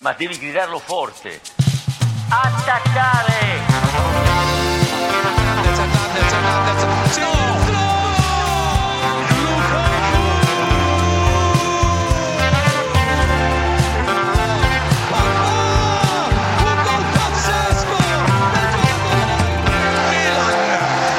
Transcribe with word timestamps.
Ma 0.00 0.12
devi 0.12 0.38
gridarlo 0.38 0.78
forte. 0.78 1.40
Attaccare! 2.28 3.66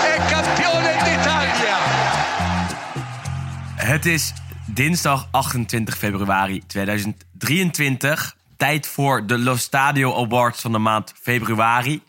è 0.04 0.18
campione 0.30 0.93
d'Italia! 1.04 1.77
Het 3.75 4.05
is 4.05 4.34
dinsdag 4.66 5.27
28 5.32 5.96
februari 5.96 6.64
2023. 6.68 8.38
Tijd 8.60 8.88
voor 8.88 9.26
de 9.28 9.38
Lo 9.38 9.55
Stadio 9.55 10.16
Awards 10.23 10.61
van 10.61 10.71
de 10.71 10.78
maand 10.78 11.14
februari. 11.21 12.04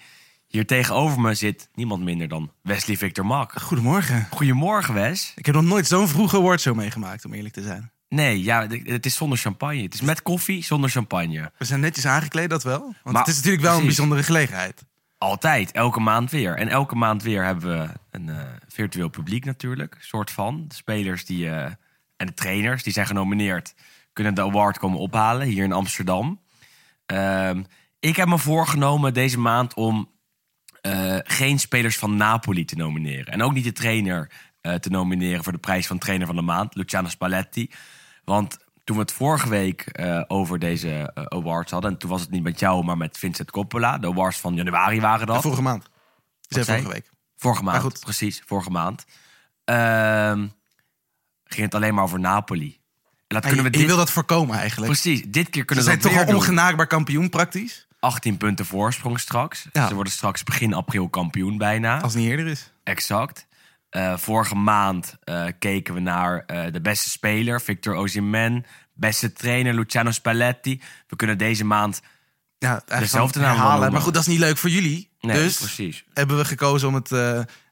Hier 0.47 0.67
tegenover 0.67 1.21
me 1.21 1.35
zit 1.35 1.69
niemand 1.75 2.03
minder 2.03 2.29
dan 2.29 2.53
Wesley 2.63 2.97
Victor 2.97 3.27
Mak. 3.27 3.53
Goedemorgen. 3.61 4.27
Goedemorgen, 4.31 4.95
Wes. 4.95 5.33
Ik 5.37 5.47
heb 5.47 5.55
nog 5.55 5.65
nooit 5.65 5.87
zo'n 5.87 6.09
vroege 6.09 6.37
awardshow 6.37 6.77
meegemaakt, 6.77 7.25
om 7.25 7.33
eerlijk 7.33 7.55
te 7.55 7.63
zijn. 7.63 7.91
Nee, 8.09 8.43
ja, 8.43 8.67
het 8.85 9.07
is 9.07 9.15
zonder 9.15 9.39
champagne. 9.39 9.83
Het 9.83 9.95
is 9.95 10.01
met 10.01 10.23
koffie, 10.23 10.65
zonder 10.65 10.91
champagne. 10.91 11.53
We 11.59 11.65
zijn 11.65 11.81
netjes 11.81 12.07
aangekleed, 12.07 12.51
dat 12.51 12.63
wel. 12.63 12.81
Want 12.81 12.95
Maar- 13.03 13.19
het 13.19 13.29
is 13.29 13.37
natuurlijk 13.37 13.63
wel 13.63 13.79
een 13.79 13.85
bijzondere 13.85 14.23
gelegenheid. 14.23 14.85
Altijd, 15.19 15.73
elke 15.73 16.01
maand 16.01 16.31
weer. 16.31 16.57
En 16.57 16.69
elke 16.69 16.95
maand 16.95 17.23
weer 17.23 17.45
hebben 17.45 17.79
we 17.79 17.89
een 18.11 18.29
eh, 18.29 18.37
virtueel 18.69 19.09
publiek 19.09 19.45
natuurlijk. 19.45 19.97
Soort 20.01 20.31
van. 20.31 20.65
De 20.69 20.75
spelers 20.75 21.25
die, 21.25 21.49
eh, 21.51 21.65
en 22.17 22.27
de 22.27 22.35
trainers 22.35 22.83
die 22.83 22.93
zijn 22.93 23.07
genomineerd... 23.07 23.75
kunnen 24.13 24.35
de 24.35 24.43
award 24.43 24.79
komen 24.79 24.99
ophalen 24.99 25.47
hier 25.47 25.65
in 25.65 25.73
Amsterdam. 25.73 26.41
Ehm, 27.11 27.63
ik 28.01 28.17
heb 28.17 28.29
me 28.29 28.39
voorgenomen 28.39 29.15
deze 29.15 29.39
maand 29.39 29.75
om 29.75 30.11
eh, 30.81 31.17
geen 31.23 31.59
spelers 31.59 31.99
van 31.99 32.17
Napoli 32.17 32.65
te 32.65 32.77
nomineren. 32.77 33.33
En 33.33 33.43
ook 33.43 33.53
niet 33.53 33.65
de 33.65 33.73
trainer 33.73 34.33
eh, 34.61 34.75
te 34.75 34.91
nomineren 34.91 35.45
voor 35.45 35.53
de 35.53 35.59
prijs 35.59 35.87
van 35.87 35.99
trainer 35.99 36.27
van 36.27 36.37
de 36.37 36.43
maand, 36.43 36.75
Luciano 36.75 37.09
Spalletti. 37.09 37.71
Want 38.25 38.59
toen 38.85 38.97
we 38.97 39.03
het 39.03 39.13
vorige 39.13 39.49
week 39.49 39.81
eh, 39.81 40.23
over 40.27 40.59
deze 40.59 41.11
awards 41.15 41.71
hadden, 41.71 41.91
en 41.91 41.99
toen 41.99 42.11
was 42.11 42.21
het 42.21 42.31
niet 42.31 42.43
met 42.43 42.61
jou, 42.61 42.85
maar 42.85 42.97
met 42.97 43.19
Vincent 43.19 43.51
Coppola. 43.51 43.99
De 43.99 44.07
awards 44.07 44.39
van 44.39 44.55
januari 44.55 45.01
waren 45.01 45.27
dat. 45.27 45.43
Vorige 45.43 45.63
maand. 45.63 45.89
Is 46.49 46.65
zei 46.65 46.65
vorige 46.65 46.93
week. 46.93 47.11
Vorige 47.37 47.63
maand, 47.63 47.83
goed. 47.83 48.01
precies, 48.01 48.43
vorige 48.47 48.71
maand. 48.71 49.05
Ehm, 49.65 50.49
ging 51.45 51.65
het 51.65 51.75
alleen 51.75 51.95
maar 51.95 52.05
over 52.05 52.21
Napoli. 52.21 52.80
Dat 53.35 53.43
En 53.43 53.49
kunnen 53.49 53.67
we 53.73 53.73
je 53.73 53.79
dit, 53.79 53.87
wil 53.87 53.97
dat 53.97 54.11
voorkomen 54.11 54.59
eigenlijk. 54.59 54.93
precies, 54.93 55.23
dit 55.27 55.51
keer 55.51 55.61
Ze 55.61 55.65
kunnen 55.65 55.85
we 55.85 55.91
zijn 55.91 56.01
dat 56.01 56.03
toch 56.03 56.13
weer 56.13 56.21
al 56.21 56.27
doen. 56.27 56.41
ongenaakbaar 56.41 56.87
kampioen 56.87 57.29
praktisch. 57.29 57.87
18 58.01 58.37
punten 58.37 58.67
voorsprong 58.67 59.21
straks. 59.21 59.67
Ja. 59.73 59.89
Ze 59.89 59.95
worden 59.95 60.13
straks 60.13 60.43
begin 60.43 60.75
april 60.75 61.09
kampioen 61.09 61.59
bijna. 61.59 62.01
Als 62.01 62.13
het 62.13 62.23
niet 62.23 62.31
eerder 62.31 62.47
is. 62.47 62.73
Exact. 62.85 63.47
Eh, 63.91 64.17
vorige 64.17 64.55
maand 64.55 65.17
eh, 65.25 65.45
keken 65.59 65.95
we 65.95 66.01
naar 66.01 66.45
eh, 66.47 66.73
de 66.73 66.81
beste 66.81 67.11
speler, 67.11 67.61
Victor 67.61 67.95
Osimhen. 67.95 68.65
Beste 68.95 69.33
trainer, 69.33 69.75
Luciano 69.75 70.11
Spalletti. 70.11 70.83
We 71.09 71.17
kunnen 71.17 71.39
deze 71.39 71.65
maand... 71.65 72.01
Ja, 72.59 72.83
Dezelfde 72.87 73.41
naam 73.41 73.71
noemen. 73.71 73.93
Maar 73.93 74.01
goed, 74.01 74.15
dat 74.15 74.23
is 74.23 74.29
niet 74.29 74.39
leuk 74.39 74.57
voor 74.57 74.71
jullie. 74.71 75.11
Nee, 75.21 75.37
dus 75.37 75.59
precies. 75.59 76.05
hebben 76.13 76.37
we 76.37 76.45
gekozen 76.45 76.89
om 76.89 76.95
het 76.95 77.11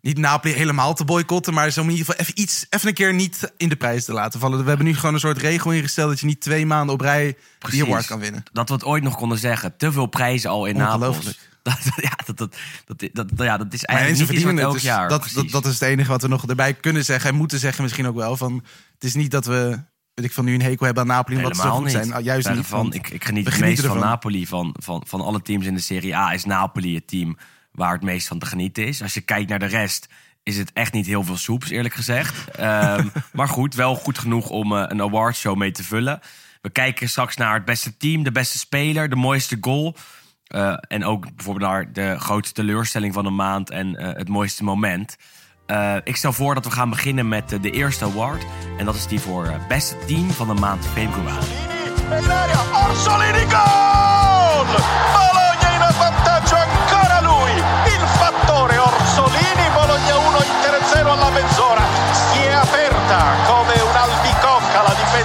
niet 0.09 0.19
Napoli 0.19 0.55
helemaal 0.55 0.95
te 0.95 1.05
boycotten. 1.05 1.55
Maar 1.55 1.71
zo 1.71 1.83
in 1.83 1.91
ieder 1.91 2.05
geval 2.05 2.21
even, 2.21 2.41
iets, 2.41 2.67
even 2.71 2.89
een 2.89 2.95
keer 2.95 3.15
niet 3.15 3.53
in 3.57 3.69
de 3.69 3.77
prijs 3.77 4.05
te 4.05 4.13
laten 4.13 4.41
vallen. 4.41 4.63
We 4.63 4.69
hebben 4.69 4.87
nu 4.87 4.95
gewoon 4.95 5.15
een 5.15 5.21
soort 5.21 5.39
regel 5.39 5.73
ingesteld 5.73 6.09
dat 6.09 6.21
je 6.21 6.27
niet 6.27 6.41
twee 6.41 6.67
maanden 6.67 6.95
op 6.95 7.01
rij 7.01 7.37
die 7.71 7.85
award 7.85 8.07
kan 8.07 8.19
winnen. 8.19 8.43
Dat 8.53 8.69
we 8.69 8.75
het 8.75 8.85
ooit 8.85 9.03
nog 9.03 9.17
konden 9.17 9.39
zeggen. 9.39 9.77
Te 9.77 9.93
veel 9.93 10.07
prijzen 10.07 10.51
al 10.51 10.67
in 10.67 10.77
Napels. 10.77 10.95
Ongelooflijk. 10.95 11.39
Dat, 11.63 11.79
ja, 11.97 12.19
dat, 12.27 12.39
dat, 12.39 12.57
dat, 12.87 13.11
dat, 13.13 13.27
ja, 13.37 13.57
dat 13.57 13.73
is 13.73 13.85
eigenlijk 13.85 14.21
niet 14.21 14.39
iets 14.39 14.45
wat 14.45 14.59
elk. 14.59 14.73
Dus 14.73 14.83
jaar. 14.83 15.09
dat, 15.09 15.21
precies. 15.21 15.37
dat, 15.37 15.51
dat 15.51 15.67
is 15.67 15.81
het 15.81 15.89
enige 15.89 16.11
wat 16.11 16.23
we 16.23 16.29
nog 16.29 16.47
erbij 16.47 16.75
kunnen 16.75 17.05
zeggen. 17.05 17.31
En 17.31 17.37
moeten 17.37 17.59
zeggen 17.59 17.83
misschien 17.83 18.07
ook 18.07 18.15
wel. 18.15 18.37
Van, 18.37 18.65
het 18.95 19.05
is 19.05 19.15
niet 19.15 19.31
dat 19.31 19.47
we, 19.47 19.81
weet 20.15 20.25
ik 20.25 20.33
van 20.33 20.45
nu 20.45 20.55
een 20.55 20.63
hekel 20.63 20.87
hebben 20.87 21.03
aan 21.03 21.09
Napoli. 21.09 21.37
Omdat 21.37 21.57
ze 21.57 21.63
goed 21.63 21.83
niet. 21.83 21.93
zijn. 21.93 22.09
Nou, 22.09 22.23
juist 22.23 22.51
niet. 22.51 22.67
Van, 22.67 22.93
ik, 22.93 23.11
ik 23.11 23.25
geniet 23.25 23.47
het 23.47 23.61
meest 23.61 23.87
van. 23.87 23.99
Napoli. 23.99 24.47
Van, 24.47 24.75
van, 24.81 25.03
van 25.07 25.21
alle 25.21 25.43
teams 25.43 25.67
in 25.67 25.75
de 25.75 25.81
Serie 25.81 26.17
A 26.17 26.33
is 26.33 26.45
Napoli 26.45 26.95
het 26.95 27.09
team 27.09 27.37
waar 27.79 27.93
het 27.93 28.03
meest 28.03 28.29
van 28.29 28.39
te 28.39 28.47
genieten 28.47 28.87
is. 28.87 29.03
Als 29.03 29.15
je 29.15 29.21
kijkt 29.21 29.49
naar 29.49 29.59
de 29.59 29.67
rest, 29.67 30.09
is 30.43 30.57
het 30.57 30.73
echt 30.73 30.93
niet 30.93 31.07
heel 31.07 31.25
veel 31.25 31.37
soeps, 31.37 31.71
eerlijk 31.71 31.95
gezegd. 31.95 32.49
Ehm, 32.51 33.09
maar 33.33 33.49
goed, 33.49 33.75
wel 33.75 33.95
goed 33.95 34.19
genoeg 34.19 34.51
om 34.51 34.77
eh, 34.77 34.85
een 34.87 35.03
awardshow 35.03 35.57
mee 35.57 35.71
te 35.71 35.85
vullen. 35.85 36.21
We 36.61 36.71
kijken 36.71 37.09
straks 37.09 37.37
naar 37.37 37.55
het 37.55 37.65
beste 37.65 37.97
team, 37.97 38.23
de 38.23 38.33
beste 38.33 38.59
speler, 38.59 39.09
de 39.09 39.17
mooiste 39.17 39.59
goal. 39.61 39.97
Eh, 40.49 40.75
en 40.89 41.05
ook 41.05 41.35
bijvoorbeeld 41.35 41.71
naar 41.71 41.93
de 41.93 42.19
grootste 42.19 42.55
teleurstelling 42.55 43.15
van 43.15 43.25
de 43.25 43.31
maand 43.31 43.71
en 43.71 43.97
eh, 43.97 44.15
het 44.15 44.29
mooiste 44.29 44.65
moment. 44.65 45.17
Eh, 45.67 45.95
ik 46.05 46.17
stel 46.17 46.33
voor 46.33 46.55
dat 46.55 46.65
we 46.65 46.71
gaan 46.71 46.91
beginnen 46.91 47.29
met 47.29 47.49
de 47.61 47.71
eerste 47.71 48.05
award. 48.05 48.45
En 48.79 48.85
dat 48.85 48.95
is 48.95 49.07
die 49.07 49.21
voor 49.21 49.61
beste 49.69 49.97
team 50.07 50.31
van 50.31 50.49
de 50.49 50.61
maand 50.61 50.87
februari. 50.87 51.47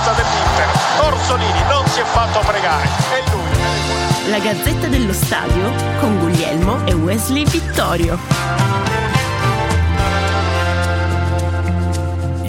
Difesa 0.04 0.12
dell'Inter, 0.12 0.68
Orsolini 1.08 1.64
non 1.70 1.88
si 1.88 2.02
è 2.02 2.04
fatto 2.04 2.40
pregare, 2.40 2.90
e 3.12 3.32
lui... 3.32 4.30
La 4.30 4.40
Gazzetta 4.40 4.88
dello 4.88 5.14
Stadio 5.14 5.72
con 6.00 6.20
Guglielmo 6.20 6.86
e 6.86 6.94
Wesley 6.94 7.46
Vittorio. 7.46 9.13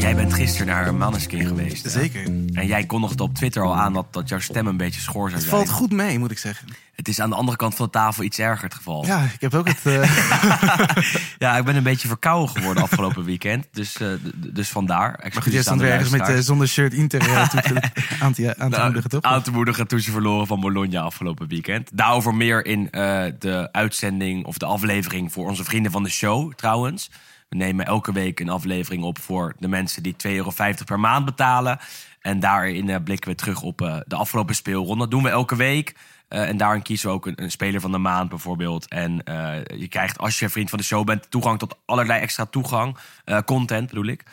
Jij 0.04 0.14
bent 0.16 0.34
gisteren 0.34 0.66
naar 0.66 0.94
Manneskin 0.94 1.46
geweest. 1.46 1.82
hè? 1.84 1.90
Zeker. 1.90 2.22
En 2.52 2.66
jij 2.66 2.84
kondigde 2.86 3.22
op 3.22 3.34
Twitter 3.34 3.62
al 3.62 3.76
aan 3.76 3.92
dat, 3.92 4.06
dat 4.12 4.28
jouw 4.28 4.38
stem 4.38 4.66
een 4.66 4.76
beetje 4.76 5.00
schor 5.00 5.30
zou 5.30 5.40
Het 5.40 5.48
zijn. 5.50 5.66
valt 5.66 5.70
goed 5.78 5.92
mee, 5.92 6.18
moet 6.18 6.30
ik 6.30 6.38
zeggen. 6.38 6.68
Het 6.94 7.08
is 7.08 7.20
aan 7.20 7.30
de 7.30 7.36
andere 7.36 7.56
kant 7.56 7.74
van 7.74 7.84
de 7.86 7.92
tafel 7.92 8.22
iets 8.22 8.38
erger 8.38 8.64
het 8.64 8.74
geval. 8.74 9.06
Ja, 9.06 9.22
ik 9.22 9.40
heb 9.40 9.54
ook 9.54 9.68
het... 9.68 9.78
eh, 9.82 10.16
Ja, 11.38 11.56
ik 11.56 11.64
ben 11.64 11.76
een 11.76 11.82
beetje 11.82 12.08
verkouden 12.08 12.48
geworden 12.56 12.82
afgelopen 12.82 13.24
weekend. 13.24 13.66
Dus, 13.72 13.96
eh, 13.96 14.08
d- 14.12 14.54
dus 14.54 14.68
vandaar. 14.68 15.00
maar 15.10 15.14
goed, 15.16 15.24
Excuses 15.24 15.50
jij 15.52 15.58
aan 15.58 15.64
stond 15.64 15.80
de 15.80 15.86
er 15.86 15.92
ergens 15.92 16.10
met 16.10 16.28
eh, 16.28 16.38
zonder 16.38 16.68
shirt 16.68 16.92
Inter 16.92 17.20
eh, 17.20 17.48
toe 17.48 17.60
te- 17.60 17.80
aan 18.24 18.32
te, 18.32 18.54
aan 18.58 18.70
te 18.70 18.76
Nou, 18.76 18.84
moedigen, 18.84 19.10
toch? 19.10 19.22
Aan 19.22 19.42
te 19.42 19.50
moedigen 19.50 19.86
toen 19.86 20.00
ze 20.00 20.10
verloren 20.10 20.46
van 20.46 20.60
Bologna 20.60 21.00
afgelopen 21.00 21.48
weekend. 21.48 21.90
Daarover 21.94 22.34
meer 22.34 22.66
in 22.66 22.90
eh, 22.90 23.24
de 23.38 23.68
uitzending 23.72 24.44
of 24.44 24.58
de 24.58 24.66
aflevering 24.66 25.32
voor 25.32 25.48
onze 25.48 25.64
vrienden 25.64 25.92
van 25.92 26.02
de 26.02 26.10
show 26.10 26.52
trouwens. 26.52 27.10
We 27.54 27.60
nemen 27.60 27.86
elke 27.86 28.12
week 28.12 28.40
een 28.40 28.48
aflevering 28.48 29.02
op 29.02 29.18
voor 29.18 29.54
de 29.58 29.68
mensen 29.68 30.02
die 30.02 30.14
2,50 30.26 30.34
euro 30.34 30.52
per 30.84 31.00
maand 31.00 31.24
betalen. 31.24 31.78
En 32.20 32.40
daarin 32.40 32.88
eh, 32.88 32.96
blikken 33.04 33.30
we 33.30 33.36
terug 33.36 33.62
op 33.62 33.80
eh, 33.80 33.96
de 34.06 34.16
afgelopen 34.16 34.54
speelronde. 34.54 34.98
Dat 34.98 35.10
doen 35.10 35.22
we 35.22 35.28
elke 35.28 35.56
week. 35.56 35.94
Eh, 36.28 36.48
en 36.48 36.56
daarin 36.56 36.82
kiezen 36.82 37.08
we 37.08 37.14
ook 37.14 37.26
een, 37.26 37.50
speler 37.50 37.80
van 37.80 37.92
de 37.92 37.98
maand 37.98 38.28
bijvoorbeeld. 38.28 38.88
En 38.88 39.22
je 39.76 39.86
krijgt, 39.88 40.18
als 40.18 40.38
je 40.38 40.48
vriend 40.48 40.70
van 40.70 40.78
de 40.78 40.84
show 40.84 41.04
bent, 41.04 41.30
toegang 41.30 41.58
tot 41.58 41.78
allerlei 41.84 42.20
extra 42.20 42.44
toegang. 42.44 42.96
content 43.44 43.88
bedoel 43.88 44.06
ik. 44.06 44.24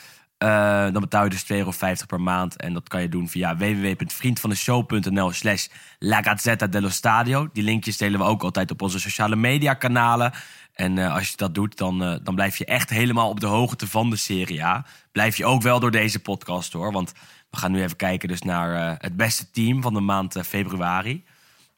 Dan 0.92 1.02
betaal 1.02 1.24
je 1.24 1.30
dus 1.30 1.44
2,50 1.44 1.48
euro 1.48 1.72
per 2.08 2.22
maand. 2.22 2.56
En 2.56 2.74
dat 2.74 2.88
kan 2.88 3.02
je 3.02 3.09
doen 3.09 3.30
via 3.30 3.58
www.vriendvandeshow.nl 3.58 5.32
slash 5.32 5.68
La 6.00 6.22
dello 6.70 6.90
Stadio. 6.90 7.50
Die 7.53 7.64
linkjes 7.64 7.98
delen 7.98 8.20
we 8.20 8.26
ook 8.26 8.44
altijd 8.44 8.72
op 8.72 8.82
onze 8.82 9.00
sociale 9.00 9.36
media 9.36 9.74
kanalen. 9.74 10.34
En 10.81 10.97
eh, 10.97 11.14
als 11.14 11.30
je 11.30 11.38
dat 11.38 11.56
doet, 11.56 11.78
dan, 11.78 12.03
eh, 12.03 12.16
dan 12.24 12.36
blijf 12.36 12.58
je 12.58 12.66
echt 12.66 12.90
helemaal 12.90 13.30
op 13.30 13.40
de 13.40 13.47
hoogte 13.47 13.88
van 13.88 14.09
de 14.09 14.16
Serie 14.16 14.66
A. 14.66 14.86
Blijf 15.12 15.38
je 15.38 15.46
ook 15.46 15.62
wel 15.62 15.80
door 15.80 15.92
deze 15.92 16.19
podcast 16.19 16.74
hoor. 16.74 16.92
Want 16.92 17.14
we 17.50 17.58
gaan 17.58 17.72
nu 17.72 17.81
even 17.81 17.96
kijken 17.96 18.28
dus 18.28 18.42
naar 18.42 18.75
eh, 18.75 18.96
het 18.97 19.16
beste 19.16 19.52
team 19.52 19.81
van 19.81 19.94
de 19.94 20.00
maand 20.00 20.40
februari. 20.47 21.24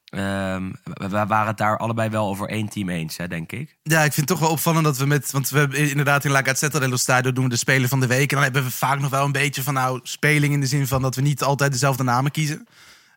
Ehm, 0.05 0.71
we, 0.83 1.09
we 1.09 1.25
waren 1.25 1.47
het 1.47 1.57
daar 1.57 1.77
allebei 1.77 2.09
wel 2.09 2.27
over 2.27 2.49
één 2.49 2.69
team 2.69 2.89
eens, 2.89 3.17
hè, 3.17 3.27
denk 3.27 3.51
ik. 3.51 3.77
Ja, 3.83 4.03
ik 4.03 4.13
vind 4.13 4.29
het 4.29 4.37
toch 4.37 4.39
wel 4.39 4.55
opvallend 4.55 4.83
dat 4.83 4.97
we 4.97 5.05
met... 5.05 5.31
Want 5.31 5.49
we 5.49 5.59
hebben 5.59 5.89
inderdaad 5.89 6.25
in 6.25 6.31
La 6.31 6.43
Gazzetta 6.43 6.79
dello 6.79 6.95
Stadio 6.95 7.31
doen 7.31 7.43
we 7.43 7.49
de 7.49 7.55
speler 7.55 7.89
van 7.89 7.99
de 7.99 8.07
week. 8.07 8.29
En 8.29 8.35
dan 8.35 8.43
hebben 8.43 8.63
we 8.63 8.71
vaak 8.71 8.99
nog 8.99 9.09
wel 9.09 9.25
een 9.25 9.31
beetje 9.31 9.63
van 9.63 9.73
nou, 9.73 9.99
speling 10.03 10.53
in 10.53 10.59
de 10.59 10.65
zin 10.65 10.87
van 10.87 11.01
dat 11.01 11.15
we 11.15 11.21
niet 11.21 11.43
altijd 11.43 11.71
dezelfde 11.71 12.03
namen 12.03 12.31
kiezen. 12.31 12.67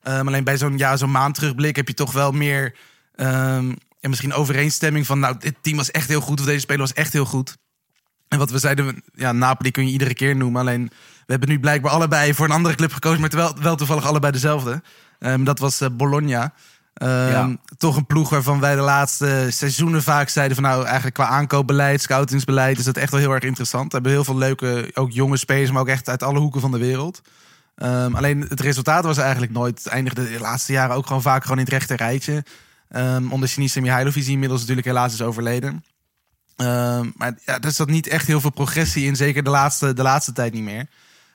Ehm, 0.03 0.27
alleen 0.27 0.45
bij 0.45 0.59
zo'n 0.59 0.79
ja, 0.79 0.97
zo'n 0.97 1.11
maand 1.11 1.35
terugblik 1.35 1.77
heb 1.77 1.89
je 1.89 1.95
toch 1.95 2.13
wel 2.13 2.33
meer... 2.33 2.77
ehm, 3.15 3.73
ja, 3.99 4.09
misschien 4.09 4.33
overeenstemming 4.33 5.07
van 5.07 5.19
nou, 5.19 5.37
dit 5.39 5.55
team 5.61 5.77
was 5.77 5.91
echt 5.91 6.09
heel 6.09 6.21
goed. 6.21 6.41
Of 6.41 6.47
deze 6.47 6.61
speler 6.61 6.81
was 6.81 6.93
echt 6.93 7.13
heel 7.13 7.25
goed. 7.25 7.57
En 8.29 8.39
wat 8.39 8.51
we 8.51 8.59
zeiden, 8.59 9.03
ja, 9.15 9.33
Napoli 9.33 9.71
kun 9.71 9.87
je 9.87 9.93
iedere 9.93 10.15
keer 10.15 10.37
noemen. 10.37 10.61
Alleen, 10.61 10.85
we 11.27 11.33
hebben 11.33 11.49
nu 11.49 11.61
blijkbaar 11.61 11.93
allebei 11.93 12.35
voor 12.35 12.47
een 12.47 12.53
andere 12.53 12.75
club 12.75 12.93
gekozen. 12.93 13.21
Maar 13.21 13.29
terwijl, 13.29 13.55
wel 13.61 13.77
toevallig 13.77 14.07
allebei 14.07 14.33
dezelfde. 14.33 14.83
Ehm, 15.19 15.45
dat 15.45 15.59
was 15.59 15.81
eh, 15.81 15.89
Bologna. 15.93 16.53
Ehm, 16.95 17.31
Ja. 17.31 17.57
Toch 17.77 17.97
een 17.97 18.07
ploeg 18.07 18.31
waarvan 18.31 18.61
wij 18.61 18.75
de 18.75 18.81
laatste 18.81 19.47
seizoenen 19.51 20.03
vaak 20.03 20.29
zeiden 20.29 20.57
van 20.57 20.65
nou 20.65 20.85
eigenlijk 20.85 21.15
qua 21.15 21.27
aankoopbeleid, 21.27 22.03
scoutingsbeleid 22.03 22.79
is 22.79 22.85
dat 22.85 22.97
echt 22.97 23.11
wel 23.11 23.21
heel 23.21 23.33
erg 23.33 23.43
interessant. 23.43 23.87
We 23.87 23.93
hebben 23.93 24.13
heel 24.13 24.25
veel 24.25 24.37
leuke, 24.37 24.91
ook 24.95 25.11
jonge 25.11 25.37
spelers, 25.37 25.71
maar 25.71 25.81
ook 25.81 25.89
echt 25.89 26.09
uit 26.09 26.23
alle 26.23 26.39
hoeken 26.39 26.61
van 26.61 26.71
de 26.71 26.79
wereld. 26.79 27.21
Ehm, 27.77 28.15
alleen 28.15 28.41
het 28.41 28.61
resultaat 28.61 29.05
was 29.05 29.19
eigenlijk 29.19 29.53
nooit. 29.53 29.79
Het 29.79 29.93
eindigde 29.93 30.31
de 30.31 30.41
laatste 30.41 30.73
jaren 30.73 30.97
ook 30.97 31.07
gewoon 31.07 31.23
vaak 31.23 31.43
gewoon 31.43 31.59
in 31.59 31.65
het 31.65 31.73
rechte 31.73 31.97
rijtje. 31.97 32.45
Ehm 32.89 33.33
onder 33.33 33.49
Sinisa 33.49 33.81
Mihailovic, 33.81 34.23
die 34.23 34.33
inmiddels 34.33 34.61
natuurlijk 34.61 34.87
helaas 34.87 35.13
is 35.13 35.23
overleden. 35.23 35.85
Ehm, 36.57 37.11
maar 37.15 37.39
ja, 37.45 37.61
er 37.61 37.73
zat 37.73 37.89
niet 37.89 38.07
echt 38.07 38.27
heel 38.27 38.41
veel 38.41 38.51
progressie 38.51 39.07
in, 39.07 39.17
zeker 39.17 39.43
de 39.43 39.51
laatste, 39.51 39.93
de 39.93 40.03
laatste 40.03 40.33
tijd 40.33 40.53
niet 40.53 40.63
meer. 40.63 40.87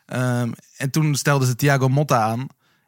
Ehm, 0.06 0.52
en 0.78 0.90
toen 0.92 1.16
stelden 1.16 1.48
ze 1.48 1.56
Thiago 1.56 1.88
Motta 1.88 2.22
aan. 2.22 2.40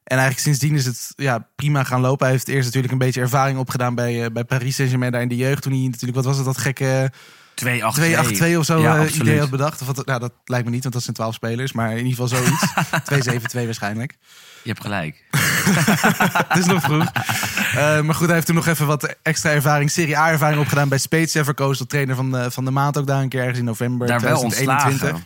En 0.04 0.18
eigenlijk 0.18 0.40
sindsdien 0.40 0.76
is 0.76 0.86
het 0.86 1.14
ja, 1.16 1.50
prima 1.56 1.84
gaan 1.84 2.02
lopen. 2.02 2.26
Hij 2.26 2.36
heeft 2.36 2.48
eerst 2.48 2.66
natuurlijk 2.66 2.94
een 2.94 3.00
beetje 3.00 3.22
ervaring 3.22 3.60
opgedaan 3.60 3.96
bij, 3.96 4.24
eh, 4.24 4.32
bij 4.32 4.44
Paris 4.44 4.76
Saint-Germain 4.76 5.12
daar 5.12 5.22
in 5.22 5.28
de 5.28 5.36
jeugd. 5.36 5.62
Toen 5.62 5.74
hij 5.74 5.82
natuurlijk, 5.82 6.16
wat 6.16 6.26
was 6.26 6.36
het, 6.36 6.46
dat 6.46 6.58
gekke 6.58 7.12
2-8-2 7.56 7.66
2-8-2 8.54 8.58
of 8.58 8.66
zo 8.66 8.82
Ja, 8.82 8.98
eh, 8.98 9.16
idee 9.16 9.40
had 9.40 9.50
bedacht. 9.50 9.82
Of 9.82 9.88
wat, 9.88 10.06
nou, 10.06 10.20
dat 10.20 10.32
lijkt 10.46 10.66
me 10.66 10.72
niet, 10.72 10.82
want 10.82 10.94
dat 10.94 11.04
zijn 11.04 11.16
12 11.16 11.34
spelers. 11.34 11.72
Maar 11.72 11.92
in 11.98 12.06
ieder 12.06 12.26
geval 12.26 12.28
zoiets. 12.28 12.74
2-7-2 13.62 13.66
waarschijnlijk. 13.66 14.18
Je 14.64 14.70
hebt 14.70 14.82
gelijk. 14.82 15.24
Het 16.48 16.58
is 16.58 16.66
nog 16.66 16.82
vroeg. 16.82 17.12
Eh, 17.76 18.02
maar 18.02 18.16
goed, 18.16 18.26
hij 18.26 18.36
heeft 18.36 18.46
toen 18.46 18.56
nog 18.56 18.68
even 18.68 18.88
wat 18.88 19.16
extra 19.22 19.52
ervaring, 19.52 19.92
Serie 19.92 20.18
A 20.18 20.30
ervaring 20.30 20.62
opgedaan 20.62 20.90
bij 20.90 20.98
Spezia. 20.98 21.44
Verkozen 21.44 21.78
tot 21.78 21.90
trainer 21.90 22.16
van 22.16 22.32
de, 22.32 22.52
van 22.52 22.66
de 22.66 22.72
maand 22.72 22.98
ook 22.98 23.08
daar 23.08 23.22
een 23.22 23.30
keer 23.30 23.40
ergens 23.40 23.60
in 23.60 23.66
november 23.66 24.08
Daar 24.08 24.20
wel 24.20 24.38
2021. 24.38 25.12
ontslagen. 25.12 25.26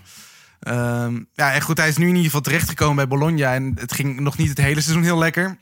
Ehm, 0.59 1.23
ja, 1.33 1.53
en 1.53 1.61
goed, 1.61 1.77
hij 1.77 1.87
is 1.87 1.97
nu 1.97 2.03
in 2.03 2.09
ieder 2.09 2.25
geval 2.25 2.41
terechtgekomen 2.41 2.95
bij 2.95 3.07
Bologna. 3.07 3.53
En 3.53 3.73
het 3.79 3.93
ging 3.93 4.19
nog 4.19 4.37
niet 4.37 4.49
het 4.49 4.57
hele 4.57 4.81
seizoen 4.81 5.03
heel 5.03 5.17
lekker. 5.17 5.57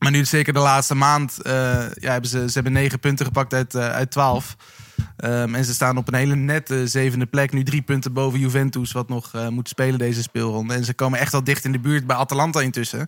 Maar 0.00 0.10
nu 0.10 0.24
zeker 0.24 0.52
de 0.52 0.58
laatste 0.58 0.94
maand 0.94 1.42
eh, 1.42 1.52
ja, 1.94 2.12
hebben 2.12 2.30
ze, 2.30 2.46
ze 2.46 2.52
hebben 2.52 2.72
negen 2.72 3.00
punten 3.00 3.26
gepakt 3.26 3.54
uit, 3.54 3.74
eh, 3.74 3.90
uit 3.90 4.10
12. 4.10 4.56
Ehm, 5.16 5.54
en 5.54 5.64
ze 5.64 5.74
staan 5.74 5.96
op 5.96 6.08
een 6.08 6.14
hele 6.14 6.36
nette 6.36 6.86
zevende 6.86 7.26
plek. 7.26 7.52
Nu 7.52 7.62
drie 7.62 7.82
punten 7.82 8.12
boven 8.12 8.38
Juventus, 8.38 8.92
wat 8.92 9.08
nog 9.08 9.34
eh, 9.34 9.48
moet 9.48 9.68
spelen 9.68 9.98
deze 9.98 10.22
speelronde. 10.22 10.74
En 10.74 10.84
ze 10.84 10.94
komen 10.94 11.18
echt 11.18 11.34
al 11.34 11.44
dicht 11.44 11.64
in 11.64 11.72
de 11.72 11.78
buurt 11.78 12.06
bij 12.06 12.16
Atalanta 12.16 12.60
intussen. 12.60 13.06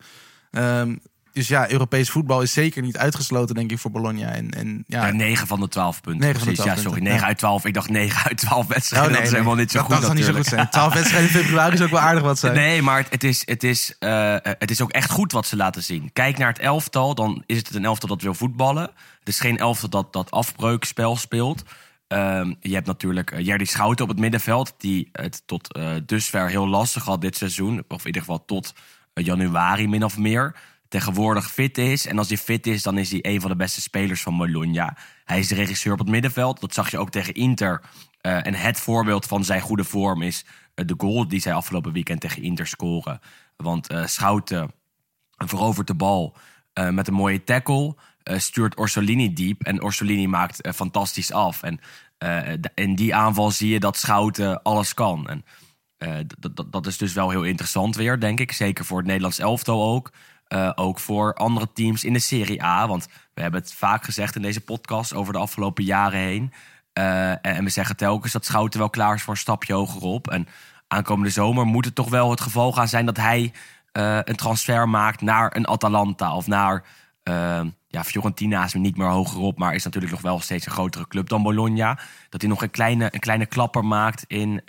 Ehm, 0.51 0.97
dus 1.33 1.49
ja, 1.49 1.71
Europees 1.71 2.11
voetbal 2.11 2.43
is 2.43 2.53
zeker 2.53 2.83
niet 2.83 2.97
uitgesloten, 2.97 3.55
denk 3.55 3.71
ik, 3.71 3.79
voor 3.79 3.91
Bologna. 3.91 4.33
En, 4.33 4.51
en, 4.51 4.85
ja, 4.87 5.07
Ja, 5.07 5.13
9 5.13 5.47
van 5.47 5.61
de 5.61 5.69
12 5.69 6.01
punten. 6.01 6.21
Negen 6.21 6.41
van 6.41 6.49
de 6.49 6.55
precies. 6.55 6.65
12 6.65 6.77
ja, 6.77 6.83
sorry. 6.83 6.99
punten, 6.99 7.13
9 7.13 7.21
ja. 7.21 7.27
uit 7.29 7.39
12. 7.39 7.65
Ik 7.65 7.75
dacht 7.75 7.91
9 7.91 8.29
uit 8.29 8.39
12 8.39 8.65
Oh, 8.65 8.69
wedstrijden. 8.69 9.11
nee, 9.11 9.19
dat 9.19 9.27
is 9.27 9.33
nee. 9.33 9.41
helemaal 9.41 9.63
niet 9.63 9.71
zo 9.71 9.79
dat, 9.79 9.87
goed 9.87 9.95
dat 9.95 10.05
zal 10.05 10.15
niet 10.15 10.25
zo 10.25 10.33
goed 10.33 10.47
zijn. 10.47 10.69
12 10.69 10.95
wedstrijden 10.95 11.31
in 11.31 11.37
februari 11.37 11.75
is 11.75 11.83
ook 11.83 11.91
wel 11.91 12.01
aardig 12.01 12.23
wat 12.23 12.39
zijn. 12.39 12.55
Nee, 12.55 12.83
maar 12.83 13.07
het, 13.11 13.25
is, 13.25 13.43
het, 13.45 13.63
is, 13.65 13.97
eh, 13.99 14.37
het 14.43 14.71
is 14.71 14.81
ook 14.81 14.91
echt 14.91 15.11
goed 15.11 15.33
wat 15.33 15.47
ze 15.47 15.57
laten 15.57 15.83
zien. 15.83 16.11
Kijk 16.13 16.39
naar 16.39 16.49
het 16.49 16.59
elftal, 16.59 17.15
dan 17.15 17.43
is 17.47 17.57
het 17.57 17.75
een 17.75 17.85
elftal 17.85 18.09
dat 18.09 18.23
wil 18.23 18.35
voetballen. 18.35 18.91
Het 19.19 19.29
is 19.29 19.41
geen 19.41 19.59
elftal 19.59 19.89
dat, 19.89 20.13
dat 20.13 20.31
afbreukspel 20.31 21.17
speelt. 21.17 21.63
Ehm, 22.13 22.53
je 22.61 22.75
hebt 22.75 22.87
natuurlijk 22.87 23.31
uh, 23.31 23.47
Jerdy 23.47 23.65
Schouten 23.65 24.05
op 24.05 24.11
het 24.11 24.21
middenveld... 24.21 24.75
die 24.79 25.09
het 25.13 25.43
tot 25.47 25.73
eh, 25.73 25.91
dusver 26.07 26.49
heel 26.49 26.69
lastig 26.69 27.05
had 27.05 27.21
dit 27.21 27.37
seizoen. 27.37 27.85
Of 27.89 28.01
in 28.01 28.07
ieder 28.07 28.23
geval 28.23 28.45
tot 28.45 28.75
eh, 29.13 29.25
januari 29.25 29.89
min 29.89 30.05
of 30.05 30.19
meer. 30.19 30.55
Tegenwoordig 30.93 31.53
fit 31.53 31.79
is. 31.79 32.07
En 32.07 32.19
als 32.19 32.29
hij 32.29 32.37
fit 32.37 32.67
is, 32.67 32.83
dan 32.83 32.99
is 32.99 33.11
hij 33.11 33.19
een 33.23 33.41
van 33.41 33.51
de 33.51 33.57
beste 33.57 33.81
spelers 33.81 34.23
van 34.23 34.37
Bologna. 34.37 34.97
Hij 35.25 35.39
is 35.39 35.49
de 35.49 35.55
regisseur 35.55 35.93
op 35.93 35.99
het 35.99 36.09
middenveld. 36.09 36.61
Dat 36.61 36.75
zag 36.75 36.91
je 36.91 36.99
ook 36.99 37.11
tegen 37.11 37.35
Inter. 37.35 37.83
Eh, 38.21 38.47
en 38.47 38.55
het 38.55 38.81
voorbeeld 38.81 39.27
van 39.27 39.45
zijn 39.45 39.61
goede 39.61 39.85
vorm 39.85 40.23
is 40.23 40.45
eh, 40.75 40.87
de 40.87 40.95
goal 40.97 41.29
die 41.29 41.41
zij 41.41 41.55
afgelopen 41.55 41.93
weekend 41.93 42.21
tegen 42.21 42.43
Inter 42.43 42.67
scoren. 42.67 43.21
Want 43.57 43.89
eh, 43.89 44.07
Schouten 44.07 44.73
verovert 45.37 45.87
de 45.87 45.95
bal 45.95 46.37
met 46.91 47.09
een 47.09 47.15
mooie 47.15 47.45
tackle. 47.45 47.97
stuurt 48.25 48.79
Orsolini 48.79 49.33
diep. 49.33 49.63
En 49.63 49.83
Orsolini 49.83 50.27
maakt 50.27 50.69
fantastisch 50.75 51.33
af. 51.33 51.63
En 51.63 51.81
in 52.75 52.95
die 52.95 53.15
aanval 53.15 53.51
zie 53.51 53.69
je 53.73 53.81
dat 53.81 53.97
Schouten 53.97 54.63
alles 54.63 54.95
kan. 54.95 55.29
En 55.29 55.45
eh, 56.03 56.19
d- 56.19 56.57
d- 56.57 56.73
dat 56.73 56.87
is 56.87 56.97
dus 56.97 57.13
wel 57.13 57.31
heel 57.31 57.43
interessant 57.43 57.97
weer, 57.97 58.21
denk 58.21 58.41
ik. 58.41 58.53
Zeker 58.53 58.85
voor 58.85 58.99
het 58.99 59.07
Nederlands 59.07 59.39
elftal 59.39 59.83
ook. 59.95 60.13
Eh, 60.53 60.71
ook 60.75 60.99
voor 60.99 61.35
andere 61.35 61.69
teams 61.73 62.05
in 62.05 62.13
de 62.13 62.19
Serie 62.19 62.63
A. 62.63 62.87
Want 62.89 63.09
we 63.35 63.43
hebben 63.43 63.61
het 63.61 63.75
vaak 63.75 64.05
gezegd 64.05 64.37
in 64.37 64.43
deze 64.43 64.61
podcast 64.61 65.15
over 65.15 65.33
de 65.33 65.39
afgelopen 65.39 65.85
jaren 65.85 66.19
heen. 66.19 66.53
Eh, 66.93 67.47
en, 67.47 67.65
we 67.65 67.71
zeggen 67.71 67.97
telkens 67.97 68.33
dat 68.33 68.45
Schouten 68.45 68.79
wel 68.79 68.91
klaar 68.91 69.15
is 69.15 69.23
voor 69.23 69.33
een 69.33 69.39
stapje 69.39 69.73
hogerop. 69.73 70.31
En 70.31 70.49
aankomende 70.89 71.31
zomer 71.31 71.67
moet 71.67 71.85
het 71.85 71.95
toch 71.95 72.09
wel 72.09 72.31
het 72.31 72.41
geval 72.41 72.73
gaan 72.73 72.89
zijn 72.89 73.07
dat 73.07 73.17
hij 73.17 73.53
eh, 73.93 74.19
een 74.25 74.37
transfer 74.37 74.89
maakt 74.89 75.21
naar 75.21 75.57
een 75.57 75.69
Atalanta 75.69 76.37
of 76.37 76.47
naar. 76.47 76.85
ja, 77.89 78.05
Fiorentina 78.05 78.65
is 78.65 78.75
niet 78.75 78.97
meer 78.97 79.09
hogerop, 79.09 79.59
maar 79.59 79.75
is 79.75 79.85
natuurlijk 79.85 80.13
nog 80.13 80.23
wel 80.23 80.41
steeds 80.41 80.67
een 80.67 80.73
grotere 80.73 81.09
club 81.09 81.29
dan 81.29 81.43
Bologna. 81.43 81.99
Dat 82.29 82.41
hij 82.41 82.51
nog 82.51 82.63
een 82.63 82.71
kleine, 82.71 83.09
een 83.11 83.21
kleine 83.21 83.47
klapper 83.47 83.85
maakt 83.85 84.25
in, 84.27 84.63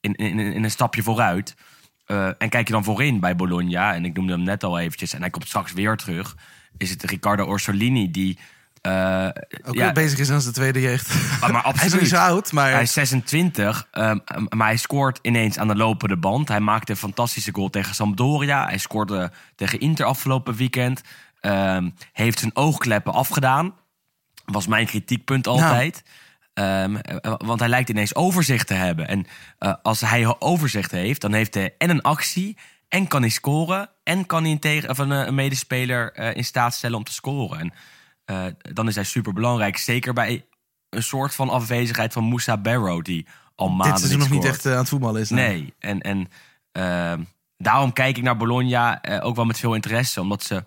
in, 0.00 0.14
in, 0.14 0.38
in 0.38 0.64
een 0.64 0.70
stapje 0.70 1.02
vooruit. 1.02 1.54
Eh, 2.10 2.26
en 2.38 2.48
kijk 2.48 2.66
je 2.66 2.72
dan 2.72 2.84
voorin 2.84 3.20
bij 3.20 3.36
Bologna, 3.36 3.94
en 3.94 4.04
ik 4.04 4.16
noemde 4.16 4.32
hem 4.32 4.42
net 4.42 4.64
al 4.64 4.78
eventjes, 4.78 5.12
en 5.14 5.20
hij 5.20 5.30
komt 5.30 5.46
straks 5.46 5.72
weer 5.72 5.96
terug, 5.96 6.36
is 6.76 6.90
het 6.90 7.02
Riccardo 7.02 7.44
Orsolini 7.44 8.10
die. 8.10 8.38
eh, 8.80 9.28
Ook 9.64 9.74
ja, 9.74 9.92
bezig 9.92 10.18
is 10.18 10.30
als 10.30 10.44
de 10.44 10.50
tweede 10.52 10.80
jeugd. 10.80 11.14
maar, 11.40 11.52
maar 11.52 11.62
Hij 11.64 11.72
is 11.72 11.78
absoluut. 11.80 12.00
niet 12.00 12.10
zo 12.10 12.16
oud, 12.16 12.52
maar... 12.52 12.70
Hij 12.70 12.82
is 12.82 12.92
26, 12.92 13.86
ehm, 13.90 14.18
maar 14.48 14.66
hij 14.66 14.76
scoort 14.76 15.18
ineens 15.22 15.58
aan 15.58 15.68
de 15.68 15.76
lopende 15.76 16.16
band. 16.16 16.48
Hij 16.48 16.60
maakte 16.60 16.90
een 16.92 16.98
fantastische 16.98 17.52
goal 17.54 17.70
tegen 17.70 17.94
Sampdoria. 17.94 18.66
Hij 18.66 18.78
scoorde 18.78 19.32
tegen 19.56 19.80
Inter 19.80 20.06
afgelopen 20.06 20.54
weekend. 20.54 21.00
Ehm, 21.40 21.90
heeft 22.12 22.38
zijn 22.38 22.56
oogkleppen 22.56 23.12
afgedaan. 23.12 23.74
Was 24.44 24.66
mijn 24.66 24.86
kritiekpunt 24.86 25.46
altijd. 25.46 26.02
Ehm, 26.04 26.12
eh, 26.52 26.84
want 27.22 27.60
hij 27.60 27.68
lijkt 27.68 27.88
ineens 27.88 28.14
overzicht 28.14 28.66
te 28.66 28.74
hebben. 28.74 29.08
En 29.08 29.26
eh, 29.58 29.74
als 29.82 30.00
hij 30.00 30.34
overzicht 30.38 30.90
heeft, 30.90 31.20
dan 31.20 31.32
heeft 31.32 31.54
hij 31.54 31.74
en 31.78 31.90
een 31.90 32.02
actie... 32.02 32.56
en 32.88 33.08
kan 33.08 33.20
hij 33.20 33.30
scoren... 33.30 33.90
en 34.02 34.26
kan 34.26 34.42
hij 34.42 34.52
een, 34.52 34.58
tegen, 34.58 34.90
of 34.90 34.98
een, 34.98 35.12
eh, 35.12 35.26
een 35.26 35.34
medespeler 35.34 36.16
in 36.36 36.44
staat 36.44 36.74
stellen 36.74 36.96
om 36.96 37.04
te 37.04 37.12
scoren. 37.12 37.58
En 37.58 37.72
dan 38.74 38.88
is 38.88 38.94
hij 38.94 39.04
super 39.04 39.32
belangrijk. 39.32 39.76
Zeker 39.76 40.12
bij 40.12 40.44
een 40.90 41.02
soort 41.02 41.34
van 41.34 41.48
afwezigheid 41.48 42.12
van 42.12 42.24
Moussa 42.24 42.56
Barrow... 42.56 43.04
die 43.04 43.26
al 43.54 43.68
maanden 43.68 43.90
dit 43.90 43.98
seizoen 43.98 44.18
nog 44.18 44.30
niet 44.30 44.44
echt 44.44 44.66
aan 44.66 44.76
het 44.76 44.88
voetballen 44.88 45.20
is. 45.20 45.30
Nee, 45.30 45.74
en, 45.78 46.00
en 46.00 46.28
ehm, 46.72 47.22
daarom 47.56 47.92
kijk 47.92 48.16
ik 48.16 48.22
naar 48.22 48.36
Bologna 48.36 49.02
ook 49.20 49.36
wel 49.36 49.44
met 49.44 49.58
veel 49.58 49.74
interesse. 49.74 50.20
Omdat 50.20 50.42
ze 50.42 50.64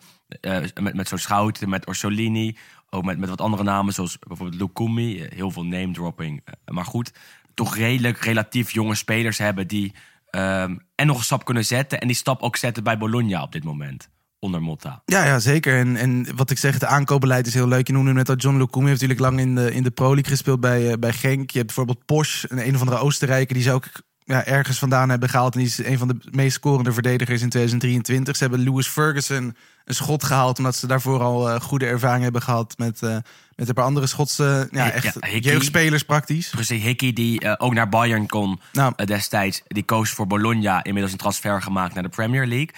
met, 0.81 0.93
met 0.93 1.07
zo'n 1.07 1.17
Schouten, 1.17 1.69
met 1.69 1.87
Orsolini... 1.87 2.57
ook 2.93 3.03
met, 3.03 3.17
met 3.17 3.29
wat 3.29 3.41
andere 3.41 3.63
namen, 3.63 3.93
zoals 3.93 4.19
bijvoorbeeld 4.27 4.61
Lukumi... 4.61 5.21
eh, 5.21 5.31
heel 5.31 5.51
veel 5.51 5.65
name 5.65 5.91
dropping, 5.93 6.41
eh, 6.45 6.53
maar 6.73 6.85
goed... 6.85 7.11
toch 7.53 7.75
redelijk 7.75 8.17
relatief 8.17 8.71
jonge 8.71 8.95
spelers 8.95 9.37
hebben 9.37 9.67
die... 9.67 9.93
ehm, 10.29 10.77
en 10.95 11.07
nog 11.07 11.17
een 11.17 11.23
stap 11.23 11.45
kunnen 11.45 11.65
zetten... 11.65 11.99
en 11.99 12.07
die 12.07 12.15
stap 12.15 12.41
ook 12.41 12.55
zetten 12.55 12.83
bij 12.83 12.97
Bologna 12.97 13.41
op 13.41 13.51
dit 13.51 13.63
moment. 13.63 14.09
Onder 14.39 14.61
Motta. 14.61 15.01
Ja, 15.05 15.25
ja, 15.25 15.39
zeker. 15.39 15.79
En, 15.79 15.95
en 15.95 16.35
wat 16.35 16.49
ik 16.49 16.57
zeg, 16.57 16.73
het 16.73 16.85
aankoopbeleid 16.85 17.47
is 17.47 17.53
heel 17.53 17.67
leuk. 17.67 17.87
Je 17.87 17.93
noemde 17.93 18.13
net 18.13 18.29
al 18.29 18.35
John 18.35 18.57
Lukumi. 18.57 18.87
heeft 18.87 19.01
natuurlijk 19.01 19.29
lang 19.29 19.39
in 19.39 19.55
de, 19.55 19.73
in 19.73 19.83
de 19.83 19.91
Pro 19.91 20.13
League 20.13 20.31
gespeeld 20.31 20.59
bij, 20.59 20.91
eh, 20.91 20.97
bij 20.97 21.13
Genk. 21.13 21.49
Je 21.51 21.57
hebt 21.57 21.65
bijvoorbeeld 21.65 22.05
Posch, 22.05 22.45
een, 22.47 22.67
een 22.67 22.75
of 22.75 22.79
andere 22.79 22.99
Oostenrijker... 22.99 23.53
die 23.53 23.63
ze 23.63 23.71
ook 23.71 23.85
ja, 24.25 24.45
ergens 24.45 24.79
vandaan 24.79 25.09
hebben 25.09 25.29
gehaald. 25.29 25.53
En 25.53 25.59
die 25.59 25.67
is 25.69 25.85
een 25.85 25.97
van 25.97 26.07
de 26.07 26.15
meest 26.31 26.53
scorende 26.55 26.93
verdedigers 26.93 27.41
in 27.41 27.49
2023. 27.49 28.35
Ze 28.35 28.43
hebben 28.43 28.63
Lewis 28.63 28.87
Ferguson 28.87 29.55
een 29.85 29.95
schot 29.95 30.23
gehaald... 30.23 30.57
omdat 30.57 30.75
ze 30.75 30.87
daarvoor 30.87 31.21
al 31.21 31.49
eh, 31.49 31.61
goede 31.61 31.85
ervaring 31.85 32.23
hebben 32.23 32.41
gehad... 32.41 32.73
met, 32.77 33.01
eh, 33.03 33.17
met 33.55 33.67
een 33.67 33.73
paar 33.73 33.85
andere 33.85 34.07
Schotse 34.07 34.67
ja, 34.71 34.85
Ja, 34.85 34.91
echt 34.91 35.13
Hickey. 35.13 35.39
jeugdspelers 35.39 36.03
praktisch. 36.03 36.49
Precies, 36.49 36.83
Hickey 36.83 37.13
die 37.13 37.39
eh, 37.39 37.53
ook 37.57 37.73
naar 37.73 37.89
Bayern 37.89 38.27
kon 38.27 38.59
Nou. 38.71 39.05
destijds. 39.05 39.61
Die 39.67 39.83
koos 39.83 40.09
voor 40.09 40.27
Bologna. 40.27 40.83
Inmiddels 40.83 41.11
een 41.13 41.19
transfer 41.19 41.61
gemaakt 41.61 41.93
naar 41.93 42.03
de 42.03 42.09
Premier 42.09 42.47
League. 42.47 42.69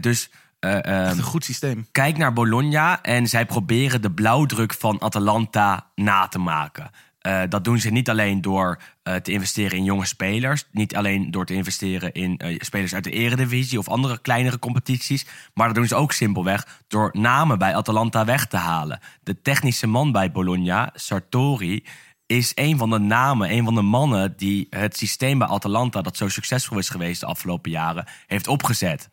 Dus 0.00 0.30
Echt 0.60 0.86
een 1.16 1.22
goed 1.22 1.44
systeem. 1.44 1.86
kijk 1.92 2.16
naar 2.16 2.32
Bologna 2.32 3.02
en 3.02 3.26
zij 3.26 3.46
proberen 3.46 4.02
de 4.02 4.10
blauwdruk 4.10 4.74
van 4.74 5.00
Atalanta 5.00 5.86
na 5.94 6.28
te 6.28 6.38
maken. 6.38 6.90
Eh, 7.28 7.42
dat 7.48 7.64
doen 7.64 7.78
ze 7.78 7.90
niet 7.90 8.10
alleen 8.10 8.40
door 8.40 8.80
eh, 9.02 9.14
te 9.14 9.32
investeren 9.32 9.78
in 9.78 9.84
jonge 9.84 10.06
spelers, 10.06 10.64
niet 10.70 10.96
alleen 10.96 11.30
door 11.30 11.46
te 11.46 11.54
investeren 11.54 12.12
in 12.12 12.36
eh, 12.36 12.56
spelers 12.58 12.94
uit 12.94 13.04
de 13.04 13.10
Eredivisie 13.10 13.78
of 13.78 13.88
andere 13.88 14.18
kleinere 14.18 14.58
competities, 14.58 15.26
maar 15.54 15.66
dat 15.66 15.76
doen 15.76 15.86
ze 15.86 15.94
ook 15.94 16.12
simpelweg 16.12 16.82
door 16.86 17.10
namen 17.12 17.58
bij 17.58 17.74
Atalanta 17.74 18.24
weg 18.24 18.46
te 18.46 18.56
halen. 18.56 19.00
De 19.22 19.42
technische 19.42 19.86
man 19.86 20.12
bij 20.12 20.30
Bologna, 20.30 20.90
Sartori, 20.94 21.84
is 22.26 22.52
een 22.54 22.78
van 22.78 22.90
de 22.90 22.98
namen, 22.98 23.52
een 23.52 23.64
van 23.64 23.74
de 23.74 23.82
mannen 23.82 24.36
die 24.36 24.66
het 24.70 24.96
systeem 24.96 25.38
bij 25.38 25.48
Atalanta, 25.48 26.02
dat 26.02 26.16
zo 26.16 26.28
succesvol 26.28 26.78
is 26.78 26.88
geweest 26.88 27.20
de 27.20 27.26
afgelopen 27.26 27.70
jaren, 27.70 28.06
heeft 28.26 28.46
opgezet. 28.46 29.08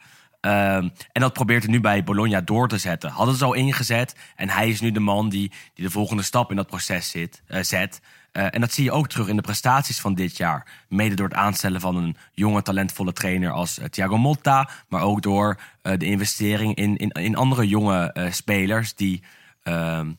Ehm, 0.46 0.90
en 1.12 1.22
dat 1.22 1.34
probeert 1.34 1.64
hij 1.64 1.72
nu 1.72 1.80
bij 1.80 2.04
Bologna 2.04 2.42
door 2.42 2.68
te 2.68 2.78
zetten. 2.78 3.10
Hadden 3.10 3.36
ze 3.36 3.46
al 3.46 3.54
ingezet. 3.54 4.16
En 4.36 4.50
hij 4.50 4.70
is 4.70 4.82
nu 4.82 4.92
de 4.92 5.00
man 5.00 5.30
die, 5.30 5.52
die 5.74 5.86
de 5.86 5.92
volgende 5.92 6.24
stap 6.24 6.50
in 6.50 6.56
dat 6.56 6.68
proces 6.68 7.10
zit, 7.10 7.44
eh, 7.48 7.62
zet. 7.62 8.02
Eh, 8.32 8.48
en 8.50 8.62
dat 8.62 8.74
zie 8.74 8.84
je 8.84 8.92
ook 8.92 9.08
terug 9.08 9.28
in 9.28 9.36
de 9.36 9.42
prestaties 9.42 10.00
van 10.00 10.14
dit 10.14 10.38
jaar. 10.38 10.68
Mede 10.90 11.16
door 11.16 11.28
het 11.28 11.38
aanstellen 11.38 11.82
van 11.82 11.96
een 11.96 12.18
jonge, 12.32 12.62
talentvolle 12.62 13.14
trainer 13.14 13.52
als 13.52 13.80
eh, 13.80 13.86
Thiago 13.86 14.18
Motta. 14.18 14.70
Maar 14.88 15.02
ook 15.02 15.22
door 15.22 15.60
de 15.82 16.06
investering 16.06 16.76
in, 16.76 16.98
in, 16.98 17.10
in 17.10 17.36
andere 17.36 17.68
jonge 17.68 18.30
spelers 18.32 18.96
die, 18.96 19.24
ehm, 19.64 20.12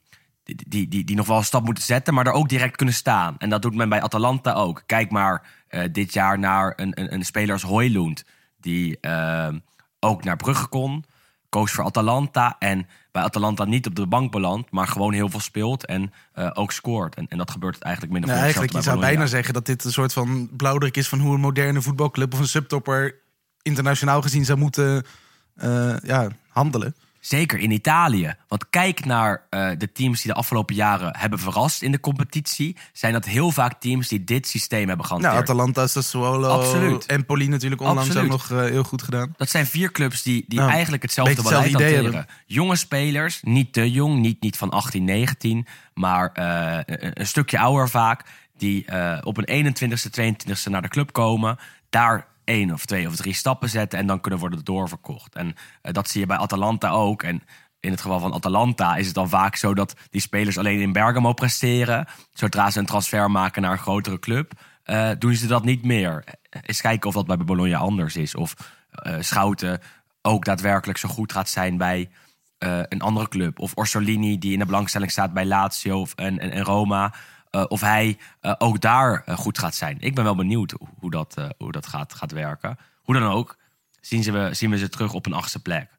die, 0.45 0.57
die, 0.69 0.89
die, 0.89 1.05
die 1.05 1.17
nog 1.17 1.27
wel 1.27 1.37
een 1.37 1.45
stap 1.45 1.65
moeten 1.65 1.85
zetten, 1.85 2.15
maar 2.15 2.27
er 2.27 2.33
ook 2.33 2.49
direct 2.49 2.77
kunnen 2.77 2.95
staan. 2.95 3.35
En 3.39 3.51
dat 3.51 3.63
doet 3.63 3.75
men 3.75 3.89
bij 3.89 4.03
Atalanta 4.03 4.53
ook. 4.53 4.83
Kijk 4.87 5.11
maar 5.11 5.47
dit 5.93 6.13
jaar 6.13 6.39
naar 6.39 6.73
een, 6.77 7.01
een, 7.01 7.15
een 7.15 7.25
speler 7.25 7.53
als 7.53 7.63
Hoylund. 7.63 8.25
Die 8.61 8.99
ehm, 9.01 9.59
ook 10.07 10.25
naar 10.25 10.37
Brugge 10.37 10.67
kon. 10.67 11.05
Koos 11.49 11.73
voor 11.73 11.85
Atalanta 11.85 12.57
en 12.59 12.87
bij 13.13 13.23
Atalanta 13.23 13.65
niet 13.65 13.87
op 13.87 13.95
de 13.95 14.07
bank 14.07 14.33
belandt, 14.33 14.71
maar 14.71 14.87
gewoon 14.87 15.13
heel 15.13 15.29
veel 15.29 15.41
speelt 15.41 15.87
en 15.87 16.13
eh, 16.33 16.51
ook 16.53 16.73
scoort. 16.73 17.15
En, 17.15 17.27
en 17.29 17.39
dat 17.39 17.51
gebeurt 17.51 17.83
eigenlijk 17.83 18.13
minder 18.13 18.31
Nou, 18.31 18.43
eigenlijk, 18.43 18.73
je 18.73 18.83
zou 18.83 19.01
bijna 19.01 19.27
zeggen 19.27 19.55
dat 19.55 19.67
dit 19.67 19.85
een 19.85 19.93
soort 19.93 20.13
van 20.13 20.49
blauwdruk 20.57 20.97
is 20.97 21.09
van 21.09 21.19
hoe 21.19 21.35
een 21.35 21.41
moderne 21.41 21.83
voetbalclub 21.83 22.33
of 22.33 22.39
een 22.39 22.49
subtopper 22.49 23.15
internationaal 23.63 24.23
gezien 24.23 24.45
zou 24.45 24.59
moeten 24.59 25.07
eh, 25.55 25.97
ja, 26.03 26.29
handelen. 26.49 26.95
Zeker 27.27 27.59
in 27.59 27.71
Italië. 27.71 28.35
Want 28.49 28.71
kijk 28.71 29.05
naar 29.05 29.47
eh, 29.51 29.69
de 29.79 29.93
teams 29.93 30.23
die 30.23 30.33
de 30.33 30.39
afgelopen 30.39 30.75
jaren 30.75 31.17
hebben 31.17 31.39
verrast 31.39 31.83
in 31.83 31.93
de 31.93 32.01
competitie. 32.01 32.77
Zijn 32.93 33.13
dat 33.13 33.25
heel 33.25 33.51
vaak 33.51 33.81
teams 33.81 34.09
die 34.09 34.25
dit 34.25 34.47
systeem 34.47 34.89
hebben 34.89 35.07
gehanteerd. 35.07 35.33
Nou, 35.33 35.45
Atalanta, 35.45 35.87
Sassuolo, 35.87 36.49
Absoluut. 36.49 37.07
Empoli 37.07 37.49
natuurlijk 37.49 37.81
onlangs 37.81 38.09
Absoluut. 38.09 38.33
ook 38.33 38.39
nog 38.39 38.59
eh, 38.59 38.71
heel 38.71 38.83
goed 38.83 39.03
gedaan. 39.03 39.35
Dat 39.37 39.49
zijn 39.49 39.67
vier 39.67 39.93
clubs 39.93 40.23
die, 40.23 40.45
die 40.49 40.59
Nou, 40.59 40.71
eigenlijk 40.71 41.03
hetzelfde 41.03 41.43
beleid 41.43 41.65
hetzelfde 41.65 41.85
idee 41.85 42.03
hanteren. 42.03 42.27
Jonge 42.47 42.77
spelers, 42.77 43.41
niet 43.43 43.73
te 43.73 43.91
jong, 43.91 44.19
niet, 44.19 44.43
niet 44.43 44.57
van 44.57 44.71
18, 44.71 45.05
19, 45.05 45.67
maar 45.95 46.31
eh, 46.33 46.79
een, 46.85 47.21
een 47.21 47.27
stukje 47.27 47.59
ouder 47.59 47.89
vaak. 47.89 48.25
Die 48.59 48.87
op 49.23 49.37
een 49.37 49.75
21ste, 49.75 50.21
22ste 50.21 50.71
naar 50.71 50.83
de 50.83 50.89
club 50.89 51.13
komen. 51.13 51.59
Daar 51.91 52.27
één 52.47 52.73
of 52.73 52.87
twee 52.87 53.07
of 53.07 53.17
drie 53.17 53.35
stappen 53.35 53.69
zetten 53.69 53.99
en 53.99 54.07
dan 54.07 54.21
kunnen 54.21 54.41
worden 54.41 54.65
doorverkocht. 54.65 55.35
En 55.35 55.55
eh, 55.83 55.93
dat 55.93 56.09
zie 56.09 56.21
je 56.21 56.27
bij 56.27 56.37
Atalanta 56.37 56.91
ook. 56.91 57.23
En 57.23 57.43
in 57.81 57.91
het 57.91 58.01
geval 58.01 58.21
van 58.21 58.33
Atalanta 58.33 58.97
is 58.97 59.07
het 59.07 59.15
dan 59.15 59.29
vaak 59.29 59.57
zo 59.57 59.75
dat 59.75 59.95
die 60.11 60.21
spelers 60.21 60.59
alleen 60.59 60.81
in 60.81 60.93
Bergamo 60.93 61.33
presteren. 61.33 62.07
Zodra 62.33 62.71
ze 62.71 62.79
een 62.79 62.87
transfer 62.87 63.31
maken 63.31 63.63
naar 63.63 63.73
een 63.73 63.79
grotere 63.79 64.19
club, 64.19 64.53
eh, 64.83 65.11
doen 65.19 65.35
ze 65.35 65.47
dat 65.47 65.65
niet 65.65 65.85
meer. 65.85 66.25
Eens 66.63 66.81
kijken 66.81 67.09
of 67.09 67.15
dat 67.15 67.27
bij 67.27 67.37
Bologna 67.37 67.79
anders 67.79 68.17
is. 68.17 68.35
Of 68.35 68.55
eh, 68.91 69.17
Schouten 69.21 69.81
ook 70.23 70.45
daadwerkelijk 70.45 70.99
zo 70.99 71.09
goed 71.09 71.33
gaat 71.33 71.49
zijn 71.49 71.77
bij 71.77 72.11
eh, 72.59 72.81
een 72.89 73.01
andere 73.01 73.29
club. 73.29 73.59
Of 73.59 73.73
Orsolini, 73.75 74.39
die 74.39 74.53
in 74.53 74.59
de 74.59 74.67
belangstelling 74.67 75.11
staat 75.11 75.33
bij 75.33 75.47
Lazio 75.47 76.01
of, 76.01 76.15
en, 76.15 76.39
en 76.39 76.65
Roma. 76.65 77.15
Eh, 77.51 77.65
of 77.69 77.81
hij 77.81 78.19
eh, 78.41 78.53
ook 78.59 78.81
daar 78.81 79.23
eh, 79.25 79.37
goed 79.37 79.59
gaat 79.59 79.75
zijn. 79.75 79.97
Ik 80.01 80.15
ben 80.15 80.25
wel 80.25 80.35
benieuwd 80.37 80.75
hoe- 80.99 81.11
dat, 81.11 81.37
hoe 81.59 81.73
dat 81.73 81.87
gaat, 81.87 82.15
gaat 82.15 82.33
werken. 82.33 82.79
Hoe 83.03 83.15
dan 83.19 83.31
ook, 83.31 83.57
zien, 84.01 84.23
ze 84.23 84.33
we, 84.33 84.49
zien 84.55 84.71
we 84.71 84.79
ze 84.79 84.89
terug 84.89 85.13
op 85.13 85.27
een 85.27 85.33
achtste 85.33 85.63
plek. 85.63 85.91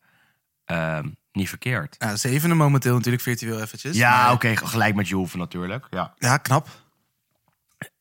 Ehm, 0.65 1.07
niet 1.31 1.49
verkeerd. 1.49 1.95
Ja, 1.99 2.15
zevende 2.15 2.55
momenteel 2.55 2.93
natuurlijk 2.95 3.23
virtueel 3.23 3.61
eventjes. 3.61 3.95
Ja, 3.97 4.23
Maar- 4.23 4.31
oké, 4.33 4.55
gelijk 4.55 4.95
met 4.95 5.07
Juve 5.07 5.37
natuurlijk. 5.37 5.87
Ja. 5.89 6.13
Ja, 6.17 6.37
knap. 6.37 6.67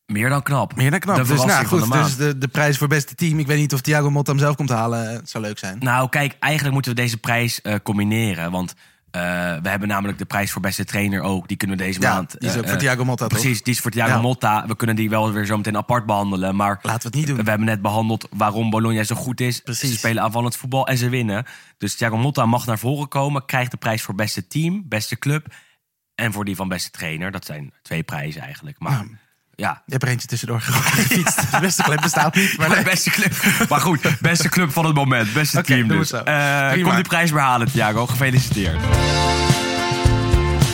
Meer 0.07 0.29
dan 0.29 0.43
knap. 0.43 0.76
Meer 0.76 0.91
dan 0.91 1.00
knap. 1.00 1.17
De 1.17 1.23
Dus, 1.25 1.45
nou, 1.45 1.67
goed, 1.67 1.83
de 1.85 1.88
dus 1.91 2.17
de, 2.17 2.38
de 2.38 2.49
prijs 2.49 2.79
voor 2.79 2.88
beste 2.88 3.15
team. 3.15 3.38
Ik 3.38 3.47
weet 3.47 3.59
niet 3.59 3.75
of 3.75 3.81
Thiago 3.81 4.11
Motta 4.11 4.31
hem 4.31 4.41
zelf 4.41 4.57
komt 4.57 4.69
halen. 4.69 5.11
Het 5.11 5.31
zou 5.31 5.45
leuk 5.45 5.59
zijn. 5.59 5.79
Nou, 5.79 6.09
kijk, 6.09 6.37
eigenlijk 6.38 6.75
moeten 6.75 6.95
we 6.95 7.00
deze 7.00 7.17
prijs 7.17 7.61
combineren. 7.83 8.50
Want 8.50 8.75
we 9.10 9.68
hebben 9.68 9.88
namelijk 9.88 10.18
de 10.18 10.25
prijs 10.25 10.50
voor 10.52 10.62
beste 10.62 10.84
trainer 10.84 11.20
ook. 11.22 11.48
Die 11.48 11.56
kunnen 11.56 11.76
we 11.76 11.82
deze 11.82 12.00
Ja, 12.00 12.14
maand. 12.14 12.30
die 12.38 12.48
is 12.48 12.54
eh, 12.54 12.58
ook 12.60 12.64
voor 12.64 12.75
eh, 12.75 12.80
Thiago 12.80 13.04
Motta, 13.04 13.26
toch? 13.26 13.38
Precies, 13.40 13.62
die 13.62 13.75
is 13.75 13.80
voor 13.80 13.90
Thiago 13.90 14.10
Ja. 14.14 14.20
Motta. 14.20 14.66
We 14.66 14.76
kunnen 14.76 14.96
die 14.96 15.10
wel 15.10 15.32
weer 15.32 15.44
zo 15.46 15.56
meteen 15.56 15.76
apart 15.76 16.06
behandelen. 16.06 16.56
Maar 16.56 16.78
Laten 16.82 17.00
we 17.00 17.06
het 17.06 17.14
niet 17.14 17.26
doen. 17.26 17.44
we 17.44 17.50
hebben 17.50 17.66
net 17.66 17.82
behandeld 17.82 18.28
waarom 18.30 18.70
Bologna 18.70 19.02
zo 19.04 19.14
goed 19.14 19.40
is. 19.40 19.60
Precies. 19.60 19.90
Ze 19.90 19.96
spelen 19.96 20.22
aanvallend 20.22 20.56
voetbal 20.56 20.86
en 20.86 20.96
ze 20.98 21.08
winnen. 21.08 21.44
Dus 21.78 21.96
Thiago 21.96 22.16
Motta 22.16 22.46
mag 22.46 22.66
naar 22.66 22.78
voren 22.78 23.08
komen. 23.08 23.44
Krijgt 23.46 23.70
de 23.70 23.76
prijs 23.76 24.02
voor 24.02 24.14
beste 24.14 24.46
team, 24.46 24.84
beste 24.88 25.18
club. 25.18 25.46
En 26.14 26.32
voor 26.32 26.44
die 26.44 26.56
van 26.56 26.68
beste 26.68 26.90
trainer. 26.90 27.30
Dat 27.30 27.44
zijn 27.44 27.72
twee 27.82 28.02
prijzen 28.02 28.40
eigenlijk. 28.42 28.78
Maar 28.80 28.92
ja, 28.92 29.04
Je 29.56 29.75
hebt 29.86 30.02
er 30.02 30.08
eentje 30.08 30.26
tussendoor 30.26 30.60
gefietst. 30.60 31.36
De 31.52 31.60
beste 31.60 31.82
club 31.82 32.00
bestaat 32.00 32.34
niet. 32.34 32.58
Maar 32.58 32.68
nee. 32.68 32.82
beste 32.82 33.10
club. 33.10 33.32
Maar 33.68 33.80
goed, 33.80 34.20
beste 34.20 34.48
club 34.48 34.72
van 34.72 34.84
het 34.84 34.94
moment. 34.94 35.32
Beste 35.32 35.62
team 35.62 35.88
dus. 35.88 36.12
Eh, 36.12 36.22
Prima. 36.22 36.88
kom 36.88 36.94
die 36.94 37.08
prijs 37.08 37.32
maar 37.32 37.42
halen, 37.42 37.70
Thiago. 37.70 38.06
Gefeliciteerd. 38.06 38.80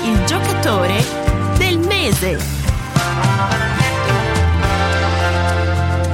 Il 0.05 0.27
giocatore 0.27 1.01
del 1.59 1.79
mese. 1.79 2.37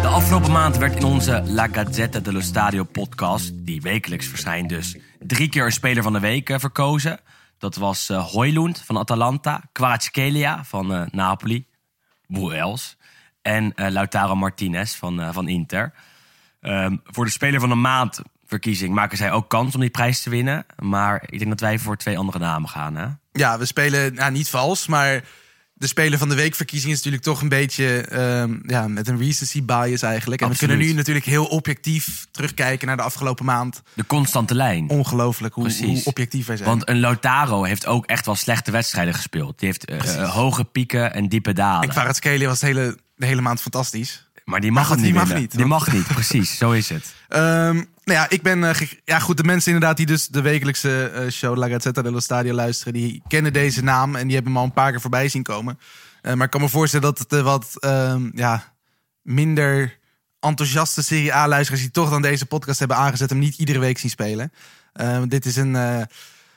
De 0.00 0.08
afgelopen 0.08 0.52
maand 0.52 0.76
werd 0.76 0.96
in 0.96 1.04
onze 1.04 1.42
La 1.46 1.68
Gazzetta 1.72 2.20
dello 2.20 2.40
Stadio 2.40 2.84
podcast, 2.84 3.50
die 3.54 3.80
wekelijks 3.80 4.26
verschijnt 4.26 4.68
dus, 4.68 4.96
drie 5.18 5.48
keer 5.48 5.64
een 5.64 5.72
speler 5.72 6.02
van 6.02 6.12
de 6.12 6.20
week 6.20 6.50
eh, 6.50 6.58
verkozen. 6.58 7.20
Dat 7.58 7.76
was 7.76 8.08
eh 8.08 8.26
Hoylund 8.26 8.82
van 8.84 8.98
Atalanta, 8.98 9.62
Kvaratskhelia 9.72 10.64
van 10.64 10.94
eh, 10.94 11.02
Napoli, 11.10 11.66
Boels 12.28 12.96
en 13.42 13.74
eh, 13.74 13.90
Lautaro 13.90 14.34
Martinez 14.34 14.94
van, 14.94 15.20
eh, 15.20 15.32
van 15.32 15.48
Inter. 15.48 15.92
Ehm, 16.60 16.96
voor 17.04 17.24
de 17.24 17.30
speler 17.30 17.60
van 17.60 17.68
de 17.68 17.74
maand 17.74 18.22
verkiezing 18.46 18.94
maken 18.94 19.16
zij 19.16 19.32
ook 19.32 19.48
kans 19.48 19.74
om 19.74 19.80
die 19.80 19.90
prijs 19.90 20.22
te 20.22 20.30
winnen. 20.30 20.66
Maar 20.78 21.22
ik 21.26 21.38
denk 21.38 21.50
dat 21.50 21.60
wij 21.60 21.78
voor 21.78 21.96
twee 21.96 22.18
andere 22.18 22.38
namen 22.38 22.68
gaan. 22.68 22.96
Hè? 22.96 23.06
Ja, 23.32 23.58
we 23.58 23.64
spelen 23.64 24.14
nou, 24.14 24.32
niet 24.32 24.50
vals, 24.50 24.86
maar 24.86 25.24
de 25.78 25.86
speler 25.86 26.18
van 26.18 26.28
de 26.28 26.34
weekverkiezing 26.34 26.92
is 26.92 26.96
natuurlijk 26.96 27.24
toch 27.24 27.40
een 27.40 27.48
beetje 27.48 28.00
ehm, 28.00 28.56
ja, 28.66 28.88
met 28.88 29.08
een 29.08 29.18
recency 29.18 29.64
bias 29.64 30.02
eigenlijk. 30.02 30.40
En 30.40 30.48
we 30.48 30.56
kunnen 30.56 30.78
nu 30.78 30.92
natuurlijk 30.92 31.26
heel 31.26 31.44
objectief 31.44 32.26
terugkijken 32.30 32.86
naar 32.86 32.96
de 32.96 33.02
afgelopen 33.02 33.44
maand. 33.44 33.82
De 33.94 34.06
constante 34.06 34.54
lijn. 34.54 34.88
Ongelooflijk 34.88 35.54
hoe, 35.54 35.72
hoe 35.84 36.00
objectief 36.04 36.46
wij 36.46 36.56
zijn. 36.56 36.68
Want 36.68 36.88
een 36.88 37.00
Lautaro 37.00 37.62
heeft 37.62 37.86
ook 37.86 38.06
echt 38.06 38.26
wel 38.26 38.34
slechte 38.34 38.70
wedstrijden 38.70 39.14
gespeeld. 39.14 39.58
Die 39.58 39.68
heeft 39.68 39.84
eh, 39.84 40.22
eh, 40.22 40.34
hoge 40.34 40.64
pieken 40.64 41.14
en 41.14 41.28
diepe 41.28 41.52
dalen. 41.52 41.88
ik 41.88 41.94
het 41.94 42.16
Skele 42.16 42.46
was 42.46 42.60
de 42.60 42.66
hele, 42.66 42.98
de 43.16 43.26
hele 43.26 43.40
maand 43.40 43.60
fantastisch. 43.60 44.27
Maar 44.48 44.60
die 44.60 44.72
mag 44.72 44.88
het 44.88 44.96
niet 44.96 45.04
die 45.06 45.14
mag 45.14 45.34
niet, 45.34 45.50
Die 45.50 45.66
want- 45.66 45.70
mag 45.84 45.92
niet, 45.92 46.06
precies. 46.06 46.56
Zo 46.58 46.70
is 46.70 46.88
het. 46.88 47.14
Ehm, 47.28 47.74
nou 47.74 47.84
ja, 48.04 48.28
ik 48.28 48.42
ben. 48.42 48.64
eh, 48.64 48.80
ja, 49.04 49.18
goed, 49.18 49.36
de 49.36 49.44
mensen 49.44 49.72
inderdaad 49.72 49.96
die 49.96 50.06
dus 50.06 50.26
de 50.28 50.40
wekelijkse 50.40 51.04
eh, 51.08 51.30
show 51.30 51.56
La 51.56 51.68
Gazzetta 51.68 52.02
dello 52.02 52.20
Stadio 52.20 52.52
luisteren, 52.52 52.92
die 52.92 53.22
kennen 53.28 53.52
deze 53.52 53.82
naam 53.82 54.16
en 54.16 54.24
die 54.26 54.34
hebben 54.34 54.52
hem 54.52 54.60
al 54.60 54.66
een 54.66 54.72
paar 54.74 54.90
keer 54.90 55.00
voorbij 55.00 55.28
zien 55.28 55.42
komen. 55.42 55.78
Eh, 56.22 56.34
maar 56.34 56.44
ik 56.44 56.50
kan 56.50 56.60
me 56.60 56.68
voorstellen 56.68 57.14
dat 57.14 57.18
het 57.18 57.42
wat 57.42 57.72
ehm, 57.78 58.28
ja, 58.34 58.72
minder 59.22 59.98
enthousiaste 60.40 61.02
Serie 61.02 61.34
A-luisteraars 61.34 61.82
die 61.82 61.92
toch 61.92 62.10
dan 62.10 62.22
deze 62.22 62.46
podcast 62.46 62.78
hebben 62.78 62.96
aangezet 62.96 63.30
hem 63.30 63.38
niet 63.38 63.58
iedere 63.58 63.78
week 63.78 63.98
zien 63.98 64.10
spelen. 64.10 64.52
Ehm, 64.92 65.28
dit 65.28 65.46
is 65.46 65.56
een, 65.56 65.72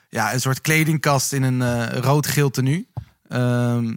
ja, 0.10 0.34
een 0.34 0.42
soort 0.42 0.62
kledingkast 0.62 1.34
in 1.34 1.44
een 1.44 1.90
rood-geel 2.02 2.50
tenue. 2.50 2.88
Ehm, 3.28 3.96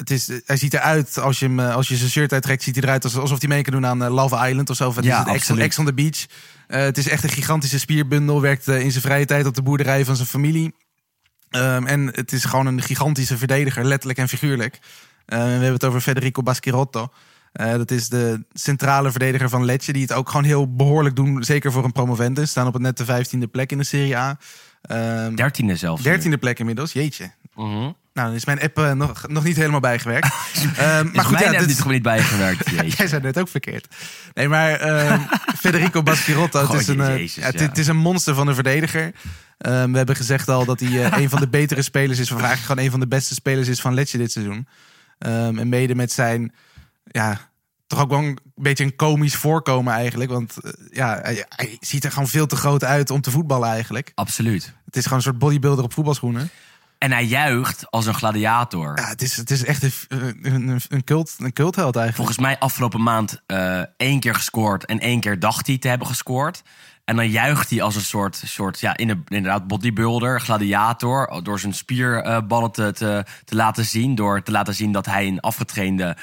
het 0.00 0.10
is, 0.10 0.30
hij 0.44 0.56
ziet 0.56 0.74
eruit, 0.74 1.18
als 1.18 1.38
je, 1.38 1.46
hem, 1.46 1.60
eh, 1.60 1.74
als 1.74 1.88
je 1.88 1.96
zijn 1.96 2.10
shirt 2.10 2.32
uittrekt, 2.32 2.62
ziet 2.62 2.74
hij 2.74 2.84
eruit 2.84 3.04
als- 3.04 3.16
alsof 3.16 3.38
hij 3.40 3.48
mee 3.48 3.62
kan 3.62 3.72
doen 3.72 3.86
aan 3.86 4.02
eh, 4.04 4.14
Love 4.14 4.48
Island 4.48 4.70
of 4.70 4.76
zo. 4.76 4.88
Of 4.88 4.96
het 4.96 5.04
Ja, 5.04 5.26
is 5.34 5.48
Ex, 5.50 5.78
on 5.78 5.84
the 5.84 5.94
Beach. 5.94 6.26
Eh, 6.66 6.80
het 6.82 6.98
is 6.98 7.08
echt 7.08 7.22
een 7.22 7.30
gigantische 7.30 7.78
spierbundel. 7.78 8.40
Werkt 8.40 8.68
in 8.68 8.90
zijn 8.90 9.02
vrije 9.02 9.24
tijd 9.24 9.46
op 9.46 9.54
de 9.54 9.62
boerderij 9.62 10.04
van 10.04 10.16
zijn 10.16 10.28
familie. 10.28 10.74
Ehm, 11.50 11.86
en 11.86 12.06
het 12.06 12.32
is 12.32 12.44
gewoon 12.44 12.66
een 12.66 12.82
gigantische 12.82 13.36
verdediger, 13.38 13.84
letterlijk 13.84 14.18
en 14.18 14.28
figuurlijk. 14.28 14.78
We 15.26 15.36
hebben 15.36 15.72
het 15.72 15.84
over 15.84 16.00
Federico 16.00 16.42
Baschirotto. 16.42 17.08
Eh, 17.52 17.70
dat 17.72 17.90
is 17.90 18.08
de 18.08 18.44
centrale 18.52 19.10
verdediger 19.10 19.48
van 19.48 19.64
Lecce, 19.64 19.92
die 19.92 20.02
het 20.02 20.12
ook 20.12 20.28
gewoon 20.28 20.44
heel 20.44 20.74
behoorlijk 20.74 21.16
doen. 21.16 21.44
Zeker 21.44 21.72
voor 21.72 21.84
een 21.84 21.92
promovendus. 21.92 22.50
Staan 22.50 22.66
op 22.66 22.72
het 22.72 22.82
net 22.82 22.96
de 22.96 23.04
vijftiende 23.04 23.46
plek 23.46 23.72
in 23.72 23.78
de 23.78 23.84
Serie 23.84 24.16
A. 24.16 24.38
Ehm 24.82 25.34
Dertiende 25.34 25.76
zelfs. 25.76 26.02
dertiende 26.02 26.38
plek 26.38 26.58
inmiddels, 26.58 26.92
jeetje. 26.92 27.30
Mhm. 27.54 27.90
Nou, 28.12 28.26
dan 28.26 28.36
is 28.36 28.44
mijn 28.44 28.60
app 28.60 28.78
eh, 28.78 28.92
nog, 28.92 29.28
nog 29.28 29.44
niet 29.44 29.56
helemaal 29.56 29.80
bijgewerkt. 29.80 30.26
Ehm, 30.76 31.08
Maar 31.12 31.24
goed, 31.24 31.38
ja, 31.38 31.44
mij 31.44 31.50
net 31.50 31.58
dit- 31.58 31.68
niet 31.68 31.76
gewoon 31.76 31.92
niet 31.92 32.02
bijgewerkt. 32.02 32.70
Jij 32.96 33.06
zei 33.06 33.22
net 33.22 33.38
ook 33.38 33.48
verkeerd. 33.48 33.94
Nee, 34.34 34.48
maar 34.48 34.72
ehm, 34.72 35.20
Federico 35.60 36.02
Baschirotto, 36.02 36.58
het, 36.58 36.68
Goh, 36.68 36.80
is 36.80 36.86
een, 36.88 37.00
eh, 37.00 37.16
jezus, 37.16 37.34
ja, 37.34 37.42
het, 37.42 37.58
ja. 37.60 37.66
het 37.66 37.78
is 37.78 37.86
een 37.86 37.96
monster 37.96 38.34
van 38.34 38.48
een 38.48 38.54
verdediger. 38.54 39.12
Ehm, 39.58 39.90
we 39.90 39.96
hebben 39.96 40.16
gezegd 40.16 40.48
al 40.48 40.64
dat 40.64 40.80
hij 40.80 41.04
eh, 41.04 41.18
een 41.22 41.28
van 41.28 41.40
de 41.40 41.48
betere 41.48 41.82
spelers 41.82 42.18
is. 42.18 42.30
Of 42.30 42.38
eigenlijk 42.38 42.66
gewoon 42.66 42.84
een 42.84 42.90
van 42.90 43.00
de 43.00 43.08
beste 43.08 43.34
spelers 43.34 43.68
is 43.68 43.80
van 43.80 43.94
Lecce 43.94 44.16
dit 44.16 44.32
seizoen. 44.32 44.66
En 45.18 45.68
mede 45.68 45.94
met 45.94 46.12
zijn, 46.12 46.54
ja, 47.04 47.50
toch 47.86 48.00
ook 48.00 48.10
wel 48.10 48.18
een 48.18 48.38
beetje 48.54 48.84
een 48.84 48.96
komisch 48.96 49.34
voorkomen 49.34 49.92
eigenlijk. 49.94 50.30
Want 50.30 50.56
ja, 50.90 51.18
hij, 51.22 51.44
hij 51.48 51.76
ziet 51.80 52.04
er 52.04 52.12
gewoon 52.12 52.28
veel 52.28 52.46
te 52.46 52.56
groot 52.56 52.84
uit 52.84 53.10
om 53.10 53.20
te 53.20 53.30
voetballen 53.30 53.68
eigenlijk. 53.68 54.12
Absoluut. 54.14 54.74
Het 54.84 54.96
is 54.96 55.02
gewoon 55.02 55.18
een 55.18 55.24
soort 55.24 55.38
bodybuilder 55.38 55.84
op 55.84 55.92
voetbalschoenen. 55.92 56.50
En 57.00 57.12
hij 57.12 57.24
juicht 57.24 57.90
als 57.90 58.06
een 58.06 58.14
gladiator. 58.14 58.98
Ja, 58.98 59.08
het 59.08 59.22
is, 59.22 59.36
het 59.36 59.50
is 59.50 59.64
echt 59.64 59.82
een, 59.82 59.92
een, 60.42 60.80
een, 60.88 61.04
cult, 61.04 61.34
een 61.38 61.52
cultheld 61.52 61.96
eigenlijk. 61.96 62.16
Volgens 62.16 62.38
mij 62.38 62.58
afgelopen 62.58 63.02
maand 63.02 63.40
eh, 63.46 63.82
één 63.96 64.20
keer 64.20 64.34
gescoord 64.34 64.84
en 64.84 64.98
één 64.98 65.20
keer 65.20 65.38
dacht 65.38 65.66
hij 65.66 65.78
te 65.78 65.88
hebben 65.88 66.06
gescoord. 66.06 66.62
En 67.04 67.16
dan 67.16 67.28
juicht 67.28 67.70
hij 67.70 67.82
als 67.82 67.96
een 67.96 68.02
soort, 68.02 68.42
soort 68.46 68.80
ja, 68.80 68.96
inderdaad 68.96 69.66
bodybuilder, 69.66 70.40
gladiator. 70.40 71.42
Door 71.42 71.60
zijn 71.60 71.74
spierballen 71.74 72.70
te, 72.70 72.92
te, 72.92 73.24
te 73.44 73.54
laten 73.54 73.84
zien. 73.84 74.14
Door 74.14 74.42
te 74.42 74.50
laten 74.50 74.74
zien 74.74 74.92
dat 74.92 75.06
hij 75.06 75.26
een 75.26 75.40
afgetrainde 75.40 76.16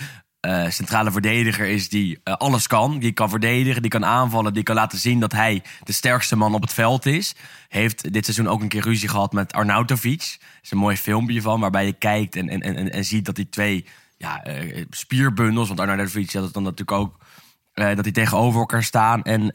eh, 0.47 0.69
centrale 0.69 1.11
verdediger 1.11 1.67
is 1.67 1.89
die 1.89 2.19
eh, 2.23 2.33
alles 2.33 2.67
kan. 2.67 2.99
Die 2.99 3.11
kan 3.11 3.29
verdedigen, 3.29 3.81
die 3.81 3.91
kan 3.91 4.05
aanvallen, 4.05 4.53
die 4.53 4.63
kan 4.63 4.75
laten 4.75 4.97
zien 4.97 5.19
dat 5.19 5.31
hij 5.31 5.63
de 5.83 5.91
sterkste 5.91 6.35
man 6.35 6.53
op 6.53 6.61
het 6.61 6.73
veld 6.73 7.05
is. 7.05 7.35
Heeft 7.67 8.13
dit 8.13 8.25
seizoen 8.25 8.47
ook 8.47 8.61
een 8.61 8.67
keer 8.67 8.83
ruzie 8.83 9.09
gehad 9.09 9.33
met 9.33 9.53
Arnautovic. 9.53 10.21
Er 10.21 10.59
is 10.61 10.71
een 10.71 10.77
mooi 10.77 10.97
filmpje 10.97 11.41
van 11.41 11.59
waarbij 11.59 11.85
je 11.85 11.93
kijkt 11.93 12.35
en, 12.35 12.49
en, 12.49 12.61
en, 12.61 12.91
en 12.91 13.05
ziet 13.05 13.25
dat 13.25 13.35
die 13.35 13.49
twee 13.49 13.85
ja, 14.17 14.43
eh, 14.43 14.85
spierbundels, 14.89 15.67
want 15.67 15.79
Arnautovic 15.79 16.33
had 16.33 16.43
het 16.43 16.53
dan 16.53 16.63
natuurlijk 16.63 16.97
ook, 16.97 17.17
dat 17.73 18.03
die 18.03 18.13
tegenover 18.13 18.59
elkaar 18.59 18.83
staan. 18.83 19.23
En 19.23 19.49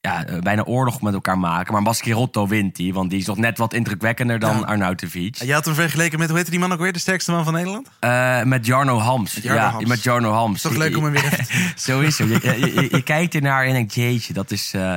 ja, 0.00 0.26
eh, 0.26 0.38
bijna 0.38 0.62
oorlog 0.64 1.02
met 1.02 1.14
elkaar 1.14 1.38
maken. 1.38 1.72
Maar 1.72 1.82
Baskirotto 1.82 2.46
wint 2.46 2.76
die, 2.76 2.94
want 2.94 3.10
die 3.10 3.18
is 3.18 3.26
nog 3.26 3.36
net 3.36 3.58
wat 3.58 3.74
indrukwekkender 3.74 4.38
dan 4.38 4.56
Ja. 4.58 4.64
Arnautovic. 4.64 5.36
Je 5.36 5.52
had 5.52 5.64
hem 5.64 5.74
vergeleken 5.74 6.18
met, 6.18 6.28
hoe 6.28 6.36
heette 6.36 6.50
die 6.50 6.60
man 6.60 6.72
ook 6.72 6.78
weer? 6.80 6.92
De 6.92 6.98
sterkste 6.98 7.30
man 7.30 7.44
van 7.44 7.52
Nederland? 7.52 7.88
Eh, 8.00 8.42
met 8.42 8.66
Jarno 8.66 8.98
Hams. 8.98 9.34
Met 9.34 9.42
Jarno 9.44 9.60
ja, 9.60 9.70
Hams. 9.70 9.84
met 9.88 10.02
Jarno 10.02 10.32
Hams. 10.32 10.62
Toch 10.62 10.76
leuk 10.76 10.96
om 10.96 11.04
hem 11.04 11.12
weer 11.12 11.30
het. 11.36 11.50
Je, 11.84 11.96
je, 12.16 12.74
je, 12.74 12.88
je 12.90 13.02
kijkt 13.02 13.34
ernaar 13.34 13.64
en 13.64 13.72
denkt, 13.72 13.94
jeetje, 13.94 14.32
dat 14.32 14.50
is, 14.50 14.72
eh, 14.74 14.94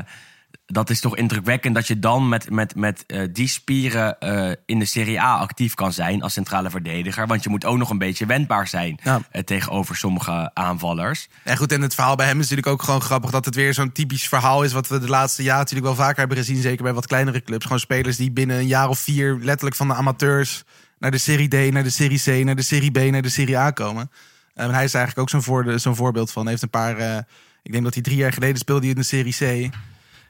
dat 0.74 0.90
is 0.90 1.00
toch 1.00 1.16
indrukwekkend... 1.16 1.76
dat 1.76 1.88
je 1.88 2.00
dan 2.00 2.30
met, 2.30 2.50
met, 2.50 2.76
met 2.76 3.04
eh, 3.08 3.28
die 3.32 3.48
spieren 3.48 4.20
eh, 4.20 4.52
in 4.66 4.80
de 4.80 4.86
Serie 4.86 5.22
A 5.22 5.38
actief 5.38 5.74
kan 5.74 5.94
zijn 5.94 6.22
als 6.22 6.34
centrale 6.34 6.70
verdediger. 6.70 7.28
Want 7.28 7.44
je 7.44 7.50
moet 7.50 7.66
ook 7.66 7.78
nog 7.78 7.90
een 7.90 7.98
beetje 7.98 8.26
wendbaar 8.26 8.68
zijn 8.68 9.00
Ja. 9.04 9.22
eh, 9.32 9.44
tegenover 9.44 9.96
sommige 9.96 10.52
aanvallers. 10.54 11.28
En 11.44 11.58
goed, 11.58 11.72
en 11.72 11.82
het 11.82 11.94
verhaal 11.94 12.16
bij 12.16 12.26
hem 12.26 12.36
is 12.40 12.50
natuurlijk 12.50 12.68
ook 12.68 12.84
gewoon 12.84 13.02
grappig... 13.02 13.32
dat 13.32 13.46
het 13.46 13.56
weer 13.56 13.74
zo'n 13.74 13.92
typisch 13.92 14.28
verhaal 14.28 14.64
is... 14.64 14.74
wat 14.74 14.88
we 14.88 15.00
de 15.00 15.10
laatste 15.10 15.44
jaren 15.44 15.60
natuurlijk 15.60 15.88
wel 15.96 16.06
vaker 16.06 16.20
hebben 16.20 16.38
gezien... 16.38 16.62
zeker 16.62 16.84
bij 16.84 16.94
wat 16.94 17.08
kleinere 17.08 17.44
clubs. 17.44 17.64
Gewoon 17.64 17.80
spelers 17.80 18.18
die 18.18 18.32
binnen 18.32 18.58
een 18.58 18.68
jaar 18.68 18.90
of 18.90 19.00
vier... 19.00 19.38
letterlijk 19.42 19.76
van 19.76 19.88
de 19.88 19.94
amateurs 19.94 20.64
naar 21.00 21.12
de 21.12 21.18
Serie 21.18 21.48
D... 21.48 21.74
naar 21.74 21.84
de 21.84 21.90
Serie 21.90 22.22
C, 22.42 22.46
naar 22.46 22.56
de 22.56 22.62
Serie 22.62 22.92
B, 22.92 23.12
naar 23.12 23.22
de 23.22 23.30
Serie 23.30 23.58
A 23.58 23.72
komen. 23.72 24.12
En 24.54 24.74
hij 24.74 24.84
is 24.84 24.94
eigenlijk 24.94 25.18
ook 25.18 25.30
zo'n 25.30 25.44
voor, 25.44 25.80
zo'n 25.80 25.96
voorbeeld 25.96 26.32
van. 26.32 26.42
Hij 26.42 26.52
heeft 26.52 26.64
een 26.64 26.70
paar... 26.70 26.98
eh, 26.98 27.18
ik 27.64 27.72
denk 27.72 27.84
dat 27.84 27.94
hij 27.94 28.04
drie 28.04 28.18
jaar 28.18 28.34
geleden 28.34 28.58
speelde 28.58 28.82
hij 28.82 28.90
in 28.90 28.96
de 28.96 29.04
Serie 29.04 29.70
C... 29.70 29.74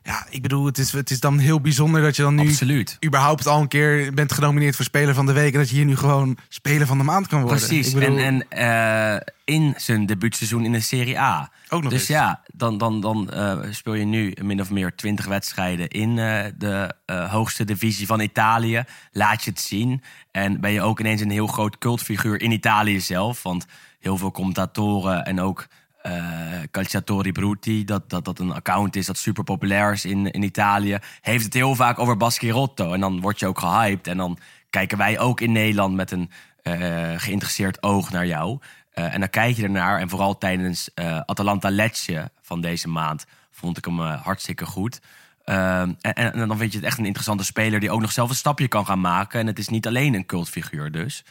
Ja, 0.04 0.26
ik 0.30 0.42
bedoel, 0.42 0.66
het 0.66 0.78
is, 0.78 0.92
het 0.92 1.10
is 1.10 1.20
dan 1.20 1.38
heel 1.38 1.62
bijzonder 1.62 2.02
dat 2.02 2.16
je 2.16 2.22
dan 2.22 2.36
nu 2.36 2.48
Absoluut. 2.48 2.98
überhaupt 3.06 3.48
al 3.48 3.62
een 3.62 3.68
keer 3.68 4.14
bent 4.14 4.32
genomineerd 4.32 4.76
voor 4.76 4.86
Speler 4.86 5.14
van 5.14 5.26
de 5.26 5.34
Week. 5.34 5.54
En 5.54 5.60
dat 5.60 5.70
je 5.70 5.76
hier 5.76 5.86
nu 5.86 5.96
gewoon 5.96 6.38
Speler 6.50 6.88
van 6.88 6.98
de 6.98 7.04
Maand 7.04 7.28
kan 7.28 7.42
worden. 7.42 7.58
Precies. 7.58 7.88
Ik 7.88 8.00
bedoel, 8.00 8.18
En, 8.18 8.50
en 8.50 9.18
eh, 9.18 9.56
in 9.56 9.74
zijn 9.78 10.06
debuutseizoen 10.06 10.66
in 10.66 10.72
de 10.72 10.80
Serie 10.80 11.20
A. 11.20 11.52
Ook 11.70 11.82
nog 11.82 11.92
dus 11.92 12.00
eens. 12.00 12.10
ja, 12.10 12.42
dan, 12.54 12.78
dan, 12.78 13.02
dan 13.02 13.32
eh, 13.32 13.58
speel 13.70 13.94
je 13.94 14.06
nu 14.06 14.34
min 14.42 14.62
of 14.62 14.70
meer 14.70 14.96
20 14.96 15.26
wedstrijden 15.26 15.88
in 15.88 16.20
eh, 16.20 16.46
de 16.58 16.96
hoogste 17.30 17.64
divisie 17.64 18.08
van 18.08 18.20
Italië. 18.20 18.84
Laat 19.12 19.44
je 19.44 19.50
het 19.50 19.60
zien. 19.60 20.04
En 20.32 20.60
ben 20.60 20.72
je 20.72 20.82
ook 20.82 21.00
ineens 21.00 21.22
een 21.22 21.32
heel 21.32 21.48
groot 21.48 21.78
cultfiguur 21.78 22.42
in 22.42 22.52
Italië 22.52 23.00
zelf. 23.00 23.44
Want 23.44 23.66
heel 24.00 24.18
veel 24.18 24.32
commentatoren 24.32 25.26
en 25.26 25.42
ook 25.42 25.68
eh 26.04 26.62
Calciatori 26.72 27.32
Brutti, 27.32 27.86
dat, 27.86 28.10
dat 28.10 28.26
dat 28.26 28.40
een 28.40 28.54
account 28.54 28.96
is 28.96 29.06
dat 29.06 29.18
super 29.18 29.44
populair 29.44 29.92
is 29.92 30.06
in, 30.06 30.32
in 30.32 30.44
Italië, 30.44 30.98
heeft 31.22 31.46
het 31.46 31.54
heel 31.54 31.76
vaak 31.76 32.00
over 32.00 32.18
Baschirotto. 32.18 32.94
En 32.94 33.00
dan 33.00 33.22
word 33.22 33.40
je 33.40 33.48
ook 33.48 33.60
gehyped. 33.60 34.08
En 34.08 34.18
dan 34.18 34.38
kijken 34.70 34.98
wij 34.98 35.20
ook 35.20 35.42
in 35.42 35.52
Nederland 35.52 35.96
met 35.96 36.12
een 36.12 36.32
eh, 36.64 37.14
geïnteresseerd 37.18 37.84
oog 37.84 38.12
naar 38.12 38.26
jou. 38.26 38.60
Eh, 38.92 39.14
en 39.14 39.20
dan 39.20 39.30
kijk 39.30 39.56
je 39.56 39.64
ernaar. 39.64 40.00
En 40.00 40.10
vooral 40.10 40.38
tijdens 40.38 40.90
Atalanta 41.26 41.70
Lecce 41.70 42.32
van 42.42 42.62
deze 42.62 42.88
maand 42.88 43.26
vond 43.52 43.78
ik 43.78 43.86
hem 43.86 44.00
hartstikke 44.00 44.66
goed. 44.66 45.02
Ehm, 45.46 45.94
en, 46.02 46.34
en 46.34 46.48
dan 46.48 46.58
vind 46.58 46.72
je 46.72 46.78
het 46.78 46.88
echt 46.88 46.98
een 46.98 47.06
interessante 47.06 47.44
speler 47.44 47.80
die 47.80 47.92
ook 47.92 48.02
nog 48.02 48.12
zelf 48.12 48.30
een 48.30 48.36
stapje 48.36 48.68
kan 48.68 48.86
gaan 48.86 49.02
maken. 49.02 49.40
En 49.40 49.48
het 49.48 49.60
is 49.60 49.68
niet 49.68 49.88
alleen 49.88 50.14
een 50.14 50.26
cultfiguur 50.26 50.92
dus. 50.92 51.24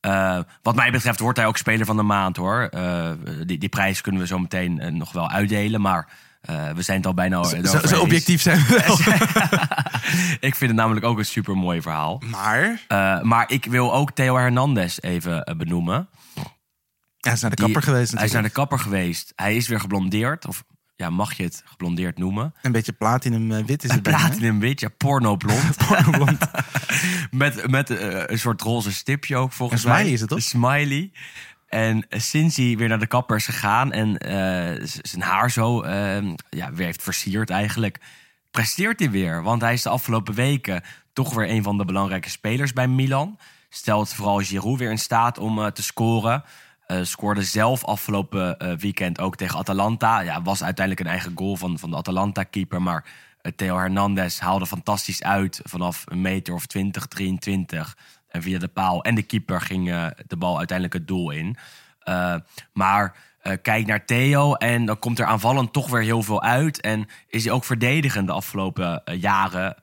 Eh, 0.00 0.38
wat 0.62 0.74
mij 0.74 0.90
betreft 0.90 1.20
wordt 1.20 1.38
hij 1.38 1.46
ook 1.46 1.56
speler 1.56 1.86
van 1.86 1.96
de 1.96 2.02
maand 2.02 2.36
hoor. 2.36 2.62
Eh, 2.70 3.10
die, 3.46 3.58
die 3.58 3.68
prijs 3.68 4.00
kunnen 4.00 4.20
we 4.20 4.26
zo 4.26 4.38
meteen 4.38 4.80
eh, 4.80 4.92
nog 4.92 5.12
wel 5.12 5.30
uitdelen. 5.30 5.80
Maar 5.80 6.08
we 6.74 6.82
zijn 6.82 6.96
het 6.96 7.06
al 7.06 7.14
bijna 7.14 7.42
zo, 7.42 8.00
objectief 8.00 8.42
zijn 8.42 8.58
we 8.58 8.82
wel. 8.86 8.96
Ik 10.48 10.54
vind 10.54 10.70
het 10.70 10.80
namelijk 10.80 11.06
ook 11.06 11.18
een 11.18 11.24
super 11.24 11.56
mooi 11.56 11.82
verhaal. 11.82 12.22
Maar 12.30 12.80
maar 13.22 13.50
ik 13.50 13.64
wil 13.64 13.94
ook 13.94 14.10
Theo 14.12 14.36
Hernandez 14.36 14.98
even 15.00 15.54
benoemen. 15.56 16.08
hij 17.20 17.32
is 17.32 17.40
naar 17.40 17.50
de 17.50 17.56
Die- 17.56 17.64
kapper 17.64 17.82
geweest 17.82 18.12
Hij 18.12 18.24
is 18.24 18.32
naar 18.32 18.42
natuurlijk. 18.42 18.54
de 18.54 18.60
kapper 18.60 18.78
geweest. 18.78 19.32
Hij 19.36 19.56
is 19.56 19.68
weer 19.68 19.80
geblondeerd. 19.80 20.46
Of 20.46 20.64
ja, 20.98 21.10
mag 21.10 21.32
je 21.32 21.42
het 21.42 21.62
geblondeerd 21.64 22.18
noemen? 22.18 22.54
Een 22.62 22.72
beetje 22.72 22.92
platinum 22.92 23.52
eh, 23.52 23.64
wit 23.64 23.84
is 23.84 23.90
het 23.90 24.02
bijna, 24.02 24.18
hè? 24.18 24.26
Platinum 24.26 24.60
wit, 24.60 24.80
ja, 24.80 24.88
porno 24.88 25.36
blond. 25.36 25.76
met 27.30 27.70
met 27.70 27.90
eh, 27.90 28.22
een 28.26 28.38
soort 28.38 28.62
roze 28.62 28.92
stipje 28.92 29.36
ook 29.36 29.52
volgens 29.52 29.84
Een 29.84 29.88
mij. 29.88 29.98
smiley 29.98 30.14
is 30.14 30.20
het, 30.20 30.28
toch? 30.28 30.38
Een 30.38 30.44
smiley. 30.44 31.10
En 31.68 32.08
eh, 32.08 32.20
sinds 32.20 32.56
hij 32.56 32.76
weer 32.76 32.88
naar 32.88 32.98
de 32.98 33.06
kapper 33.06 33.36
is 33.36 33.44
gegaan 33.44 33.92
en 33.92 34.16
zijn 35.02 35.22
haar 35.22 35.50
zo 35.50 35.82
eh, 35.82 36.22
ja, 36.50 36.72
weer 36.72 36.86
heeft 36.86 37.02
versierd 37.02 37.50
eigenlijk, 37.50 38.00
presteert 38.50 38.98
hij 38.98 39.10
weer. 39.10 39.42
Want 39.42 39.62
hij 39.62 39.72
is 39.72 39.82
de 39.82 39.88
afgelopen 39.88 40.34
weken 40.34 40.82
toch 41.12 41.34
weer 41.34 41.50
een 41.50 41.62
van 41.62 41.78
de 41.78 41.84
belangrijke 41.84 42.30
spelers 42.30 42.72
bij 42.72 42.88
Milan. 42.88 43.38
Stelt 43.68 44.14
vooral 44.14 44.38
Giroud 44.38 44.78
weer 44.78 44.90
in 44.90 44.98
staat 44.98 45.38
om 45.38 45.72
te 45.72 45.82
scoren. 45.82 46.44
Eh, 46.88 46.98
scoorde 47.02 47.42
zelf 47.42 47.84
afgelopen 47.84 48.58
eh, 48.58 48.76
weekend 48.76 49.20
ook 49.20 49.36
tegen 49.36 49.58
Atalanta. 49.58 50.20
Ja, 50.20 50.42
was 50.42 50.62
uiteindelijk 50.62 51.06
een 51.06 51.12
eigen 51.12 51.32
goal 51.34 51.56
van, 51.56 51.78
van 51.78 51.90
de 51.90 51.96
Atalanta-keeper. 51.96 52.82
Maar 52.82 53.04
eh, 53.40 53.52
Theo 53.56 53.76
Hernandez 53.76 54.38
haalde 54.38 54.66
fantastisch 54.66 55.22
uit 55.22 55.60
vanaf 55.64 56.04
een 56.06 56.20
meter 56.20 56.54
of 56.54 56.66
20, 56.66 57.06
23. 57.06 57.96
En 58.28 58.42
via 58.42 58.58
de 58.58 58.68
paal 58.68 59.02
en 59.02 59.14
de 59.14 59.22
keeper 59.22 59.60
ging 59.60 59.84
de 60.26 60.36
bal 60.36 60.58
uiteindelijk 60.58 60.98
het 60.98 61.08
doel 61.08 61.30
in. 61.30 61.56
Maar 62.72 63.16
kijk 63.62 63.86
naar 63.86 64.04
Theo 64.04 64.54
en 64.54 64.84
dan 64.84 64.98
komt 64.98 65.18
er 65.18 65.26
aanvallend 65.26 65.72
toch 65.72 65.90
weer 65.90 66.02
heel 66.02 66.22
veel 66.22 66.42
uit. 66.42 66.80
En 66.80 67.06
is 67.26 67.44
hij 67.44 67.52
ook 67.52 67.64
verdedigend 67.64 68.26
de 68.26 68.32
afgelopen 68.32 69.02
jaren, 69.18 69.76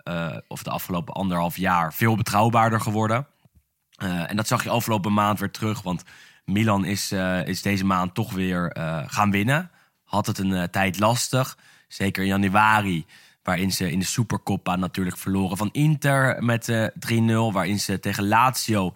of 0.48 0.63
de 0.63 0.70
afgelopen 0.70 1.13
anderhalf 1.13 1.58
jaar, 1.58 1.94
veel 1.94 2.15
betrouwbaarder 2.15 2.82
geworden. 2.82 3.28
En 4.28 4.36
dat 4.36 4.48
zag 4.48 4.63
je 4.63 4.70
afgelopen 4.70 5.13
maand 5.13 5.39
weer 5.39 5.52
terug. 5.52 5.82
Want 5.82 6.04
Milan 6.46 6.86
is, 6.86 7.12
eh, 7.12 7.48
is 7.48 7.62
deze 7.62 7.86
maand 7.86 8.14
toch 8.14 8.34
weer 8.34 8.72
eh, 8.72 9.04
gaan 9.08 9.32
winnen. 9.32 9.72
Had 10.04 10.26
het 10.26 10.38
een 10.38 10.54
eh, 10.54 10.64
tijd 10.64 11.00
lastig. 11.00 11.58
Zeker 11.88 12.24
in 12.24 12.30
januari. 12.30 13.06
Waarin 13.44 13.72
ze 13.72 13.92
in 13.92 14.00
de 14.00 14.06
Supercoppa 14.06 14.76
natuurlijk 14.76 15.18
verloren 15.18 15.58
van 15.58 15.70
Inter 15.72 16.44
met 16.44 16.70
eh 16.70 16.86
3-0. 17.00 17.52
Waarin 17.52 17.80
ze 17.80 18.00
tegen 18.00 18.28
Lazio 18.28 18.94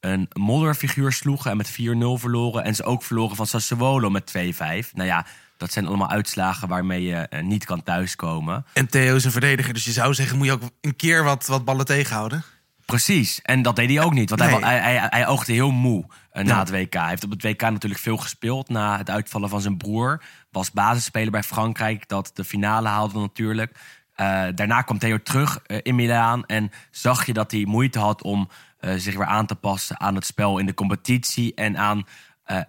een 0.00 0.28
modderfiguur 0.32 1.12
sloegen 1.12 1.50
en 1.50 1.56
met 1.56 1.70
4-0 1.70 2.18
verloren. 2.18 2.64
En 2.64 2.74
ze 2.74 2.84
ook 2.84 3.02
verloren 3.02 3.36
van 3.36 3.46
Sassuolo 3.46 4.10
met 4.10 4.26
2-5. 4.26 4.94
Nou 4.94 5.08
ja, 5.08 5.26
dat 5.56 5.72
zijn 5.72 5.86
allemaal 5.86 6.08
uitslagen 6.10 6.68
waarmee 6.68 7.02
je 7.02 7.28
niet 7.42 7.64
kan 7.64 7.82
thuiskomen. 7.82 8.66
En 8.72 8.88
Theo 8.88 9.14
is 9.16 9.24
een 9.24 9.30
verdediger, 9.30 9.74
dus 9.74 9.84
je 9.84 9.92
zou 9.92 10.14
zeggen... 10.14 10.36
moet 10.36 10.46
je 10.46 10.52
ook 10.52 10.70
een 10.80 10.96
keer 10.96 11.24
wat, 11.24 11.46
wat 11.46 11.64
ballen 11.64 11.84
tegenhouden. 11.84 12.44
Precies, 12.86 13.42
en 13.42 13.62
dat 13.62 13.76
deed 13.76 13.88
hij 13.90 14.00
ook 14.04 14.12
niet. 14.12 14.28
Want 14.28 14.40
hij, 14.42 14.50
Nee. 14.50 14.60
hij, 14.64 14.78
hij, 14.80 15.06
hij 15.10 15.26
oogde 15.26 15.52
heel 15.52 15.70
moe 15.70 16.04
eh, 16.30 16.44
na 16.44 16.50
Ja. 16.52 16.58
het 16.58 16.70
WK. 16.70 16.92
Hij 16.94 17.08
heeft 17.08 17.24
op 17.24 17.30
het 17.30 17.42
WK 17.42 17.60
natuurlijk 17.60 18.00
veel 18.02 18.16
gespeeld 18.16 18.68
na 18.68 18.96
het 18.98 19.10
uitvallen 19.10 19.48
van 19.48 19.60
zijn 19.60 19.76
broer. 19.76 20.22
Was 20.50 20.70
basisspeler 20.70 21.30
bij 21.30 21.42
Frankrijk, 21.42 22.08
dat 22.08 22.30
de 22.34 22.44
finale 22.44 22.88
haalde 22.88 23.18
natuurlijk. 23.18 23.78
Eh, 24.14 24.44
daarna 24.54 24.82
kwam 24.82 24.98
Theo 24.98 25.22
terug 25.22 25.58
eh, 25.66 25.78
in 25.82 25.94
Milaan 25.94 26.46
en 26.46 26.70
zag 26.90 27.26
je 27.26 27.32
dat 27.32 27.50
hij 27.50 27.64
moeite 27.64 27.98
had 27.98 28.22
om 28.22 28.48
zich 28.96 29.14
weer 29.16 29.26
aan 29.26 29.46
te 29.46 29.54
passen 29.54 30.00
aan 30.00 30.14
het 30.14 30.26
spel 30.26 30.58
in 30.58 30.66
de 30.66 30.74
competitie 30.74 31.54
en 31.54 31.78
aan 31.78 32.04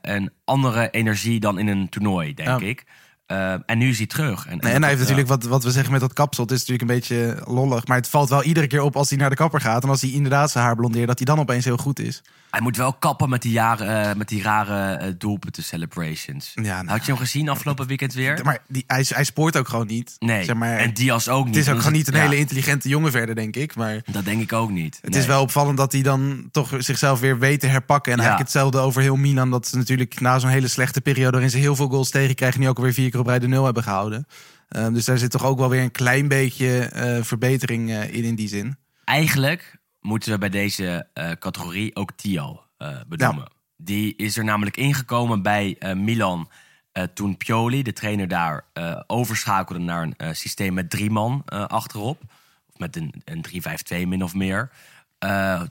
een 0.01 0.31
andere 0.45 0.89
energie 0.89 1.39
dan 1.39 1.59
in 1.59 1.67
een 1.67 1.89
toernooi, 1.89 2.33
denk 2.33 2.59
Ja. 2.59 2.67
ik. 2.67 2.85
Eh, 3.25 3.53
en 3.65 3.77
nu 3.77 3.89
is 3.89 3.97
hij 3.97 4.07
terug. 4.07 4.45
En, 4.47 4.57
Nee, 4.57 4.73
en 4.73 4.79
hij 4.79 4.89
heeft 4.89 5.01
natuurlijk, 5.01 5.27
wat, 5.27 5.43
wat 5.43 5.63
we 5.63 5.71
zeggen 5.71 5.91
met 5.91 6.01
dat 6.01 6.13
kapsel... 6.13 6.43
het 6.43 6.51
is 6.51 6.59
natuurlijk 6.65 6.89
een 6.89 6.95
beetje 6.97 7.41
lollig... 7.53 7.87
maar 7.87 7.97
het 7.97 8.07
valt 8.09 8.29
wel 8.29 8.43
iedere 8.43 8.67
keer 8.67 8.81
op 8.81 8.95
als 8.95 9.09
hij 9.09 9.17
naar 9.17 9.29
de 9.29 9.35
kapper 9.35 9.61
gaat... 9.61 9.83
en 9.83 9.89
als 9.89 10.01
hij 10.01 10.09
inderdaad 10.09 10.51
zijn 10.51 10.63
haar 10.65 10.75
blondeert... 10.75 11.07
dat 11.07 11.17
hij 11.17 11.25
dan 11.27 11.39
opeens 11.39 11.65
heel 11.65 11.77
goed 11.77 11.99
is. 11.99 12.21
Hij 12.49 12.61
moet 12.61 12.77
wel 12.77 12.93
kappen 12.93 13.29
met 13.29 13.41
die, 13.41 13.51
jaren, 13.51 14.09
eh, 14.09 14.15
met 14.15 14.27
die 14.27 14.41
rare 14.41 14.93
eh, 14.95 15.13
doelpunten 15.17 15.63
celebrations. 15.63 16.51
Ja, 16.55 16.75
nou, 16.81 16.87
Had 16.87 17.05
je 17.05 17.11
hem 17.11 17.21
gezien 17.21 17.49
afgelopen 17.49 17.87
weekend 17.87 18.13
weer? 18.13 18.39
Maar 18.43 18.59
die, 18.67 18.83
hij, 18.87 19.05
hij 19.07 19.23
spoort 19.23 19.57
ook 19.57 19.67
gewoon 19.67 19.87
niet. 19.87 20.15
Nee, 20.19 20.43
Zeg 20.43 20.55
maar, 20.55 20.77
en 20.77 20.93
Diaz 20.93 21.27
ook 21.27 21.45
niet. 21.45 21.55
het 21.55 21.63
is 21.65 21.71
ook 21.71 21.77
gewoon 21.77 21.93
niet 21.93 22.07
een 22.07 22.13
ja, 22.13 22.21
hele 22.21 22.37
intelligente 22.37 22.89
jongen 22.89 23.11
verder, 23.11 23.35
denk 23.35 23.55
ik. 23.55 23.75
Maar 23.75 24.01
Dat 24.11 24.25
denk 24.25 24.41
ik 24.41 24.53
ook 24.53 24.69
niet. 24.71 24.99
het 25.01 25.15
is 25.15 25.25
wel 25.25 25.41
opvallend 25.41 25.77
dat 25.77 25.91
hij 25.91 26.01
dan 26.01 26.47
toch 26.51 26.69
zichzelf 26.77 27.19
weer 27.19 27.39
weet 27.39 27.59
te 27.59 27.67
herpakken. 27.67 28.11
En 28.11 28.17
Ja. 28.17 28.23
eigenlijk 28.23 28.53
hetzelfde 28.53 28.79
over 28.87 29.01
heel 29.01 29.15
Milan. 29.15 29.49
Dat 29.51 29.67
ze 29.67 29.77
natuurlijk 29.77 30.19
na 30.19 30.39
zo'n 30.39 30.49
hele 30.49 30.67
slechte 30.67 31.01
periode... 31.01 31.31
waarin 31.31 31.49
ze 31.49 31.57
heel 31.57 31.75
veel 31.75 31.87
goals 31.87 32.09
tegenkrijgen... 32.09 32.59
nu 32.59 32.67
ook 32.69 32.77
alweer 32.77 32.93
vier 32.93 33.11
op 33.19 33.27
rij 33.27 33.39
de 33.39 33.47
nul 33.47 33.65
hebben 33.65 33.83
gehouden. 33.83 34.27
Ehm, 34.73 34.93
dus 34.93 35.05
daar 35.05 35.17
zit 35.17 35.31
toch 35.31 35.45
ook 35.45 35.57
wel 35.57 35.69
weer 35.69 35.81
een 35.81 35.91
klein 35.91 36.27
beetje 36.27 36.79
eh, 36.79 37.23
verbetering 37.23 37.89
eh, 37.89 38.13
in, 38.13 38.23
in 38.23 38.35
die 38.35 38.47
zin. 38.47 38.77
Eigenlijk 39.03 39.77
moeten 39.99 40.31
we 40.31 40.37
bij 40.37 40.49
deze 40.49 41.07
eh, 41.13 41.31
categorie 41.31 41.95
ook 41.95 42.11
Tio 42.11 42.63
benoemen. 43.07 43.51
Die 43.77 44.15
is 44.15 44.37
er 44.37 44.43
namelijk 44.43 44.77
ingekomen 44.77 45.41
bij 45.41 45.77
Milan 45.95 46.49
toen 47.13 47.37
Pioli, 47.37 47.83
de 47.83 47.93
trainer 47.93 48.27
daar, 48.27 48.65
overschakelde 49.07 49.81
naar 49.81 50.09
een 50.17 50.35
systeem 50.35 50.73
met 50.73 50.89
drie 50.89 51.09
man 51.09 51.43
achterop. 51.45 52.21
Of 52.69 52.77
met 52.77 52.95
een, 52.95 53.13
een 53.25 53.45
3-5-2 54.03 54.07
min 54.07 54.23
of 54.23 54.33
meer. 54.33 54.71
Eh 55.19 55.61
3-4-3 55.61 55.65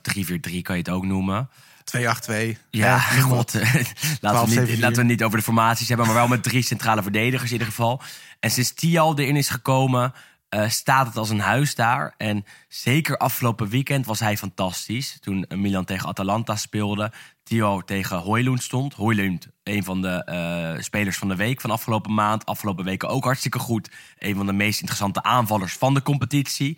kan 0.61 0.75
je 0.75 0.81
het 0.81 0.89
ook 0.89 1.05
noemen. 1.05 1.49
2-8-2. 1.83 2.57
Ja, 2.69 2.99
god. 3.29 3.53
laten, 4.21 4.45
we 4.45 4.53
12, 4.53 4.55
niet, 4.55 4.79
laten 4.79 4.97
we 4.97 5.03
niet 5.03 5.23
over 5.23 5.37
de 5.37 5.43
formaties 5.43 5.87
hebben, 5.87 6.05
maar 6.05 6.15
wel 6.15 6.27
met 6.27 6.43
drie 6.43 6.63
centrale 6.63 7.01
verdedigers 7.03 7.49
in 7.49 7.51
ieder 7.51 7.67
geval. 7.67 8.01
En 8.39 8.51
sinds 8.51 8.73
Tial 8.73 9.19
erin 9.19 9.35
is 9.35 9.49
gekomen, 9.49 10.13
eh, 10.53 10.69
staat 10.69 11.07
het 11.07 11.17
als 11.17 11.29
een 11.29 11.39
huis 11.39 11.75
daar. 11.75 12.13
En 12.17 12.45
zeker 12.67 13.17
afgelopen 13.17 13.67
weekend 13.67 14.05
was 14.05 14.19
hij 14.19 14.37
fantastisch. 14.37 15.17
Toen 15.19 15.45
Milan 15.55 15.85
tegen 15.85 16.07
Atalanta 16.07 16.55
speelde. 16.55 17.11
Theo 17.43 17.81
tegen 17.81 18.17
Hoylund 18.17 18.63
stond. 18.63 18.93
Hoylund, 18.93 19.47
een 19.63 19.83
van 19.83 20.01
de 20.01 20.23
eh, 20.23 20.83
spelers 20.83 21.17
van 21.17 21.27
de 21.27 21.35
week 21.35 21.61
van 21.61 21.71
afgelopen 21.71 22.13
maand. 22.13 22.45
Afgelopen 22.45 22.85
weken 22.85 23.09
ook 23.09 23.23
hartstikke 23.23 23.59
goed. 23.59 23.89
Een 24.17 24.35
van 24.35 24.45
de 24.45 24.53
meest 24.53 24.79
interessante 24.79 25.23
aanvallers 25.23 25.73
van 25.73 25.93
de 25.93 26.01
competitie. 26.01 26.77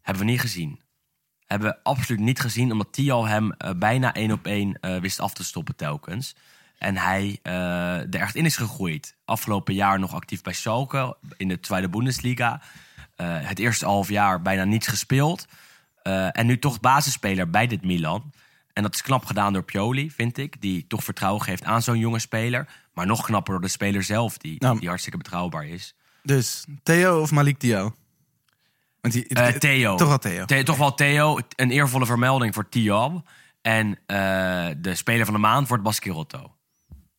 Hebben 0.00 0.24
we 0.24 0.30
niet 0.30 0.40
gezien. 0.40 0.80
Hebben 1.54 1.72
we 1.72 1.90
absoluut 1.90 2.20
niet 2.20 2.40
gezien, 2.40 2.72
omdat 2.72 2.92
Theo 2.92 3.26
hem 3.26 3.52
eh, 3.52 3.70
bijna 3.76 4.14
één 4.14 4.32
op 4.32 4.46
één 4.46 4.78
eh, 4.80 4.96
wist 4.96 5.20
af 5.20 5.34
te 5.34 5.44
stoppen 5.44 5.76
telkens. 5.76 6.34
En 6.78 6.96
hij 6.96 7.38
eh, 7.42 7.96
er 7.96 8.20
echt 8.20 8.34
in 8.34 8.44
is 8.44 8.56
gegroeid. 8.56 9.16
Afgelopen 9.24 9.74
jaar 9.74 9.98
nog 9.98 10.14
actief 10.14 10.42
bij 10.42 10.52
Schalke 10.52 11.16
in 11.36 11.48
de 11.48 11.60
Tweede 11.60 11.88
Bundesliga. 11.88 12.60
Het 13.22 13.58
eerste 13.58 13.84
half 13.84 14.08
jaar 14.08 14.42
bijna 14.42 14.64
niets 14.64 14.86
gespeeld. 14.86 15.46
En 16.32 16.46
nu 16.46 16.58
toch 16.58 16.80
basisspeler 16.80 17.50
bij 17.50 17.66
dit 17.66 17.84
Milan. 17.84 18.32
En 18.72 18.82
dat 18.82 18.94
is 18.94 19.02
knap 19.02 19.24
gedaan 19.24 19.52
door 19.52 19.62
Pioli, 19.62 20.10
vind 20.10 20.38
ik. 20.38 20.60
Die 20.60 20.86
toch 20.86 21.04
vertrouwen 21.04 21.42
geeft 21.42 21.64
aan 21.64 21.82
zo'n 21.82 21.98
jonge 21.98 22.18
speler. 22.18 22.68
Maar 22.92 23.06
nog 23.06 23.24
knapper 23.24 23.52
door 23.52 23.62
de 23.62 23.68
speler 23.68 24.02
zelf, 24.02 24.38
die, 24.38 24.56
Nou. 24.58 24.78
die 24.78 24.88
hartstikke 24.88 25.18
betrouwbaar 25.18 25.66
is. 25.66 25.94
Dus 26.22 26.64
Theo 26.82 27.20
of 27.20 27.30
Malik 27.30 27.58
Theo? 27.58 27.94
Want 29.04 29.16
die, 29.16 29.26
Eh, 29.28 29.46
Theo. 29.48 29.96
Toch 29.96 30.08
wel 30.08 30.18
Theo. 30.18 30.44
The- 30.44 30.62
toch 30.62 30.76
wel 30.76 30.94
Theo. 30.94 31.38
Een 31.56 31.70
eervolle 31.70 32.06
vermelding 32.06 32.54
voor 32.54 32.68
Theo. 32.68 33.22
En 33.62 33.98
eh, 34.06 34.16
de 34.78 34.94
speler 34.94 35.24
van 35.24 35.34
de 35.34 35.40
maand 35.40 35.68
wordt 35.68 35.82
Baskirotto. 35.82 36.54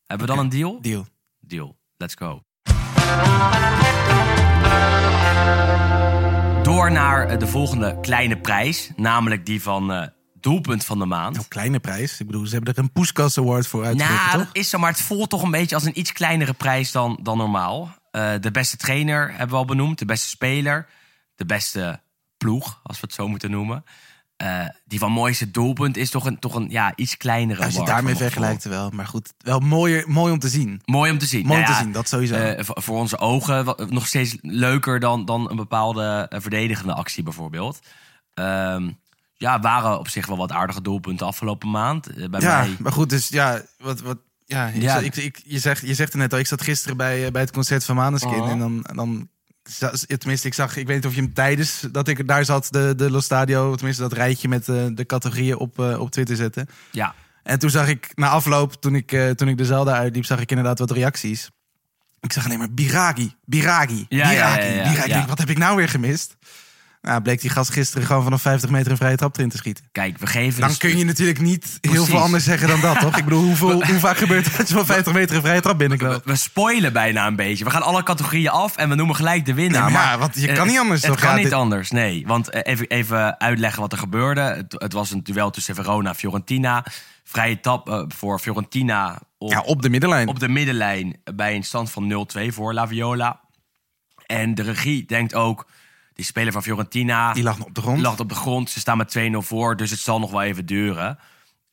Hebben 0.06 0.28
we 0.28 0.34
dan 0.34 0.44
een 0.44 0.50
deal? 0.50 0.82
Deal. 0.82 1.06
Deal. 1.40 1.76
Let's 1.98 2.14
go. 2.18 2.42
Door 6.64 6.92
naar 6.92 7.28
eh, 7.28 7.40
de 7.40 7.48
volgende 7.48 8.00
kleine 8.02 8.38
prijs. 8.38 8.90
Namelijk 8.96 9.46
die 9.46 9.62
van 9.62 9.92
eh, 9.94 10.08
doelpunt 10.34 10.86
van 10.86 11.00
de 11.00 11.06
maand. 11.06 11.36
Nou, 11.36 11.48
kleine 11.48 11.80
prijs. 11.80 12.20
Ik 12.20 12.26
bedoel, 12.26 12.46
ze 12.46 12.56
hebben 12.56 12.74
er 12.74 12.80
een 12.84 12.92
Puskas 12.92 13.38
Award 13.38 13.68
voor 13.68 13.86
uitgeroepen, 13.86 14.22
Nou, 14.26 14.38
toch? 14.38 14.46
dat 14.46 14.56
is 14.56 14.70
zo, 14.70 14.78
maar 14.78 14.92
het 14.92 15.02
voelt 15.02 15.30
toch 15.30 15.42
een 15.44 15.52
beetje 15.52 15.76
als 15.76 15.84
een 15.86 16.00
iets 16.00 16.12
kleinere 16.12 16.54
prijs 16.54 16.92
dan, 16.92 17.20
dan 17.24 17.38
normaal. 17.38 17.96
De 18.40 18.50
beste 18.52 18.78
trainer 18.78 19.30
hebben 19.30 19.50
we 19.50 19.56
al 19.56 19.66
benoemd, 19.66 20.00
de 20.00 20.06
beste 20.06 20.28
speler, 20.30 20.88
de 21.36 21.46
beste 21.46 22.02
ploeg, 22.38 22.80
als 22.84 23.00
we 23.00 23.06
het 23.06 23.16
zo 23.16 23.28
moeten 23.28 23.52
noemen. 23.52 23.84
Eh, 24.36 24.66
die 24.86 25.00
van 25.00 25.12
mooiste 25.12 25.52
doelpunt 25.52 25.98
is 25.98 26.10
toch 26.10 26.26
een, 26.26 26.40
toch 26.40 26.56
een 26.56 26.70
ja, 26.70 26.94
iets 26.96 27.18
kleinere 27.18 27.64
Als 27.64 27.74
je 27.76 27.84
daarmee 27.86 28.16
vergelijkt 28.16 28.64
wel. 28.64 28.90
Maar 28.90 29.08
goed, 29.08 29.34
wel 29.38 29.60
mooier, 29.60 30.10
mooi 30.10 30.32
om 30.34 30.40
te 30.40 30.48
zien. 30.50 30.82
Mooi 30.86 31.12
om 31.12 31.18
te 31.18 31.26
zien. 31.26 31.46
Mooi 31.46 31.60
om 31.60 31.66
Nou 31.66 31.76
te 31.78 31.84
zien, 31.84 31.92
dat 31.92 32.08
sowieso. 32.08 32.36
eh, 32.36 32.64
voor, 32.66 32.98
onze 32.98 33.18
ogen 33.18 33.76
nog 33.90 34.08
steeds 34.08 34.38
leuker 34.42 35.00
dan, 35.00 35.26
dan 35.26 35.50
een 35.50 35.56
bepaalde 35.56 36.26
eh, 36.30 36.40
verdedigende 36.42 36.94
actie 36.94 37.24
bijvoorbeeld. 37.24 37.80
Ehm, 38.34 38.92
ja, 39.34 39.60
waren 39.60 40.00
op 40.00 40.08
zich 40.08 40.26
wel 40.26 40.38
wat 40.38 40.52
aardige 40.52 40.82
doelpunten 40.82 41.28
afgelopen 41.28 41.70
maand. 41.72 42.30
Bij 42.32 42.40
ja, 42.42 42.60
mij 42.62 42.76
maar 42.80 42.92
goed, 42.92 43.10
dus 43.10 43.28
ja, 43.28 43.62
wat, 43.78 44.02
wat, 44.02 44.18
ja, 44.46 44.68
ik, 44.68 44.82
Ja. 44.82 44.94
zat- 44.94 45.04
ik, 45.04 45.16
ik- 45.16 45.42
je, 45.46 45.60
zegt, 45.60 45.82
je 45.82 45.94
zegt 45.94 46.12
het 46.14 46.22
net 46.22 46.34
al, 46.34 46.40
ik 46.40 46.48
zat 46.48 46.62
gisteren 46.62 46.98
bij, 46.98 47.32
bij 47.32 47.42
het 47.42 47.52
concert 47.52 47.84
van 47.86 47.96
Maneskin. 47.96 48.42
Oh. 48.42 48.50
En 48.50 48.60
dan, 48.60 48.86
dan, 48.96 49.30
tenminste, 50.18 50.48
ik 50.48 50.54
zag, 50.54 50.78
ik 50.78 50.88
weet 50.88 50.96
niet 50.96 51.06
of 51.06 51.16
je 51.16 51.22
hem 51.22 51.34
tijdens 51.34 51.88
dat 51.92 52.08
ik 52.08 52.28
daar 52.28 52.46
zat, 52.46 52.68
de, 52.72 52.94
de 52.98 53.12
Lo 53.12 53.20
Stadio, 53.20 53.76
tenminste 53.76 54.02
dat 54.02 54.14
rijtje 54.14 54.48
met 54.48 54.70
eh, 54.70 54.86
de 54.92 55.06
categorieën 55.06 55.58
op, 55.58 55.80
eh, 55.80 56.00
op 56.00 56.12
Twitter 56.12 56.36
zette. 56.36 56.68
ja, 56.92 57.16
En 57.44 57.60
toen 57.60 57.70
zag 57.70 57.88
ik, 57.88 58.12
na 58.16 58.30
afloop, 58.30 58.74
toen 58.74 58.96
ik, 58.96 59.12
eh, 59.12 59.30
toen 59.30 59.48
ik 59.48 59.58
de 59.58 59.66
zaal 59.66 59.86
daar 59.86 59.96
uitliep, 59.98 60.26
zag 60.26 60.40
ik 60.40 60.50
inderdaad 60.50 60.80
wat 60.80 60.92
reacties. 60.92 61.50
Ik 62.20 62.34
zag 62.34 62.46
alleen 62.46 62.58
maar 62.58 62.74
Biragi, 62.74 63.34
Biragi, 63.44 64.06
Ja, 64.10 64.30
Biragi, 64.30 64.66
ja, 64.66 64.84
ja, 64.84 64.92
Biragi. 64.92 65.28
Wat 65.28 65.38
heb 65.40 65.50
ik 65.50 65.58
nou 65.58 65.76
weer 65.76 65.90
gemist? 65.90 66.36
Nou, 67.06 67.22
bleek 67.22 67.42
die 67.42 67.50
gast 67.50 67.72
gisteren 67.72 68.08
gewoon 68.08 68.24
vanaf 68.24 68.42
50 68.42 68.70
meter 68.70 68.92
een 68.92 68.98
vrije 68.98 69.16
trap 69.16 69.38
erin 69.38 69.50
te 69.50 69.58
schieten. 69.58 69.86
kijk, 69.92 70.18
we 70.18 70.28
geven 70.28 70.60
Dan 70.60 70.70
dus- 70.70 70.78
kun 70.78 70.98
je 70.98 71.06
natuurlijk 71.06 71.40
niet 71.40 71.78
heel 71.82 72.06
veel 72.06 72.20
anders 72.22 72.44
zeggen 72.44 72.68
dan 72.68 72.82
dat, 72.82 73.00
toch? 73.00 73.18
Ik 73.18 73.24
bedoel, 73.24 73.44
hoeveel, 73.44 73.84
hoe 73.86 74.00
vaak 74.00 74.18
gebeurt 74.18 74.46
het 74.46 74.58
dat 74.58 74.68
je 74.68 74.74
van 74.74 74.86
50 74.86 75.14
meter 75.14 75.36
een 75.36 75.42
vrije 75.42 75.62
trap 75.62 75.80
We, 75.82 75.88
binnenkoopt? 75.88 76.26
we 76.26 76.36
spoilen 76.36 76.94
bijna 76.94 77.28
een 77.28 77.36
beetje. 77.36 77.64
We 77.64 77.70
gaan 77.70 77.82
alle 77.82 78.04
categorieën 78.04 78.50
af 78.50 78.76
en 78.78 78.90
we 78.90 78.96
noemen 78.96 79.16
gelijk 79.16 79.46
de 79.46 79.54
winnaar. 79.54 79.82
Nou, 79.82 79.94
maar 79.94 80.18
want 80.20 80.36
je 80.36 80.48
eh, 80.48 80.56
kan 80.56 80.68
niet 80.68 80.80
anders, 80.80 81.02
Het 81.02 81.12
toch? 81.12 81.20
kan 81.20 81.30
Ja, 81.30 81.36
niet 81.36 81.44
dit- 81.44 81.54
anders, 81.54 81.92
nee. 81.92 82.24
Want 82.28 82.50
eh, 82.50 82.60
even, 82.74 82.88
even 82.88 83.40
uitleggen 83.40 83.82
wat 83.82 83.92
er 83.92 83.98
gebeurde. 83.98 84.42
Het, 84.42 84.76
het 84.78 84.94
was 84.94 85.12
een 85.12 85.24
duel 85.24 85.50
tussen 85.50 85.76
Verona 85.76 86.10
en 86.10 86.16
Fiorentina. 86.16 86.86
Vrije 87.24 87.60
tap 87.60 87.90
eh, 87.90 88.04
voor 88.08 88.40
Fiorentina 88.40 89.20
op, 89.38 89.52
Ja, 89.52 89.60
op 89.62 89.82
de 89.82 89.90
middenlijn. 89.90 90.28
op 90.28 90.40
de 90.40 90.48
middenlijn 90.50 91.18
bij 91.36 91.56
een 91.56 91.64
stand 91.64 91.92
van 91.92 92.28
0-2 92.38 92.48
voor 92.54 92.74
La 92.74 92.88
Viola. 92.88 93.40
En 94.26 94.56
de 94.56 94.62
regie 94.62 95.06
denkt 95.06 95.34
ook, 95.36 95.66
die 96.16 96.26
speler 96.26 96.52
van 96.52 96.64
Fiorentina... 96.64 97.34
Die 97.34 97.44
lag 97.44 97.60
op 97.60 97.76
de 97.76 97.82
grond. 97.82 98.02
lag 98.02 98.20
op 98.20 98.30
de 98.30 98.36
grond. 98.36 98.70
Ze 98.70 98.80
staan 98.80 98.98
met 98.98 99.18
2-0 99.18 99.22
voor, 99.38 99.76
dus 99.76 99.92
het 99.92 100.00
zal 100.00 100.20
nog 100.20 100.32
wel 100.32 100.42
even 100.42 100.66
duren. 100.66 101.20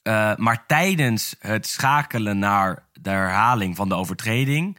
Eh, 0.03 0.37
maar 0.37 0.67
tijdens 0.67 1.35
het 1.39 1.67
schakelen 1.67 2.39
naar 2.39 2.87
de 2.93 3.11
herhaling 3.11 3.77
van 3.77 3.89
de 3.89 3.95
overtreding... 3.95 4.79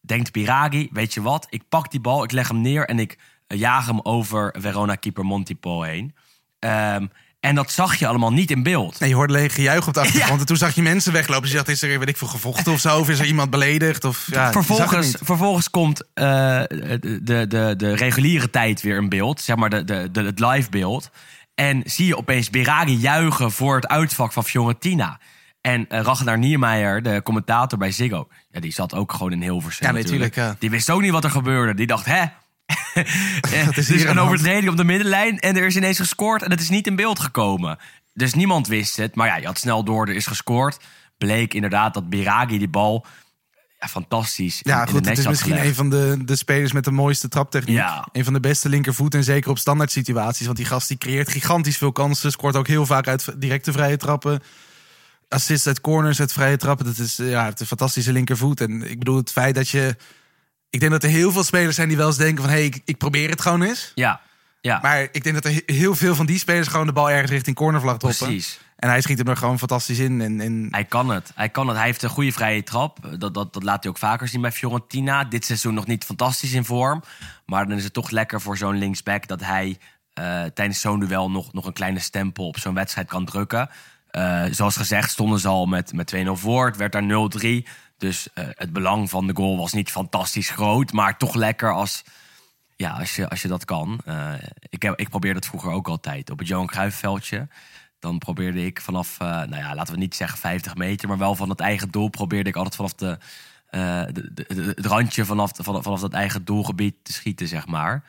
denkt 0.00 0.32
Biragi, 0.32 0.88
weet 0.92 1.14
je 1.14 1.22
wat, 1.22 1.46
ik 1.50 1.68
pak 1.68 1.90
die 1.90 2.00
bal, 2.00 2.24
ik 2.24 2.32
leg 2.32 2.48
hem 2.48 2.60
neer... 2.60 2.88
en 2.88 2.98
ik 2.98 3.18
eh, 3.46 3.58
jaag 3.58 3.86
hem 3.86 4.00
over 4.00 4.54
Verona-keeper 4.58 5.24
Montipol 5.24 5.82
heen. 5.82 6.14
Ehm, 6.58 7.06
en 7.46 7.54
dat 7.54 7.70
zag 7.70 7.96
je 7.96 8.06
allemaal 8.06 8.32
niet 8.32 8.50
in 8.50 8.62
beeld. 8.62 9.00
Nee, 9.00 9.08
je 9.08 9.14
hoorde 9.14 9.34
alleen 9.34 9.50
gejuich 9.50 9.86
op 9.86 9.94
de 9.94 10.00
achtergrond. 10.00 10.32
Ja. 10.32 10.38
En 10.38 10.46
toen 10.46 10.56
zag 10.56 10.74
je 10.74 10.82
mensen 10.82 11.12
weglopen. 11.12 11.48
Je 11.48 11.54
dacht, 11.54 11.68
is 11.68 11.82
er, 11.82 11.98
weet 11.98 12.08
ik 12.08 12.16
veel, 12.16 12.28
gevochten 12.28 12.72
of 12.72 12.80
zo? 12.80 12.98
Of 12.98 13.08
is 13.08 13.18
er 13.18 13.26
iemand 13.26 13.50
beledigd? 13.50 14.04
Of, 14.04 14.26
ja, 14.30 14.52
vervolgens, 14.52 15.16
vervolgens 15.20 15.70
komt 15.70 16.02
eh, 16.14 16.24
de, 17.22 17.44
de, 17.48 17.74
de, 17.76 17.94
reguliere 17.94 18.50
tijd 18.50 18.82
weer 18.82 18.96
in 18.96 19.08
beeld. 19.08 19.40
Zeg 19.40 19.56
maar 19.56 19.70
de, 19.70 19.84
de, 19.84 20.08
de, 20.12 20.22
het 20.22 20.40
live 20.40 20.70
beeld. 20.70 21.10
En 21.54 21.82
zie 21.84 22.06
je 22.06 22.16
opeens 22.16 22.50
Biragi 22.50 22.94
juichen 22.94 23.52
voor 23.52 23.74
het 23.74 23.88
uitvak 23.88 24.32
van 24.32 24.44
Fiorentina. 24.44 25.20
En 25.60 25.88
eh, 25.88 26.00
Ragnar 26.00 26.38
Niemeyer, 26.38 27.02
de 27.02 27.20
commentator 27.22 27.78
bij 27.78 27.90
Ziggo... 27.90 28.28
Ja, 28.50 28.60
die 28.60 28.72
zat 28.72 28.94
ook 28.94 29.12
gewoon 29.12 29.32
in 29.32 29.42
Hilversum 29.42 29.86
Ja, 29.86 29.92
natuurlijk, 29.92 30.34
ja. 30.34 30.56
Die 30.58 30.70
wist 30.70 30.90
ook 30.90 31.00
niet 31.00 31.10
wat 31.10 31.24
er 31.24 31.30
gebeurde. 31.30 31.74
Die 31.74 31.86
dacht, 31.86 32.06
hè? 32.06 32.24
Wat 33.66 33.76
is 33.76 34.06
aan 34.06 34.16
een 34.16 34.22
overtreding 34.22 34.68
op 34.68 34.76
de 34.76 34.84
middenlijn 34.84 35.38
en 35.38 35.56
er 35.56 35.66
is 35.66 35.76
ineens 35.76 35.98
gescoord 35.98 36.42
en 36.42 36.50
het 36.50 36.60
is 36.60 36.68
niet 36.68 36.86
in 36.86 36.96
beeld 36.96 37.18
gekomen. 37.18 37.78
Dus 38.12 38.34
niemand 38.34 38.66
wist 38.66 38.96
het. 38.96 39.14
Maar 39.14 39.26
ja, 39.26 39.36
je 39.36 39.46
had 39.46 39.58
snel 39.58 39.84
door, 39.84 40.08
er 40.08 40.14
is 40.14 40.26
gescoord. 40.26 40.78
Bleek 41.18 41.54
inderdaad 41.54 41.94
dat 41.94 42.08
Biragi 42.08 42.58
die 42.58 42.68
bal 42.68 43.06
ja, 43.80 43.88
fantastisch 43.88 44.60
Ja, 44.62 44.80
in, 44.80 44.88
goed, 44.88 45.06
het 45.06 45.18
is 45.18 45.26
misschien 45.26 45.50
gelegd. 45.50 45.68
een 45.68 45.74
van 45.74 45.90
de, 45.90 46.18
de 46.24 46.36
spelers 46.36 46.72
met 46.72 46.84
de 46.84 46.90
mooiste 46.90 47.28
traptechniek. 47.28 47.76
Ja. 47.76 48.08
Een 48.12 48.24
van 48.24 48.32
de 48.32 48.40
beste 48.40 48.68
linkervoet 48.68 49.14
en 49.14 49.24
zeker 49.24 49.50
op 49.50 49.58
standaard 49.58 49.90
situaties. 49.90 50.46
Want 50.46 50.58
die 50.58 50.66
gast 50.66 50.88
die 50.88 50.98
creëert 50.98 51.28
gigantisch 51.28 51.76
veel 51.76 51.92
kansen. 51.92 52.30
Scoort 52.30 52.56
ook 52.56 52.66
heel 52.66 52.86
vaak 52.86 53.08
uit 53.08 53.40
directe 53.40 53.72
vrije 53.72 53.96
trappen. 53.96 54.42
Assist 55.28 55.66
uit 55.66 55.80
corners, 55.80 56.20
uit 56.20 56.32
vrije 56.32 56.56
trappen. 56.56 56.86
Dat 56.86 56.98
is, 56.98 57.16
ja, 57.16 57.44
het 57.44 57.54
is 57.54 57.60
een 57.60 57.66
fantastische 57.66 58.12
linkervoet. 58.12 58.60
En 58.60 58.90
ik 58.90 58.98
bedoel, 58.98 59.16
het 59.16 59.32
feit 59.32 59.54
dat 59.54 59.68
je... 59.68 59.96
Ik 60.70 60.80
denk 60.80 60.92
dat 60.92 61.02
er 61.02 61.08
heel 61.08 61.32
veel 61.32 61.44
spelers 61.44 61.76
zijn 61.76 61.88
die 61.88 61.96
wel 61.96 62.06
eens 62.06 62.16
denken 62.16 62.42
van... 62.44 62.52
hé, 62.52 62.58
hey, 62.58 62.66
ik, 62.66 62.80
ik 62.84 62.98
probeer 62.98 63.30
het 63.30 63.40
gewoon 63.40 63.62
eens. 63.62 63.92
Ja, 63.94 64.20
ja. 64.60 64.78
Maar 64.82 65.00
ik 65.12 65.22
denk 65.22 65.34
dat 65.34 65.44
er 65.44 65.52
he- 65.52 65.74
heel 65.74 65.94
veel 65.94 66.14
van 66.14 66.26
die 66.26 66.38
spelers 66.38 66.68
gewoon 66.68 66.86
de 66.86 66.92
bal 66.92 67.10
ergens 67.10 67.30
richting 67.30 67.56
cornervlag 67.56 67.96
droppen. 67.98 68.26
precies. 68.26 68.60
En 68.76 68.88
hij 68.88 69.00
schiet 69.00 69.18
hem 69.18 69.28
er 69.28 69.36
gewoon 69.36 69.58
fantastisch 69.58 69.98
in. 69.98 70.20
En, 70.20 70.40
en 70.40 70.68
Hij 70.70 70.84
kan 70.84 71.08
het. 71.08 71.32
Hij 71.34 71.48
kan 71.48 71.68
het. 71.68 71.76
Hij 71.76 71.86
heeft 71.86 72.02
een 72.02 72.08
goede 72.08 72.32
vrije 72.32 72.62
trap. 72.62 72.98
Dat, 73.18 73.34
dat, 73.34 73.52
dat 73.52 73.62
laat 73.62 73.82
hij 73.82 73.92
ook 73.92 73.98
vaker 73.98 74.28
zien 74.28 74.40
bij 74.40 74.52
Fiorentina. 74.52 75.24
Dit 75.24 75.44
seizoen 75.44 75.74
nog 75.74 75.86
niet 75.86 76.04
fantastisch 76.04 76.52
in 76.52 76.64
vorm. 76.64 77.02
Maar 77.46 77.66
dan 77.68 77.76
is 77.76 77.84
het 77.84 77.92
toch 77.92 78.10
lekker 78.10 78.40
voor 78.40 78.56
zo'n 78.56 78.78
linksback 78.78 79.26
dat 79.26 79.40
hij 79.40 79.78
eh, 80.12 80.44
tijdens 80.54 80.80
zo'n 80.80 81.00
duel 81.00 81.30
nog, 81.30 81.52
nog 81.52 81.66
een 81.66 81.72
kleine 81.72 81.98
stempel 81.98 82.46
op 82.46 82.58
zo'n 82.58 82.74
wedstrijd 82.74 83.08
kan 83.08 83.24
drukken. 83.24 83.70
Eh, 84.10 84.44
zoals 84.50 84.76
gezegd 84.76 85.10
stonden 85.10 85.38
ze 85.38 85.48
al 85.48 85.66
met, 85.66 85.92
met 85.92 86.14
2-0 86.16 86.18
voor. 86.32 86.66
Het 86.66 86.76
werd 86.76 86.92
daar 86.92 87.02
0-3. 87.02 87.68
Dus 87.98 88.28
eh, 88.34 88.44
het 88.50 88.72
belang 88.72 89.10
van 89.10 89.26
de 89.26 89.34
goal 89.36 89.56
was 89.56 89.72
niet 89.72 89.90
fantastisch 89.90 90.50
groot. 90.50 90.92
Maar 90.92 91.18
toch 91.18 91.34
lekker 91.34 91.72
als, 91.72 92.02
ja, 92.76 92.90
als, 92.90 93.16
je, 93.16 93.28
als 93.28 93.42
je 93.42 93.48
dat 93.48 93.64
kan. 93.64 94.00
Eh, 94.04 94.32
ik, 94.68 94.82
heb, 94.82 94.98
ik 94.98 95.08
probeerde 95.08 95.38
het 95.38 95.48
vroeger 95.48 95.70
ook 95.70 95.88
altijd 95.88 96.30
op 96.30 96.38
het 96.38 96.48
Johan 96.48 96.66
Cruijffveldje. 96.66 97.48
Dan 97.98 98.18
probeerde 98.18 98.64
ik 98.66 98.80
vanaf, 98.80 99.16
eh, 99.20 99.26
nou 99.28 99.56
ja, 99.56 99.74
laten 99.74 99.94
we 99.94 100.00
niet 100.00 100.14
zeggen 100.14 100.38
50 100.38 100.74
meter, 100.74 101.08
maar 101.08 101.18
wel 101.18 101.34
van 101.34 101.48
het 101.48 101.60
eigen 101.60 101.90
doel 101.90 102.08
probeerde 102.08 102.48
ik 102.48 102.56
altijd 102.56 102.74
vanaf 102.76 102.94
de, 102.94 103.18
de, 104.12 104.30
de- 104.34 104.44
de- 104.54 104.72
het 104.76 104.86
randje 104.86 105.24
vanaf, 105.24 105.50
vanaf, 105.54 105.82
vanaf 105.82 106.00
dat 106.00 106.12
eigen 106.12 106.44
doelgebied 106.44 106.94
te 107.02 107.12
schieten, 107.12 107.48
zeg 107.48 107.66
maar. 107.66 108.04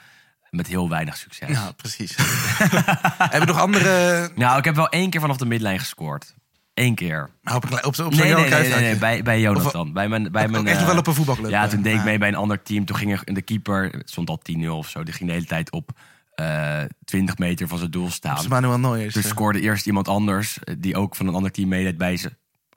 Met 0.50 0.68
heel 0.68 0.90
weinig 0.90 1.18
succes. 1.18 1.50
ja, 1.50 1.72
precies. 1.72 2.16
Hebben 3.18 3.40
we 3.40 3.46
nog 3.46 3.60
andere... 3.60 4.30
Nou, 4.36 4.58
ik 4.58 4.64
heb 4.66 4.76
wel 4.76 4.90
één 4.90 5.10
keer 5.10 5.22
vanaf 5.22 5.38
de 5.38 5.46
midlijn 5.46 5.80
gescoord. 5.80 6.36
Eén 6.78 6.96
keer. 6.96 7.30
Maar 7.42 7.56
op, 7.56 7.66
klein- 7.66 7.86
op, 7.86 7.96
zo'n- 7.96 8.06
op 8.06 8.14
zo'n 8.14 8.26
Nee, 8.28 8.96
bij, 8.98 9.24
bij 9.24 9.40
Jonathan. 9.42 9.94
bij 9.94 10.08
mijn, 10.10 10.32
bij 10.32 10.48
mijn, 10.48 10.68
echt 10.68 10.80
eh, 10.80 10.86
wel 10.88 10.98
op 10.98 11.08
een 11.08 11.14
voetbalclub, 11.14 11.50
Ja, 11.50 11.64
eh. 11.64 11.70
toen 11.70 11.82
deed 11.82 11.96
ik 11.96 12.04
mee 12.04 12.18
bij 12.18 12.28
een 12.28 12.36
ander 12.36 12.62
team. 12.62 12.86
Toen 12.86 12.96
ging 12.98 13.12
er 13.12 13.34
de 13.34 13.42
keeper, 13.42 13.84
het 13.92 14.10
stond 14.10 14.30
al 14.30 14.42
10-0 14.52 14.68
of 14.68 14.90
zo, 14.90 15.04
die 15.04 15.14
ging 15.14 15.30
de 15.30 15.36
hele 15.36 15.48
tijd 15.48 15.72
op 15.72 15.90
eh 16.36 16.82
20 17.06 17.38
meter 17.38 17.68
van 17.68 17.78
zijn 17.78 17.92
doel 17.92 18.10
staan. 18.10 18.46
Manuel 18.50 18.80
Neuer. 18.80 19.12
Dus 19.14 19.28
scoorde 19.28 19.62
eerst 19.62 19.86
iemand 19.86 20.08
anders, 20.08 20.60
eh, 20.64 20.76
die 20.78 20.96
ook 20.96 21.16
van 21.16 21.28
een 21.28 21.34
ander 21.34 21.52
team 21.52 21.68
meedeed 21.70 21.98
bij 21.98 22.18
ze. 22.18 22.32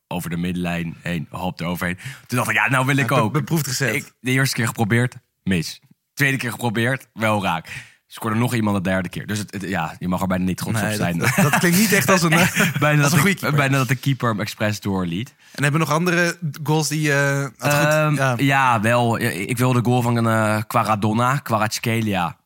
Over 0.08 0.30
de 0.30 0.36
middenlijn 0.36 0.96
heen, 1.02 1.26
hop 1.30 1.60
eroverheen. 1.60 1.98
Toen 2.26 2.38
dacht 2.38 2.50
ik, 2.50 2.56
ja, 2.56 2.68
nou 2.70 2.86
wil 2.86 2.96
ik 2.96 3.12
ook. 3.12 3.32
beproefd 3.32 3.66
gezet. 3.66 3.94
Ik, 3.94 4.12
de 4.20 4.30
eerste 4.30 4.54
keer 4.56 4.66
geprobeerd, 4.66 5.14
mis. 5.42 5.80
Tweede 6.14 6.36
keer 6.36 6.50
geprobeerd, 6.50 7.08
wel 7.12 7.42
raak. 7.42 7.68
Scoorde 8.12 8.36
nog 8.36 8.54
iemand 8.54 8.76
de 8.76 8.90
derde 8.90 9.08
keer. 9.08 9.26
Dus 9.26 9.38
het, 9.38 9.52
het- 9.52 9.62
ja, 9.62 9.94
je 9.98 10.08
mag 10.08 10.20
er 10.20 10.26
bijna 10.26 10.44
niet 10.44 10.56
trots 10.56 10.80
Nee, 10.80 10.90
op 10.90 10.96
zijn. 10.96 11.18
dat, 11.18 11.32
dat, 11.36 11.58
klinkt 11.58 11.78
niet 11.78 11.92
echt 11.92 12.10
als 12.10 12.22
een, 12.22 12.32
eh, 12.38 12.76
bijna, 12.80 13.02
als 13.02 13.10
dat 13.10 13.20
een 13.20 13.26
de, 13.26 13.34
keeper. 13.34 13.58
bijna 13.58 13.76
dat 13.76 13.88
de 13.88 13.94
keeper 13.96 14.28
hem 14.28 14.40
expres 14.40 14.80
doorliet. 14.80 15.34
En 15.54 15.62
hebben 15.62 15.80
we 15.80 15.86
nog 15.86 15.96
andere 15.96 16.36
goals 16.62 16.88
die... 16.88 17.12
eh 17.12 17.40
had 17.58 17.74
goed, 17.74 17.84
Ehm, 17.84 18.14
ja. 18.14 18.34
ja. 18.38 18.80
wel. 18.80 19.18
Ik 19.20 19.58
wil 19.58 19.72
de 19.72 19.80
goal 19.84 20.02
van 20.02 20.28
eh 20.28 20.58
Quaradonna, 20.66 21.36
Kvaratskhelia. 21.36 22.36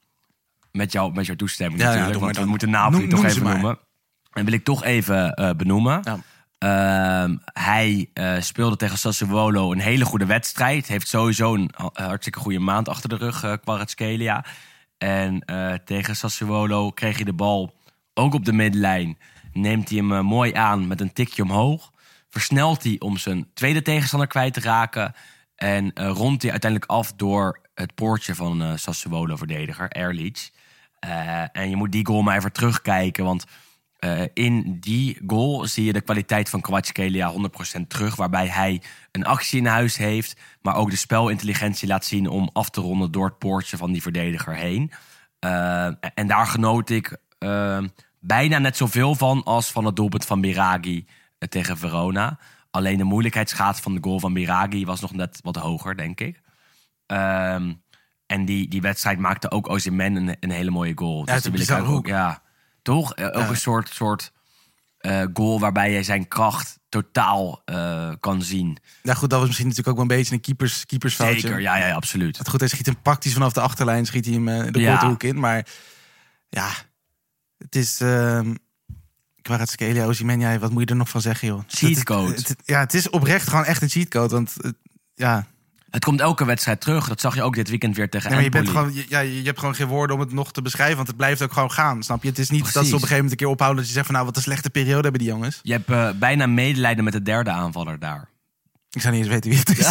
Met, 0.73 0.93
jou, 0.93 1.13
met 1.15 1.27
jouw 1.27 1.37
toestemming 1.37 1.81
Ja, 1.81 1.87
ja, 1.89 1.95
natuurlijk. 1.95 2.25
want 2.25 2.37
we 2.37 2.45
moeten 2.45 2.71
Napoli 2.71 2.99
Noem- 3.01 3.09
toch 3.11 3.19
noem 3.21 3.29
even 3.29 3.43
noemen. 3.43 3.79
En 4.33 4.45
wil 4.45 4.55
ik 4.55 4.65
toch 4.65 4.85
even 4.85 5.55
benoemen. 5.57 6.01
Ja. 6.03 6.19
Ehm, 6.59 7.37
hij 7.53 8.09
speelde 8.41 8.77
tegen 8.77 8.99
Sassuolo 8.99 9.73
een 9.73 9.81
hele 9.81 10.05
goede 10.05 10.27
wedstrijd. 10.27 10.87
Heeft 10.87 11.09
sowieso 11.09 11.55
een 11.55 11.71
ha- 11.77 11.91
hartstikke 12.07 12.39
goede 12.39 12.59
maand 12.59 12.89
achter 12.89 13.09
de 13.09 13.17
rug, 13.17 13.59
Kvaratskhelia. 13.63 14.45
En 15.05 15.41
eh, 15.41 15.73
tegen 15.73 16.17
Sassuolo 16.17 16.91
kreeg 16.91 17.15
hij 17.17 17.25
de 17.25 17.33
bal 17.33 17.75
ook 18.15 18.35
op 18.35 18.45
de 18.45 18.53
middenlijn. 18.53 19.19
Neemt 19.53 19.89
hij 19.89 19.99
hem 19.99 20.13
eh, 20.13 20.21
mooi 20.21 20.55
aan 20.55 20.87
met 20.87 21.01
een 21.01 21.13
tikje 21.13 21.43
omhoog. 21.43 21.93
Versnelt 22.31 22.83
hij 22.83 22.97
om 22.99 23.17
zijn 23.17 23.47
tweede 23.55 23.83
tegenstander 23.83 24.29
kwijt 24.29 24.55
te 24.55 24.61
raken. 24.61 25.15
En 25.57 25.93
eh, 25.93 26.09
rondt 26.09 26.43
hij 26.43 26.51
uiteindelijk 26.51 26.91
af 26.91 27.13
door 27.13 27.61
het 27.75 27.95
poortje 27.95 28.35
van 28.35 28.79
Sassuolo-verdediger, 28.79 29.89
Erlich. 29.89 30.51
En 31.53 31.71
je 31.71 31.77
moet 31.77 31.93
die 31.93 32.07
goal 32.07 32.23
maar 32.23 32.37
even 32.37 32.53
terugkijken, 32.53 33.25
want 33.25 33.45
eh, 34.05 34.23
in 34.33 34.77
die 34.81 35.19
goal 35.27 35.67
zie 35.67 35.85
je 35.85 35.93
de 35.93 36.01
kwaliteit 36.01 36.49
van 36.49 36.61
Kvaratskhelia 36.61 37.33
100% 37.33 37.89
terug. 37.89 38.17
Waarbij 38.17 38.47
hij 38.47 38.83
een 39.13 39.25
actie 39.25 39.59
in 39.59 39.67
huis 39.67 39.97
heeft, 39.97 40.41
maar 40.63 40.77
ook 40.77 40.91
de 40.91 40.97
spelintelligentie 40.97 41.89
laat 41.89 42.05
zien 42.05 42.29
om 42.29 42.51
af 42.53 42.71
te 42.71 42.81
ronden 42.81 43.13
door 43.13 43.25
het 43.25 43.39
poortje 43.39 43.77
van 43.77 43.93
die 43.93 44.03
verdediger 44.03 44.55
heen. 44.55 44.93
Eh, 45.39 45.87
en 46.15 46.27
daar 46.27 46.47
genoot 46.47 46.91
ik 46.91 47.17
eh, 47.39 47.79
bijna 48.21 48.59
net 48.59 48.77
zoveel 48.77 49.15
van 49.15 49.43
als 49.43 49.71
van 49.71 49.85
het 49.85 49.97
doelpunt 49.97 50.25
van 50.25 50.41
Biragi 50.41 51.07
eh, 51.39 51.49
tegen 51.49 51.79
Verona. 51.79 52.39
Alleen 52.71 52.99
de 52.99 53.05
moeilijkheidsgraad 53.05 53.81
van 53.81 53.95
de 53.95 54.03
goal 54.03 54.21
van 54.21 54.33
Biragi 54.33 54.85
was 54.85 55.01
nog 55.01 55.13
net 55.13 55.41
wat 55.43 55.57
hoger, 55.57 55.97
denk 55.97 56.21
ik. 56.21 56.41
Ehm, 57.07 57.73
en 58.27 58.45
die, 58.45 58.69
die 58.69 58.81
wedstrijd 58.81 59.19
maakte 59.19 59.51
ook 59.51 59.69
Osimhen 59.69 60.17
een, 60.17 60.37
een 60.41 60.51
hele 60.51 60.71
mooie 60.71 60.93
goal. 60.95 61.21
het 61.25 61.37
is 61.37 61.43
die 61.43 61.53
een 61.53 61.67
wil 61.67 61.85
ik 61.85 61.91
ook, 61.91 62.07
ja, 62.07 62.43
toch? 62.85 63.17
Ook 63.17 63.35
Ja. 63.35 63.49
een 63.49 63.57
soort, 63.57 63.89
soort 63.89 64.33
eh, 64.99 65.23
goal 65.35 65.61
waarbij 65.61 65.93
je 65.93 66.03
zijn 66.03 66.29
kracht 66.29 66.79
totaal 66.89 67.63
eh, 67.65 68.11
kan 68.21 68.43
zien. 68.43 68.79
ja, 69.03 69.15
goed, 69.15 69.31
dat 69.31 69.39
was 69.39 69.47
misschien 69.49 69.69
natuurlijk 69.69 69.99
ook 69.99 70.03
wel 70.07 70.11
een 70.17 70.19
beetje 70.23 70.35
een 70.35 70.41
keepers, 70.41 70.87
keepersfoutje. 70.87 71.41
Zeker, 71.41 71.61
ja, 71.61 71.77
ja, 71.77 71.95
absoluut. 71.95 72.39
Het 72.39 72.49
goed, 72.49 72.61
hij 72.61 72.69
schiet 72.69 72.87
hem 72.87 73.03
praktisch 73.03 73.33
vanaf 73.33 73.53
de 73.53 73.61
achterlijn, 73.61 74.07
schiet 74.07 74.25
hij 74.25 74.35
hem 74.35 74.73
de 74.73 74.81
Ja. 74.81 74.91
korte 74.91 75.07
hoek 75.07 75.23
in. 75.23 75.39
Maar 75.41 75.67
ja, 76.49 76.71
het 77.59 77.77
is... 77.77 78.01
ehm 78.01 78.55
Kvaratskhelia, 79.43 80.07
Osimhen, 80.07 80.41
ja, 80.41 80.59
wat 80.59 80.71
moet 80.71 80.81
je 80.83 80.87
er 80.87 80.97
nog 80.97 81.09
van 81.09 81.21
zeggen, 81.21 81.49
joh? 81.49 81.63
Cheatcode. 81.67 82.37
Ja, 82.65 82.79
het 82.81 82.95
is 82.95 83.11
oprecht 83.11 83.49
gewoon 83.49 83.65
echt 83.65 83.83
een 83.83 83.89
cheatcode. 83.89 84.35
Want 84.35 84.55
ja, 85.15 85.47
Het 85.95 86.05
komt 86.05 86.21
elke 86.21 86.45
wedstrijd 86.45 86.81
terug. 86.81 87.09
Dat 87.09 87.21
zag 87.21 87.35
je 87.35 87.43
ook 87.43 87.55
dit 87.55 87.69
weekend 87.69 87.97
weer 87.97 88.11
tegen 88.11 88.31
Nee, 88.31 88.37
maar 88.37 88.45
je, 88.45 88.51
bent 88.51 88.69
gewoon, 88.69 88.95
je, 88.95 89.07
ja, 89.09 89.21
je 89.21 89.39
je 89.39 89.47
hebt 89.47 89.59
gewoon 89.59 89.75
geen 89.75 89.87
woorden 89.87 90.17
om 90.17 90.23
het 90.23 90.33
nog 90.33 90.53
te 90.53 90.63
beschrijven, 90.63 90.97
want 90.97 91.09
het 91.09 91.17
blijft 91.17 91.43
ook 91.43 91.53
gewoon 91.53 91.71
gaan. 91.71 92.03
Snap 92.03 92.23
je? 92.23 92.29
Het 92.29 92.39
is 92.39 92.51
niet 92.51 92.73
dat 92.73 92.73
ze 92.73 92.79
op 92.79 92.85
een 92.85 92.91
gegeven 92.93 93.15
moment 93.15 93.31
een 93.31 93.37
keer 93.37 93.49
ophouden 93.49 93.79
dat 93.79 93.87
je 93.87 93.93
zegt 93.93 94.07
van 94.07 94.15
nou 94.15 94.27
wat 94.27 94.37
een 94.37 94.43
slechte 94.43 94.71
periode 94.71 95.03
hebben 95.03 95.21
die 95.21 95.29
jongens. 95.29 95.61
Je 95.63 95.73
hebt 95.73 95.91
eh, 95.91 96.09
bijna 96.19 96.47
medelijden 96.47 97.05
met 97.05 97.13
de 97.13 97.23
derde 97.23 97.51
aanvaller 97.51 97.99
daar. 97.99 98.29
Ik 98.91 99.01
zou 99.01 99.15
niet 99.15 99.23
eens 99.23 99.33
weten 99.33 99.51
wie 99.51 99.59
het 99.59 99.79
is. 99.79 99.87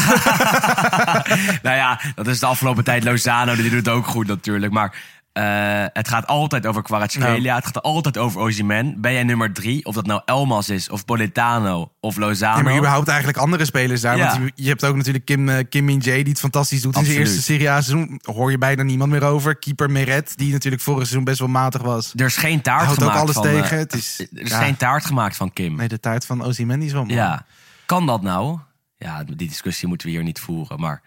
nou 1.65 1.75
ja, 1.75 2.01
dat 2.15 2.27
is 2.27 2.39
de 2.39 2.45
afgelopen 2.45 2.83
tijd 2.83 3.03
Lozano. 3.03 3.55
Die 3.55 3.63
doet 3.63 3.85
het 3.85 3.89
ook 3.89 4.07
goed 4.07 4.27
natuurlijk. 4.27 4.73
Maar 4.73 4.95
eh, 5.33 5.85
het 5.93 6.07
gaat 6.07 6.27
altijd 6.27 6.65
over 6.65 6.83
Kvaratskhelia. 6.83 7.41
Nou. 7.43 7.55
Het 7.55 7.65
gaat 7.65 7.81
altijd 7.81 8.17
over 8.17 8.41
Osimhen. 8.41 9.01
Ben 9.01 9.13
jij 9.13 9.23
nummer 9.23 9.53
drie? 9.53 9.85
Of 9.85 9.95
dat 9.95 10.05
nou 10.05 10.21
Elmas 10.25 10.69
is, 10.69 10.89
of 10.89 11.05
Politano, 11.05 11.91
of 11.99 12.15
Lozano. 12.17 12.55
Nee, 12.55 12.63
maar 12.63 12.77
überhaupt 12.77 13.07
eigenlijk 13.07 13.37
andere 13.37 13.65
spelers 13.65 14.01
daar. 14.01 14.17
Ja. 14.17 14.27
Want 14.27 14.43
je, 14.55 14.63
je 14.63 14.69
hebt 14.69 14.85
ook 14.85 14.95
natuurlijk 14.95 15.25
Kim, 15.25 15.49
eh, 15.49 15.63
Kim 15.69 15.85
Min 15.85 15.97
Jae 15.99 16.15
die 16.23 16.31
het 16.31 16.39
fantastisch 16.39 16.81
doet 16.81 16.97
in 16.97 17.05
zijn 17.05 17.17
eerste 17.17 17.41
Serie 17.41 17.69
A 17.69 17.81
seizoen. 17.81 18.19
Hoor 18.23 18.51
je 18.51 18.57
bijna 18.57 18.83
niemand 18.83 19.11
meer 19.11 19.23
over. 19.23 19.55
Keeper 19.55 19.91
Meret, 19.91 20.33
die 20.37 20.51
natuurlijk 20.51 20.81
vorig 20.83 20.99
seizoen 21.01 21.23
best 21.23 21.39
wel 21.39 21.47
matig 21.47 21.81
was. 21.81 22.13
Er 22.15 22.25
is 22.25 22.37
geen 22.37 22.61
taart 22.61 22.83
Houdt 22.85 23.03
ook 23.03 23.11
gemaakt 23.11 23.21
alles 23.21 23.33
van... 23.33 23.43
tegen. 23.43 23.71
eh, 23.77 23.83
Het 23.83 23.93
is- 23.93 24.19
er 24.19 24.41
is 24.41 24.49
ja. 24.49 24.61
geen 24.61 24.77
taart 24.77 25.05
gemaakt 25.05 25.35
van 25.35 25.53
Kim. 25.53 25.75
Nee, 25.75 25.87
de 25.87 25.99
taart 25.99 26.25
van 26.25 26.51
die 26.51 26.77
is 26.77 26.91
wel 26.91 27.03
mooi. 27.03 27.15
Ja. 27.15 27.45
Kan 27.85 28.05
dat 28.05 28.21
nou? 28.21 28.59
Ja, 28.97 29.23
die 29.23 29.35
discussie 29.35 29.87
moeten 29.87 30.07
we 30.07 30.13
hier 30.13 30.23
niet 30.23 30.39
voeren. 30.39 30.79
Maar 30.79 31.01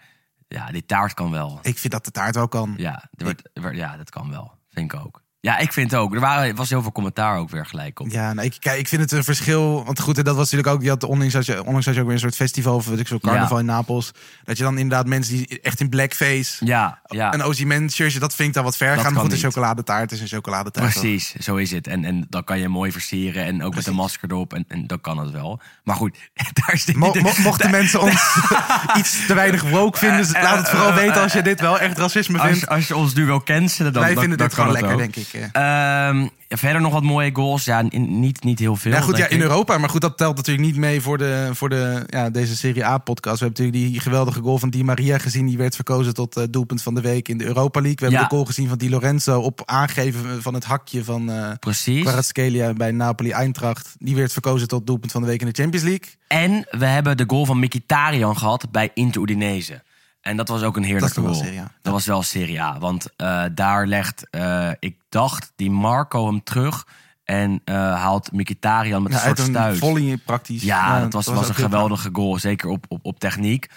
ja, 0.47 0.71
die 0.71 0.85
taart 0.85 1.13
kan 1.13 1.31
wel. 1.31 1.59
Ik 1.61 1.77
vind 1.77 1.93
dat 1.93 2.05
de 2.05 2.11
taart 2.11 2.35
wel 2.35 2.47
kan. 2.47 2.73
Ja, 2.77 3.09
er 3.11 3.23
wordt- 3.23 3.49
er 3.53 3.61
wordt- 3.61 3.77
ja 3.77 3.97
dat 3.97 4.09
kan 4.09 4.29
wel. 4.29 4.53
Vind 4.69 4.93
ik 4.93 4.99
ook. 4.99 5.23
Ja, 5.47 5.57
ik 5.57 5.73
vind 5.73 5.91
het 5.91 5.99
ook. 5.99 6.13
Er 6.13 6.19
waren, 6.19 6.55
was 6.55 6.69
heel 6.69 6.81
veel 6.81 6.91
commentaar 6.91 7.37
ook 7.37 7.49
weer 7.49 7.65
gelijk 7.65 7.99
op. 7.99 8.07
Ja, 8.09 8.33
nou, 8.33 8.47
ik, 8.47 8.55
kijk, 8.59 8.79
ik 8.79 8.87
vind 8.87 9.01
het 9.01 9.11
een 9.11 9.23
verschil. 9.23 9.83
Want 9.85 9.99
goed, 9.99 10.17
en 10.17 10.23
dat 10.23 10.35
was 10.35 10.51
natuurlijk 10.51 10.75
ook. 10.75 10.83
Je 10.83 10.89
had 10.89 11.03
onlangs, 11.03 11.33
had 11.33 11.45
je, 11.45 11.63
onlangs 11.63 11.85
had 11.85 11.95
je 11.95 11.99
ook 12.01 12.05
weer 12.07 12.15
een 12.15 12.21
soort 12.21 12.35
festival. 12.35 12.75
Of 12.75 12.85
weet 12.87 12.99
ik 12.99 13.07
zo, 13.07 13.17
carnaval 13.19 13.53
Ja. 13.57 13.59
in 13.59 13.65
Napels. 13.65 14.11
Dat 14.43 14.57
je 14.57 14.63
dan 14.63 14.77
inderdaad 14.77 15.05
mensen 15.07 15.35
die 15.35 15.59
echt 15.61 15.79
in 15.79 15.89
blackface. 15.89 16.65
Ja, 16.65 16.99
ja. 17.07 17.33
Een 17.33 17.41
Ozyman 17.43 17.89
shirtje, 17.89 18.19
dat 18.19 18.35
vind 18.35 18.47
ik 18.47 18.53
dan 18.53 18.63
wat 18.63 18.77
ver 18.77 18.95
Dat 18.95 19.03
gaan. 19.03 19.13
Maar 19.13 19.21
goed, 19.21 19.31
een 19.31 19.37
chocoladetaart 19.37 20.11
is 20.11 20.21
een 20.21 20.27
chocoladetaart. 20.27 20.93
toch? 20.93 21.01
Precies, 21.01 21.35
zo 21.35 21.55
is 21.55 21.71
het. 21.71 21.87
En, 21.87 22.05
en 22.05 22.25
dan 22.29 22.43
kan 22.43 22.59
je 22.59 22.67
mooi 22.67 22.91
versieren 22.91 23.45
en 23.45 23.63
ook 23.63 23.75
met 23.75 23.87
een 23.87 23.95
masker 23.95 24.31
erop. 24.31 24.53
En, 24.53 24.65
en 24.67 24.87
dan 24.87 25.01
kan 25.01 25.17
het 25.17 25.31
wel. 25.31 25.59
Maar 25.83 25.95
goed, 25.95 26.17
daar 26.53 26.73
is 26.73 26.85
Mo- 26.85 27.13
mo- 27.21 27.31
mochten 27.43 27.71
mensen 27.71 28.01
ons 28.01 28.41
iets 28.99 29.25
te 29.25 29.33
weinig 29.33 29.69
woke 29.69 29.97
vinden, 29.97 30.31
laat 30.31 30.57
het 30.57 30.69
vooral 30.69 30.93
weten 30.93 31.21
als 31.21 31.33
je 31.33 31.41
dit 31.41 31.59
wel 31.61 31.79
echt 31.79 31.97
racisme 31.97 32.39
vindt. 32.39 32.59
als, 32.67 32.67
als 32.67 32.87
je 32.87 32.95
ons 32.95 33.13
nu 33.13 33.25
wil 33.25 33.43
cancelen, 33.43 33.93
dan 33.93 34.01
Wij 34.01 34.11
dan, 34.11 34.19
vinden 34.21 34.37
dan 34.39 34.47
dit 34.47 34.55
gewoon 34.57 34.71
lekker, 34.71 34.97
denk 34.97 35.15
ik. 35.15 35.36
Eh. 35.37 36.07
Ehm, 36.07 36.27
ja, 36.47 36.57
verder 36.57 36.81
nog 36.81 36.93
wat 36.93 37.03
mooie 37.03 37.29
goals. 37.33 37.65
Ja, 37.65 37.83
in- 37.89 38.19
niet, 38.19 38.43
niet 38.43 38.59
heel 38.59 38.75
veel. 38.75 38.91
Ja, 38.91 39.01
goed, 39.01 39.17
ja, 39.17 39.27
in 39.27 39.35
ik. 39.37 39.41
Europa. 39.43 39.77
Maar 39.77 39.89
goed, 39.89 40.01
dat 40.01 40.17
telt 40.17 40.35
natuurlijk 40.35 40.67
niet 40.67 40.77
mee 40.77 41.01
voor, 41.01 41.17
de, 41.17 41.49
voor 41.53 41.69
de, 41.69 42.03
ja, 42.07 42.29
deze 42.29 42.55
Serie 42.55 42.85
A-podcast. 42.85 43.39
We 43.39 43.45
hebben 43.45 43.63
natuurlijk 43.63 43.91
die 43.93 44.01
geweldige 44.01 44.41
goal 44.41 44.57
van 44.57 44.69
Di 44.69 44.83
Maria 44.83 45.17
gezien. 45.17 45.45
Die 45.45 45.57
werd 45.57 45.75
verkozen 45.75 46.13
tot 46.13 46.37
eh, 46.37 46.43
doelpunt 46.49 46.81
van 46.81 46.95
de 46.95 47.01
week 47.01 47.27
in 47.27 47.37
de 47.37 47.45
Europa 47.45 47.79
League. 47.81 47.95
We 47.97 48.03
hebben 48.03 48.19
Ja. 48.21 48.27
de 48.27 48.33
goal 48.33 48.45
gezien 48.45 48.67
van 48.67 48.77
Di 48.77 48.89
Lorenzo 48.89 49.39
op 49.39 49.61
aangeven 49.65 50.41
van 50.41 50.53
het 50.53 50.63
hakje 50.63 51.03
van 51.03 51.31
Precies. 51.59 52.01
Kvaratskhelia 52.01 52.73
bij 52.73 52.91
Napoli-Eintracht. 52.91 53.95
Die 53.99 54.15
werd 54.15 54.31
verkozen 54.33 54.67
tot 54.67 54.87
doelpunt 54.87 55.11
van 55.11 55.21
de 55.21 55.27
week 55.27 55.41
in 55.41 55.47
de 55.47 55.61
Champions 55.61 55.85
League. 55.85 56.07
En 56.27 56.67
we 56.79 56.85
hebben 56.85 57.17
de 57.17 57.23
goal 57.27 57.45
van 57.45 57.59
Mkhitaryan 57.59 58.37
gehad 58.37 58.71
bij 58.71 58.91
Inter 58.93 59.21
Udinese. 59.21 59.83
En 60.21 60.37
dat 60.37 60.47
was 60.47 60.61
ook 60.61 60.77
een 60.77 60.83
heerlijke 60.83 61.21
Dat. 61.21 61.43
Dat 61.81 61.93
was 61.93 62.05
wel 62.05 62.23
Serie 62.23 62.61
A. 62.61 62.79
Want 62.79 63.07
eh, 63.15 63.43
daar 63.53 63.87
legt, 63.87 64.29
eh, 64.29 64.69
ik 64.79 64.95
dacht, 65.09 65.51
die 65.55 65.71
Marco 65.71 66.25
hem 66.25 66.43
terug. 66.43 66.87
En 67.23 67.61
eh, 67.63 67.75
haalt 67.75 68.31
Mkhitaryan 68.31 69.03
met 69.03 69.11
Ja, 69.11 69.17
een 69.17 69.23
uit 69.25 69.37
soort 69.37 69.49
een 69.49 69.55
stuit. 69.55 69.77
volley 69.77 70.17
praktisch. 70.17 70.63
Ja, 70.63 70.99
dat 70.99 71.13
was, 71.13 71.25
was, 71.25 71.49
een 71.49 71.55
geweldige 71.55 72.09
goal. 72.13 72.39
Zeker 72.39 72.69
op, 72.69 72.85
op, 72.87 72.99
op 73.05 73.19
techniek. 73.19 73.69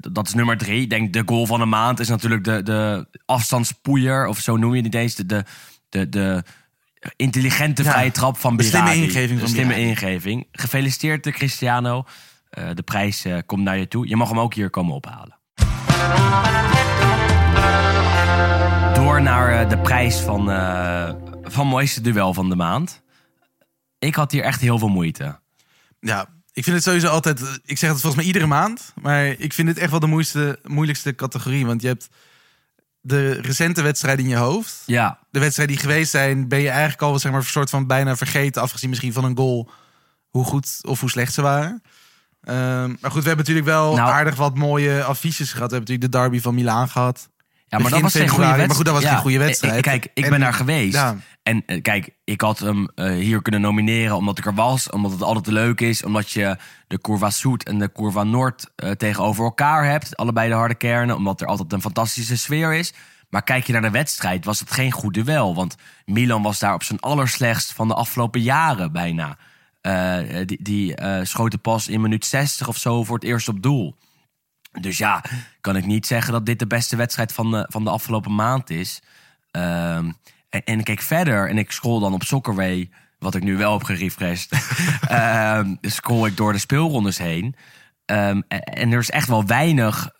Dat 0.00 0.26
is 0.26 0.34
nummer 0.34 0.56
drie. 0.58 0.80
Ik 0.80 0.90
denk 0.90 1.12
de 1.12 1.22
goal 1.26 1.46
van 1.46 1.58
de 1.58 1.64
maand 1.64 2.00
is 2.00 2.08
natuurlijk 2.08 2.44
de, 2.44 2.62
de 2.62 3.06
afstandspoeier. 3.24 4.26
Of 4.26 4.38
zo 4.38 4.56
noem 4.56 4.70
je 4.70 4.82
het 4.82 4.84
niet 4.84 4.94
eens. 4.94 5.14
De, 5.14 5.26
de, 5.26 5.44
de, 5.88 6.08
de 6.08 6.44
intelligente 7.16 7.84
vrije 7.84 8.10
trap 8.10 8.36
van 8.36 8.56
de 8.56 8.62
slimme 8.62 8.94
ingeving 8.94 9.40
De 9.40 9.46
slimme 9.46 9.76
ingeving. 9.76 10.46
Gefeliciteerd 10.52 11.24
de 11.24 11.30
Cristiano. 11.30 12.04
Eh, 12.52 12.70
de 12.74 12.82
prijs 12.82 13.24
eh, 13.24 13.38
komt 13.46 13.62
naar 13.62 13.78
je 13.78 13.88
toe. 13.88 14.08
Je 14.08 14.16
mag 14.16 14.28
hem 14.28 14.40
ook 14.40 14.54
hier 14.54 14.70
komen 14.70 14.94
ophalen. 14.94 15.38
Door 18.94 19.22
naar 19.22 19.60
eh, 19.60 19.68
de 19.68 19.78
prijs 19.78 20.16
van, 20.16 20.44
van 21.42 21.66
mooiste 21.66 22.00
duel 22.00 22.34
van 22.34 22.48
de 22.48 22.56
maand. 22.56 23.02
Ik 23.98 24.14
had 24.14 24.32
hier 24.32 24.42
echt 24.42 24.60
heel 24.60 24.78
veel 24.78 24.88
moeite. 24.88 25.40
Ja, 26.00 26.26
ik 26.52 26.64
vind 26.64 26.76
het 26.76 26.84
sowieso 26.84 27.08
altijd. 27.08 27.60
Ik 27.64 27.78
zeg 27.78 27.90
het 27.90 28.00
volgens 28.00 28.14
mij 28.14 28.24
iedere 28.24 28.46
maand. 28.46 28.92
Maar 29.02 29.26
ik 29.26 29.52
vind 29.52 29.68
het 29.68 29.78
echt 29.78 29.90
wel 29.90 30.00
de 30.00 30.06
moeilijkste, 30.06 30.58
moeilijkste 30.62 31.14
categorie. 31.14 31.66
Want 31.66 31.82
je 31.82 31.88
hebt 31.88 32.08
de 33.00 33.32
recente 33.32 33.82
wedstrijden 33.82 34.24
in 34.24 34.30
je 34.30 34.36
hoofd. 34.36 34.82
Ja, 34.86 35.18
De 35.30 35.40
wedstrijden 35.40 35.76
die 35.76 35.84
geweest 35.84 36.10
zijn, 36.10 36.48
ben 36.48 36.60
je 36.60 36.68
eigenlijk 36.68 37.02
al 37.02 37.18
zeg 37.18 37.32
maar, 37.32 37.40
een 37.40 37.46
soort 37.46 37.70
van 37.70 37.86
bijna 37.86 38.16
vergeten. 38.16 38.62
Afgezien 38.62 38.88
misschien 38.88 39.12
van 39.12 39.24
een 39.24 39.36
goal. 39.36 39.70
Hoe 40.28 40.44
goed 40.44 40.78
of 40.82 41.00
hoe 41.00 41.10
slecht 41.10 41.32
ze 41.32 41.42
waren. 41.42 41.82
Ehm, 42.42 42.88
maar 43.00 43.10
goed, 43.10 43.22
we 43.22 43.28
hebben 43.28 43.36
natuurlijk 43.36 43.66
wel 43.66 43.94
Nou- 43.94 44.10
aardig 44.10 44.34
wat 44.36 44.56
mooie 44.56 45.04
affiches 45.04 45.52
gehad. 45.52 45.70
We 45.70 45.74
hebben 45.76 45.80
natuurlijk 45.94 46.12
de 46.12 46.18
derby 46.18 46.40
van 46.40 46.54
Milaan 46.54 46.88
gehad. 46.88 47.28
Ja, 47.28 47.78
maar 47.78 47.88
Begin 47.90 48.02
dat 48.02 48.12
was 48.12 48.12
geen 48.12 48.28
goede 48.30 48.42
wedstrijd. 48.44 48.66
maar 48.68 48.76
goed, 48.76 48.84
dat 48.84 48.94
was 48.94 49.02
Ja, 49.02 49.10
geen 49.12 49.20
goede 49.20 49.38
wedstrijd. 49.38 49.82
Kijk, 49.82 50.08
ik 50.14 50.24
En- 50.24 50.30
ben 50.30 50.40
daar 50.40 50.54
geweest. 50.54 50.94
Ja. 50.94 51.16
En 51.42 51.62
eh, 51.66 51.82
kijk, 51.82 52.10
ik 52.24 52.40
had 52.40 52.58
hem 52.58 52.88
eh, 52.94 53.10
hier 53.10 53.42
kunnen 53.42 53.60
nomineren 53.60 54.16
omdat 54.16 54.38
ik 54.38 54.46
er 54.46 54.54
was. 54.54 54.90
Omdat 54.90 55.10
het 55.10 55.22
altijd 55.22 55.46
leuk 55.46 55.80
is. 55.80 56.04
Omdat 56.04 56.30
je 56.30 56.56
de 56.86 57.00
Curva 57.00 57.30
Soet 57.30 57.64
en 57.64 57.78
de 57.78 57.92
Curva 57.92 58.22
Noord 58.22 58.70
eh, 58.76 58.90
tegenover 58.90 59.44
elkaar 59.44 59.84
hebt. 59.84 60.16
Allebei 60.16 60.48
de 60.48 60.54
harde 60.54 60.74
kernen. 60.74 61.16
Omdat 61.16 61.40
er 61.40 61.46
altijd 61.46 61.72
een 61.72 61.80
fantastische 61.80 62.36
sfeer 62.36 62.72
is. 62.74 62.92
Maar 63.30 63.42
kijk 63.42 63.66
je 63.66 63.72
naar 63.72 63.82
de 63.82 63.90
wedstrijd, 63.90 64.44
was 64.44 64.60
het 64.60 64.70
geen 64.70 64.90
goed 64.92 65.14
duel. 65.14 65.54
Want 65.54 65.74
Milan 66.04 66.42
was 66.42 66.58
daar 66.58 66.74
op 66.74 66.82
zijn 66.82 67.00
allerslechtst 67.00 67.72
van 67.72 67.88
de 67.88 67.94
afgelopen 67.94 68.40
jaren 68.40 68.92
bijna. 68.92 69.36
Eh, 69.82 70.46
die 70.46 70.62
die 70.62 70.94
eh, 70.94 71.24
schoten 71.24 71.60
pas 71.60 71.88
in 71.88 72.00
minuut 72.00 72.24
60 72.24 72.68
of 72.68 72.76
zo 72.76 73.04
voor 73.04 73.14
het 73.14 73.24
eerst 73.24 73.48
op 73.48 73.62
doel. 73.62 73.96
Dus 74.80 74.98
ja, 74.98 75.24
kan 75.60 75.76
ik 75.76 75.86
niet 75.86 76.06
zeggen 76.06 76.32
dat 76.32 76.46
dit 76.46 76.58
de 76.58 76.66
beste 76.66 76.96
wedstrijd 76.96 77.32
van 77.32 77.50
de, 77.50 77.66
van 77.68 77.84
de 77.84 77.90
afgelopen 77.90 78.34
maand 78.34 78.70
is. 78.70 79.02
Ehm, 79.50 80.12
en, 80.48 80.64
en 80.64 80.78
ik 80.78 80.84
kijk 80.84 81.00
verder 81.00 81.48
en 81.48 81.58
ik 81.58 81.70
scroll 81.70 82.00
dan 82.00 82.12
op 82.14 82.22
Soccerway, 82.22 82.90
wat 83.18 83.34
ik 83.34 83.42
nu 83.42 83.56
wel 83.56 83.72
heb 83.72 83.82
gerefreshed. 83.82 84.50
Ehm 85.08 85.74
scroll 85.80 86.28
ik 86.28 86.36
door 86.36 86.52
de 86.52 86.58
speelrondes 86.58 87.18
heen. 87.18 87.54
Ehm, 88.04 88.40
en, 88.48 88.60
en 88.62 88.92
er 88.92 88.98
is 88.98 89.10
echt 89.10 89.28
wel 89.28 89.46
weinig 89.46 90.10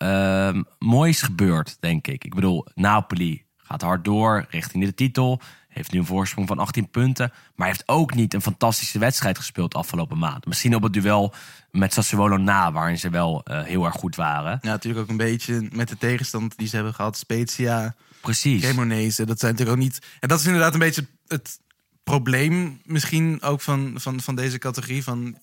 moois 0.79 1.21
gebeurd, 1.21 1.77
denk 1.79 2.07
ik. 2.07 2.23
Ik 2.23 2.35
bedoel, 2.35 2.67
Napoli 2.73 3.45
gaat 3.57 3.81
hard 3.81 4.05
door 4.05 4.45
richting 4.49 4.85
de 4.85 4.93
titel. 4.93 5.41
Heeft 5.73 5.91
nu 5.91 5.99
een 5.99 6.05
voorsprong 6.05 6.47
van 6.47 6.59
18 6.59 6.89
punten. 6.89 7.31
Maar 7.55 7.67
heeft 7.67 7.83
ook 7.85 8.13
niet 8.13 8.33
een 8.33 8.41
fantastische 8.41 8.99
wedstrijd 8.99 9.37
gespeeld 9.37 9.73
afgelopen 9.73 10.17
maand. 10.17 10.45
Misschien 10.45 10.75
op 10.75 10.83
het 10.83 10.93
duel 10.93 11.33
met 11.71 11.93
Sassuolo 11.93 12.37
na, 12.37 12.71
waarin 12.71 12.99
ze 12.99 13.09
wel 13.09 13.41
eh, 13.43 13.63
heel 13.63 13.85
erg 13.85 13.95
goed 13.95 14.15
waren. 14.15 14.59
Ja, 14.61 14.69
natuurlijk 14.69 15.03
ook 15.03 15.09
een 15.09 15.17
beetje 15.17 15.67
met 15.71 15.89
de 15.89 15.97
tegenstand 15.97 16.57
die 16.57 16.67
ze 16.67 16.75
hebben 16.75 16.93
gehad. 16.93 17.17
Spezia, 17.17 17.95
Precies. 18.21 18.61
Cremonese. 18.61 19.25
Dat 19.25 19.39
zijn 19.39 19.51
natuurlijk 19.51 19.79
ook 19.79 19.83
niet... 19.83 19.99
En 20.19 20.27
dat 20.27 20.39
is 20.39 20.45
inderdaad 20.45 20.73
een 20.73 20.79
beetje 20.79 21.05
het 21.27 21.59
probleem 22.03 22.81
misschien 22.85 23.41
ook 23.41 23.61
van, 23.61 23.93
van, 23.95 24.21
van 24.21 24.35
deze 24.35 24.57
categorie. 24.57 25.03
Van 25.03 25.37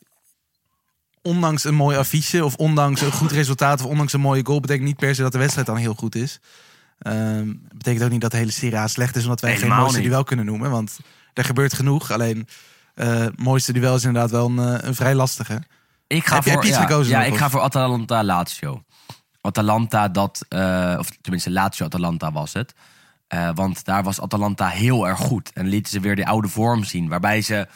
ondanks 1.22 1.64
een 1.64 1.74
mooi 1.74 1.96
affiche 1.96 2.44
of 2.44 2.54
ondanks 2.54 3.00
een 3.00 3.12
goed 3.12 3.32
resultaat 3.32 3.80
of 3.80 3.86
ondanks 3.86 4.12
een 4.12 4.20
mooie 4.20 4.46
goal... 4.46 4.60
betekent 4.60 4.86
niet 4.86 4.96
per 4.96 5.14
se 5.14 5.22
dat 5.22 5.32
de 5.32 5.38
wedstrijd 5.38 5.66
dan 5.66 5.76
heel 5.76 5.94
goed 5.94 6.14
is. 6.14 6.40
Ehm 7.00 7.52
betekent 7.74 8.04
ook 8.04 8.10
niet 8.10 8.20
dat 8.20 8.30
de 8.30 8.36
hele 8.36 8.50
Serie 8.50 8.78
A 8.78 8.86
slecht 8.86 9.16
is... 9.16 9.22
omdat 9.22 9.40
wij 9.40 9.50
Helemaal 9.52 9.70
geen 9.72 9.80
mooiste 9.80 10.00
niet. 10.00 10.08
duel 10.08 10.24
kunnen 10.24 10.44
noemen. 10.44 10.70
Want 10.70 10.98
er 11.34 11.44
gebeurt 11.44 11.74
genoeg. 11.74 12.10
Alleen 12.10 12.48
eh 12.94 13.26
mooiste 13.36 13.72
duel 13.72 13.94
is 13.94 14.04
inderdaad 14.04 14.30
wel 14.30 14.46
een, 14.46 14.58
eh, 14.58 14.88
een 14.88 14.94
vrij 14.94 15.14
lastige. 15.14 15.62
Ik 16.06 16.26
ga 16.26 16.34
Heb 16.34 16.42
voor, 16.42 16.52
heb 16.52 16.62
ja, 16.64 16.80
gekozen 16.80 17.12
Ja, 17.12 17.24
ik 17.24 17.32
of? 17.32 17.38
ga 17.38 17.50
voor 17.50 17.60
Atalanta 17.60 18.24
Lazio. 18.24 18.82
Atalanta 19.40 20.08
dat, 20.08 20.44
eh, 20.48 20.96
of 20.98 21.10
tenminste 21.20 21.50
Lazio 21.50 21.86
Atalanta 21.86 22.32
was 22.32 22.52
het. 22.52 22.74
Want 23.54 23.84
daar 23.84 24.02
was 24.02 24.20
Atalanta 24.20 24.68
heel 24.68 25.08
erg 25.08 25.18
goed. 25.18 25.52
En 25.52 25.66
lieten 25.66 25.92
ze 25.92 26.00
weer 26.00 26.16
de 26.16 26.26
oude 26.26 26.48
vorm 26.48 26.84
zien. 26.84 27.08
Waarbij 27.08 27.42
ze 27.42 27.66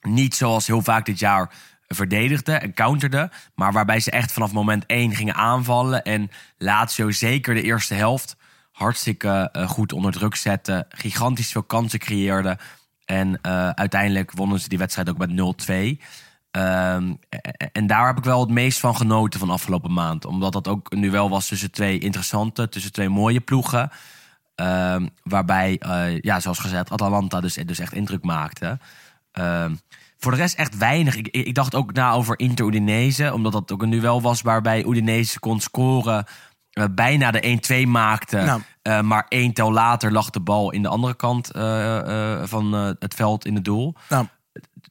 niet 0.00 0.34
zoals 0.34 0.66
heel 0.66 0.82
vaak 0.82 1.06
dit 1.06 1.18
jaar 1.18 1.50
verdedigden 1.88 2.60
en 2.60 2.74
counterden. 2.74 3.30
Maar 3.54 3.72
waarbij 3.72 4.00
ze 4.00 4.10
echt 4.10 4.32
vanaf 4.32 4.52
moment 4.52 4.86
één 4.86 5.14
gingen 5.14 5.34
aanvallen. 5.34 6.02
En 6.04 6.30
Lazio 6.58 7.10
zeker 7.10 7.54
de 7.54 7.62
eerste 7.62 7.94
helft 7.94 8.36
hartstikke 8.72 9.48
eh, 9.52 9.68
goed 9.68 9.92
onder 9.92 10.12
druk 10.12 10.34
zetten. 10.34 10.86
Gigantisch 10.88 11.52
veel 11.52 11.62
kansen 11.62 11.98
creëerden. 11.98 12.58
En 13.04 13.38
eh, 13.42 13.68
uiteindelijk 13.68 14.32
wonnen 14.32 14.60
ze 14.60 14.68
die 14.68 14.78
wedstrijd 14.78 15.08
ook 15.08 15.18
met 15.18 15.30
0-2. 15.30 16.02
Ehm, 16.50 17.14
en 17.72 17.86
daar 17.86 18.06
heb 18.06 18.18
ik 18.18 18.24
wel 18.24 18.40
het 18.40 18.50
meest 18.50 18.78
van 18.78 18.96
genoten 18.96 19.40
van 19.40 19.50
afgelopen 19.50 19.92
maand. 19.92 20.24
Omdat 20.24 20.52
dat 20.52 20.68
ook 20.68 20.92
een 20.92 21.00
duel 21.00 21.30
was 21.30 21.46
tussen 21.46 21.70
twee 21.70 21.98
interessante, 21.98 22.68
tussen 22.68 22.92
twee 22.92 23.08
mooie 23.08 23.40
ploegen. 23.40 23.90
Ehm, 24.54 25.06
waarbij, 25.22 25.76
eh, 25.78 26.20
ja, 26.20 26.40
zoals 26.40 26.58
gezegd, 26.58 26.90
Atalanta 26.90 27.40
dus, 27.40 27.54
dus 27.54 27.78
echt 27.78 27.92
indruk 27.92 28.24
maakte. 28.24 28.78
Ehm, 29.32 29.74
voor 30.18 30.32
de 30.32 30.38
rest 30.38 30.54
echt 30.58 30.76
weinig. 30.76 31.16
Ik, 31.16 31.26
ik 31.28 31.54
dacht 31.54 31.74
ook 31.74 31.92
na 31.92 32.10
over 32.12 32.38
Inter 32.38 32.66
Udinese. 32.66 33.32
Omdat 33.32 33.52
dat 33.52 33.72
ook 33.72 33.82
een 33.82 33.90
duel 33.90 34.22
was 34.22 34.42
waarbij 34.42 34.84
Udinese 34.84 35.38
kon 35.38 35.60
scoren. 35.60 36.24
eh, 36.70 36.84
bijna 36.90 37.30
de 37.30 37.58
1-2 37.84 37.88
maakte. 37.88 38.36
Nou. 38.36 38.60
eh, 38.82 39.00
maar 39.00 39.26
één 39.28 39.52
tel 39.52 39.72
later 39.72 40.12
lag 40.12 40.30
de 40.30 40.40
bal 40.40 40.72
in 40.72 40.82
de 40.82 40.88
andere 40.88 41.16
kant 41.16 41.50
eh, 41.50 42.38
van 42.44 42.72
het 42.98 43.14
veld 43.14 43.44
in 43.46 43.54
het 43.54 43.64
doel. 43.64 43.94
Nou, 44.08 44.26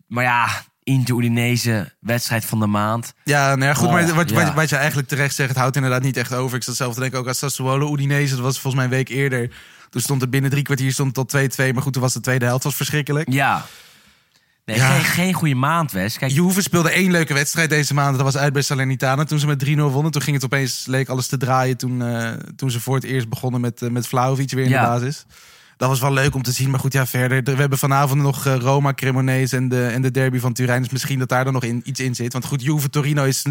Maar 0.08 0.24
ja, 0.24 0.48
Inter 0.84 1.18
Udinese, 1.18 1.94
wedstrijd 2.00 2.46
van 2.46 2.60
de 2.60 2.68
maand. 2.68 3.14
Ja, 3.24 3.48
nou 3.56 3.64
ja, 3.68 3.74
goed, 3.74 3.88
Oh, 3.88 3.94
maar 3.94 4.14
wat, 4.16 4.30
ja. 4.30 4.36
wat, 4.46 4.54
wat 4.54 4.70
je 4.70 4.76
eigenlijk 4.76 5.08
terecht 5.08 5.36
zegt, 5.36 5.50
het 5.50 5.58
houdt 5.58 5.76
inderdaad 5.76 6.02
niet 6.02 6.18
echt 6.18 6.34
over. 6.34 6.58
Ik 6.58 6.64
zat 6.64 6.76
zelf 6.76 6.94
te 6.94 7.00
denken 7.00 7.20
ook 7.20 7.28
aan 7.28 7.36
Sassuolo, 7.36 7.94
Udinese, 7.94 8.34
dat 8.36 8.44
was 8.44 8.60
volgens 8.60 8.76
mij 8.76 8.84
een 8.84 8.90
week 9.06 9.10
eerder. 9.10 9.52
Toen 9.90 10.02
stond 10.02 10.22
het 10.22 10.30
binnen 10.30 10.50
drie 10.52 10.64
kwartier 10.64 10.92
stond 10.92 11.16
het 11.16 11.30
tot 11.30 11.60
2-2, 11.62 11.74
maar 11.74 11.82
goed, 11.84 11.94
toen 11.94 12.02
was 12.02 12.14
de 12.14 12.20
tweede 12.20 12.46
helft 12.46 12.64
was 12.64 12.76
verschrikkelijk. 12.76 13.32
Ja. 13.32 13.66
Nee, 14.68 14.78
Ja. 14.78 14.90
Geen, 14.90 15.04
geen 15.04 15.34
goede 15.34 15.56
maand, 15.56 15.92
Wes. 15.92 16.18
Kijk, 16.18 16.32
Juve 16.32 16.62
speelde 16.62 16.90
één 16.90 17.12
leuke 17.12 17.34
wedstrijd 17.34 17.70
deze 17.70 17.94
maand, 17.94 18.16
dat 18.16 18.26
was 18.26 18.38
uit 18.38 18.54
bij 18.54 18.62
Salernitana. 18.62 19.24
Toen 19.24 19.40
ze 19.40 19.48
met 19.48 19.60
3-0 19.66 19.92
wonnen, 19.92 20.12
toen 20.12 20.22
ging 20.22 20.36
het 20.36 20.46
opeens, 20.46 20.86
leek 20.86 21.10
alles 21.10 21.28
te 21.28 21.38
draaien 21.38 21.78
toen, 21.78 22.02
eh, 22.02 22.32
toen 22.56 22.72
ze 22.72 22.80
voor 22.82 22.96
het 22.96 23.04
eerst 23.04 23.30
begonnen 23.30 23.62
met, 23.62 23.82
eh, 23.82 23.90
met 23.90 24.08
Vlaovic 24.08 24.52
weer 24.52 24.64
in 24.64 24.70
Ja. 24.70 24.82
de 24.84 25.00
basis. 25.00 25.26
Dat 25.78 25.90
was 25.90 26.00
wel 26.00 26.14
leuk 26.14 26.36
om 26.36 26.42
te 26.42 26.52
zien, 26.52 26.70
maar 26.70 26.80
goed, 26.80 26.94
ja, 26.94 27.06
verder. 27.06 27.44
We 27.44 27.52
hebben 27.56 27.78
vanavond 27.78 28.22
nog 28.22 28.46
eh, 28.46 28.56
Roma, 28.56 28.94
Cremonese 28.94 29.56
en 29.56 29.70
de, 29.70 29.86
en 29.88 30.02
de 30.02 30.12
derby 30.12 30.40
van 30.40 30.54
Turijn. 30.54 30.82
Dus 30.82 30.92
misschien 30.92 31.20
dat 31.20 31.30
daar 31.30 31.44
dan 31.44 31.54
nog 31.54 31.64
in, 31.64 31.82
iets 31.86 32.00
in 32.00 32.16
zit. 32.16 32.34
Want 32.34 32.46
goed, 32.46 32.64
Juve 32.64 32.90
Torino 32.90 33.24
is 33.24 33.46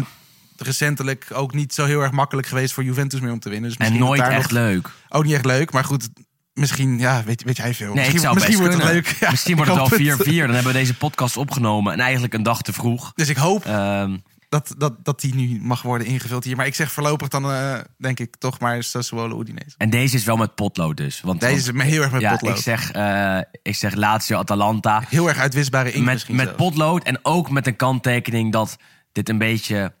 recentelijk 0.57 1.27
ook 1.33 1.53
niet 1.53 1.73
zo 1.73 1.85
heel 1.85 2.01
erg 2.01 2.11
makkelijk 2.11 2.47
geweest 2.47 2.73
voor 2.73 2.83
Juventus 2.83 3.19
meer 3.19 3.31
om 3.31 3.39
te 3.39 3.49
winnen. 3.49 3.69
Dus 3.69 3.87
en 3.87 3.97
nooit 3.97 4.21
echt 4.21 4.41
nog- 4.41 4.49
leuk. 4.51 4.89
Ook 5.09 5.23
niet 5.23 5.33
echt 5.33 5.45
leuk, 5.45 5.71
maar 5.71 5.83
goed, 5.83 6.09
misschien, 6.57 6.99
ja, 6.99 7.23
weet, 7.23 7.43
weet 7.43 7.57
jij 7.57 7.73
veel. 7.73 7.93
Nee, 7.93 7.95
misschien 7.95 8.13
het 8.13 8.23
zou 8.23 8.33
misschien 8.35 8.57
wordt 8.57 8.73
het 8.73 8.83
leuk. 8.83 9.15
Ja, 9.19 9.29
Misschien 9.29 9.55
wordt 9.55 9.71
het 9.71 9.79
wel 9.89 9.99
4-4. 9.99 10.17
hoop 10.17 10.25
Dan 10.45 10.53
hebben 10.55 10.63
we 10.73 10.79
deze 10.79 10.93
podcast 10.97 11.37
opgenomen. 11.37 11.93
En 11.93 11.99
eigenlijk 11.99 12.33
een 12.33 12.43
dag 12.43 12.61
te 12.61 12.73
vroeg. 12.73 13.11
Dus 13.15 13.29
ik 13.29 13.37
hoop 13.37 13.65
Ehm, 13.65 14.17
dat, 14.49 14.73
dat, 14.77 15.05
dat 15.05 15.21
die 15.21 15.35
nu 15.35 15.59
mag 15.61 15.81
worden 15.81 16.07
ingevuld 16.07 16.43
hier. 16.43 16.55
Maar 16.55 16.65
ik 16.65 16.75
zeg 16.75 16.91
voorlopig 16.91 17.27
dan, 17.27 17.51
eh, 17.51 17.79
denk 17.97 18.19
ik, 18.19 18.35
toch 18.35 18.59
maar 18.59 18.83
Sassuolo 18.83 19.39
Udinese. 19.41 19.75
en 19.77 19.89
deze 19.89 20.15
is 20.15 20.23
wel 20.23 20.37
met 20.37 20.55
potlood 20.55 20.97
dus. 20.97 21.21
Want, 21.21 21.39
Deze 21.39 21.71
want- 21.73 21.85
is 21.85 21.91
heel 21.91 22.01
erg 22.01 22.11
met 22.11 22.21
ja, 22.21 22.31
potlood. 22.31 22.57
ik 22.57 22.63
zeg, 22.63 22.91
eh, 22.91 23.37
ik 23.61 23.75
zeg 23.75 23.95
Lazio 23.95 24.37
Atalanta. 24.37 25.03
Heel 25.09 25.27
erg 25.27 25.37
uitwisbare 25.37 25.91
inkt 25.91 26.05
Met, 26.05 26.29
met 26.29 26.39
zelfs. 26.45 26.57
potlood 26.63 27.03
en 27.03 27.19
ook 27.21 27.49
met 27.49 27.67
een 27.67 27.75
kanttekening 27.75 28.51
dat 28.51 28.77
dit 29.11 29.29
een 29.29 29.37
beetje 29.37 29.93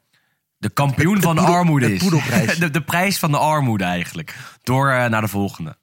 de 0.57 0.69
kampioen 0.69 1.21
van 1.21 1.35
de 1.35 1.41
poedel- 1.41 1.55
armoede 1.57 1.93
is. 1.93 2.01
De, 2.59 2.69
de 2.71 2.81
prijs 2.81 3.17
van 3.19 3.31
de 3.31 3.37
armoede 3.37 3.83
eigenlijk. 3.83 4.35
Door 4.63 4.89
eh, 4.89 5.05
naar 5.09 5.21
de 5.21 5.27
volgende. 5.27 5.77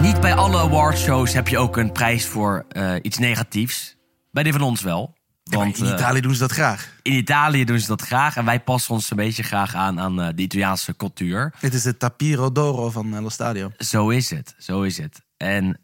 Niet 0.00 0.20
bij 0.20 0.34
alle 0.34 0.58
awardshows 0.58 1.32
heb 1.32 1.48
je 1.48 1.58
ook 1.58 1.76
een 1.76 1.92
prijs 1.92 2.26
voor 2.26 2.64
eh, 2.68 2.94
iets 3.02 3.18
negatiefs. 3.18 3.96
Bij 4.30 4.42
die 4.42 4.52
van 4.52 4.62
ons 4.62 4.82
wel. 4.82 5.14
Want 5.42 5.78
in 5.78 5.86
eh, 5.86 5.92
Italië 5.92 6.20
doen 6.20 6.32
ze 6.32 6.38
dat 6.40 6.52
graag. 6.52 6.92
in 7.02 7.12
Italië 7.12 7.64
doen 7.64 7.78
ze 7.78 7.86
dat 7.86 8.02
graag. 8.02 8.36
En 8.36 8.44
wij 8.44 8.60
passen 8.60 8.94
ons 8.94 9.10
een 9.10 9.16
beetje 9.16 9.42
graag 9.42 9.74
aan 9.74 10.00
aan 10.00 10.20
eh, 10.20 10.28
de 10.34 10.42
Italiaanse 10.42 10.96
cultuur. 10.96 11.54
Dit 11.60 11.74
is 11.74 11.82
de 11.82 11.96
Tapiro 11.96 12.52
d'Oro 12.52 12.90
van 12.90 13.20
Lo 13.20 13.28
Stadio. 13.28 13.70
Zo 13.78 14.08
is 14.08 14.30
het, 14.30 14.54
zo 14.58 14.82
is 14.82 14.98
het. 14.98 15.22
En 15.36 15.80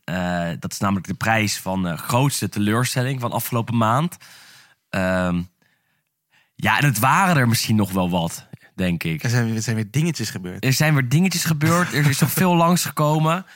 dat 0.58 0.72
is 0.72 0.78
namelijk 0.78 1.06
de 1.06 1.14
prijs 1.14 1.58
van 1.58 1.82
de 1.82 1.96
grootste 1.96 2.48
teleurstelling 2.48 3.20
van 3.20 3.32
afgelopen 3.32 3.76
maand. 3.76 4.16
Ehm, 4.88 5.42
ja, 6.54 6.78
en 6.78 6.84
het 6.84 6.98
waren 6.98 7.36
er 7.36 7.48
misschien 7.48 7.76
nog 7.76 7.92
wel 7.92 8.10
wat, 8.10 8.46
denk 8.74 9.02
ik. 9.04 9.22
Er 9.22 9.30
zijn, 9.30 9.54
er 9.56 9.62
zijn 9.62 9.76
weer 9.76 9.90
dingetjes 9.90 10.30
gebeurd. 10.30 10.64
Er 10.64 10.72
zijn 10.72 10.94
weer 10.94 11.08
dingetjes 11.08 11.44
gebeurd, 11.44 11.92
er 11.94 12.08
is 12.08 12.18
nog 12.18 12.30
veel 12.30 12.56
langsgekomen. 12.66 13.46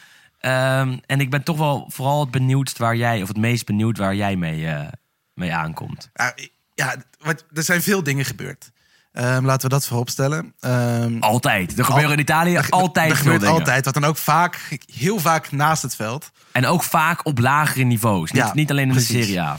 Ehm 0.41 0.97
en 1.07 1.21
ik 1.21 1.31
ben 1.31 1.43
toch 1.43 1.59
wel 1.59 1.85
vooral 1.93 2.21
het 2.21 2.31
benieuwd 2.31 2.79
waar 2.79 2.97
jij, 2.97 3.23
of 3.23 3.29
het 3.29 3.37
meest 3.37 3.67
benieuwd 3.67 3.99
waar 3.99 4.15
jij 4.15 4.37
mee, 4.37 4.67
eh, 4.67 4.87
mee 5.35 5.55
aankomt. 5.55 6.11
Ja, 6.15 6.35
ja 6.75 6.95
wat, 7.19 7.45
er 7.55 7.63
zijn 7.63 7.83
veel 7.83 8.03
dingen 8.03 8.25
gebeurd. 8.25 8.71
Ehm, 9.13 9.45
laten 9.45 9.69
we 9.69 9.75
dat 9.75 9.87
vooropstellen. 9.87 10.55
Ehm 10.61 11.17
Altijd. 11.21 11.79
Er 11.79 11.85
gebeuren 11.85 12.13
in 12.13 12.19
Italië 12.19 12.55
er- 12.55 12.67
altijd 12.71 13.11
er 13.11 13.17
gebeurt 13.17 13.41
dingen. 13.41 13.55
altijd. 13.55 13.85
Wat 13.85 13.95
dan 13.95 14.05
ook 14.05 14.17
vaak, 14.17 14.79
heel 14.95 15.19
vaak 15.19 15.53
naast 15.53 15.83
het 15.83 15.97
veld. 15.97 16.31
En 16.53 16.67
ook 16.67 16.83
vaak 16.83 17.27
op 17.27 17.39
lagere 17.39 17.85
niveaus. 17.85 18.31
Niet, 18.31 18.43
Ja, 18.43 18.55
niet 18.55 18.71
alleen 18.71 18.87
in 18.87 18.93
precies. 18.93 19.09
de 19.17 19.23
Serie 19.23 19.41
A. 19.41 19.59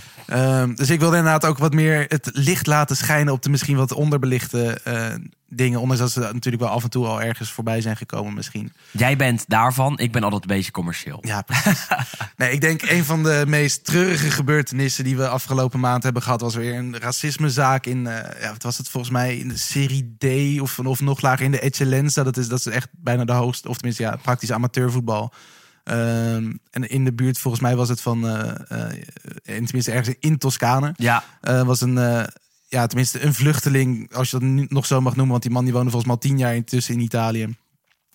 Dus 0.76 0.90
ik 0.90 1.00
wilde 1.00 1.18
inderdaad 1.18 1.46
ook 1.46 1.58
wat 1.58 1.74
meer 1.74 2.06
het 2.08 2.30
licht 2.34 2.68
laten 2.68 2.96
schijnen 2.98 3.34
op 3.34 3.42
de 3.42 3.50
misschien 3.50 3.76
wat 3.78 3.92
onderbelichte 3.92 4.80
eh, 4.84 5.14
dingen. 5.50 5.80
Ondanks 5.80 6.02
dat 6.02 6.12
ze 6.12 6.20
natuurlijk 6.20 6.64
wel 6.64 6.72
af 6.72 6.84
en 6.84 6.90
toe 6.90 7.06
al 7.06 7.22
ergens 7.22 7.52
voorbij 7.52 7.82
zijn 7.82 7.98
gekomen 7.98 8.34
misschien. 8.34 8.74
Jij 8.92 9.16
bent 9.16 9.44
daarvan, 9.48 10.00
ik 10.00 10.12
ben 10.12 10.24
altijd 10.24 10.42
een 10.42 10.56
beetje 10.56 10.72
commercieel. 10.72 11.18
Ja, 11.22 11.42
precies. 11.42 11.88
nee, 12.38 12.52
ik 12.52 12.62
denk 12.62 12.82
een 12.82 13.04
van 13.06 13.24
de 13.24 13.44
meest 13.48 13.86
treurige 13.86 14.32
gebeurtenissen 14.32 15.04
die 15.04 15.18
we 15.18 15.28
afgelopen 15.28 15.80
maand 15.80 16.04
hebben 16.04 16.22
gehad... 16.22 16.42
was 16.42 16.56
weer 16.56 16.76
een 16.76 17.00
racismezaak 17.00 17.86
in, 17.86 18.08
eh, 18.08 18.42
ja, 18.42 18.52
wat 18.52 18.64
was 18.64 18.78
het 18.78 18.90
volgens 18.90 19.12
mij, 19.14 19.38
in 19.38 19.48
de 19.48 19.58
Serie 19.58 20.16
D 20.18 20.60
of, 20.62 20.80
of 20.80 21.02
nog 21.02 21.22
lager 21.22 21.46
in 21.46 21.52
de 21.52 21.60
Eccellenza. 21.60 22.24
Dat 22.24 22.38
is, 22.38 22.48
dat 22.48 22.60
is 22.60 22.66
echt 22.66 22.88
bijna 22.92 23.26
de 23.26 23.34
hoogste, 23.34 23.70
of 23.70 23.76
tenminste 23.76 24.04
ja, 24.04 24.16
praktisch 24.22 24.52
amateurvoetbal. 24.52 25.34
Ehm, 25.84 26.54
en 26.72 26.90
in 26.90 27.06
de 27.06 27.14
buurt, 27.14 27.38
volgens 27.40 27.64
mij 27.64 27.76
was 27.76 27.90
het 27.90 28.02
van, 28.02 28.28
eh, 28.28 28.90
in- 29.44 29.66
tenminste 29.66 29.92
ergens 29.92 30.16
in 30.20 30.38
Toscane... 30.38 30.94
Ja, 30.96 31.24
was 31.42 31.82
een, 31.82 32.28
ja, 32.68 32.88
tenminste 32.88 33.22
een 33.24 33.34
vluchteling, 33.34 34.14
als 34.14 34.32
je 34.32 34.40
dat 34.40 34.50
nu 34.50 34.66
nog 34.70 34.86
zo 34.86 35.02
mag 35.02 35.12
noemen, 35.16 35.32
want 35.32 35.44
die 35.44 35.52
man 35.52 35.64
die 35.64 35.74
woonde 35.74 35.92
volgens 35.92 36.12
mij 36.12 36.22
al 36.22 36.30
tien 36.30 36.38
jaar 36.38 36.56
intussen 36.56 36.94
in 36.94 37.00
Italië. 37.00 37.56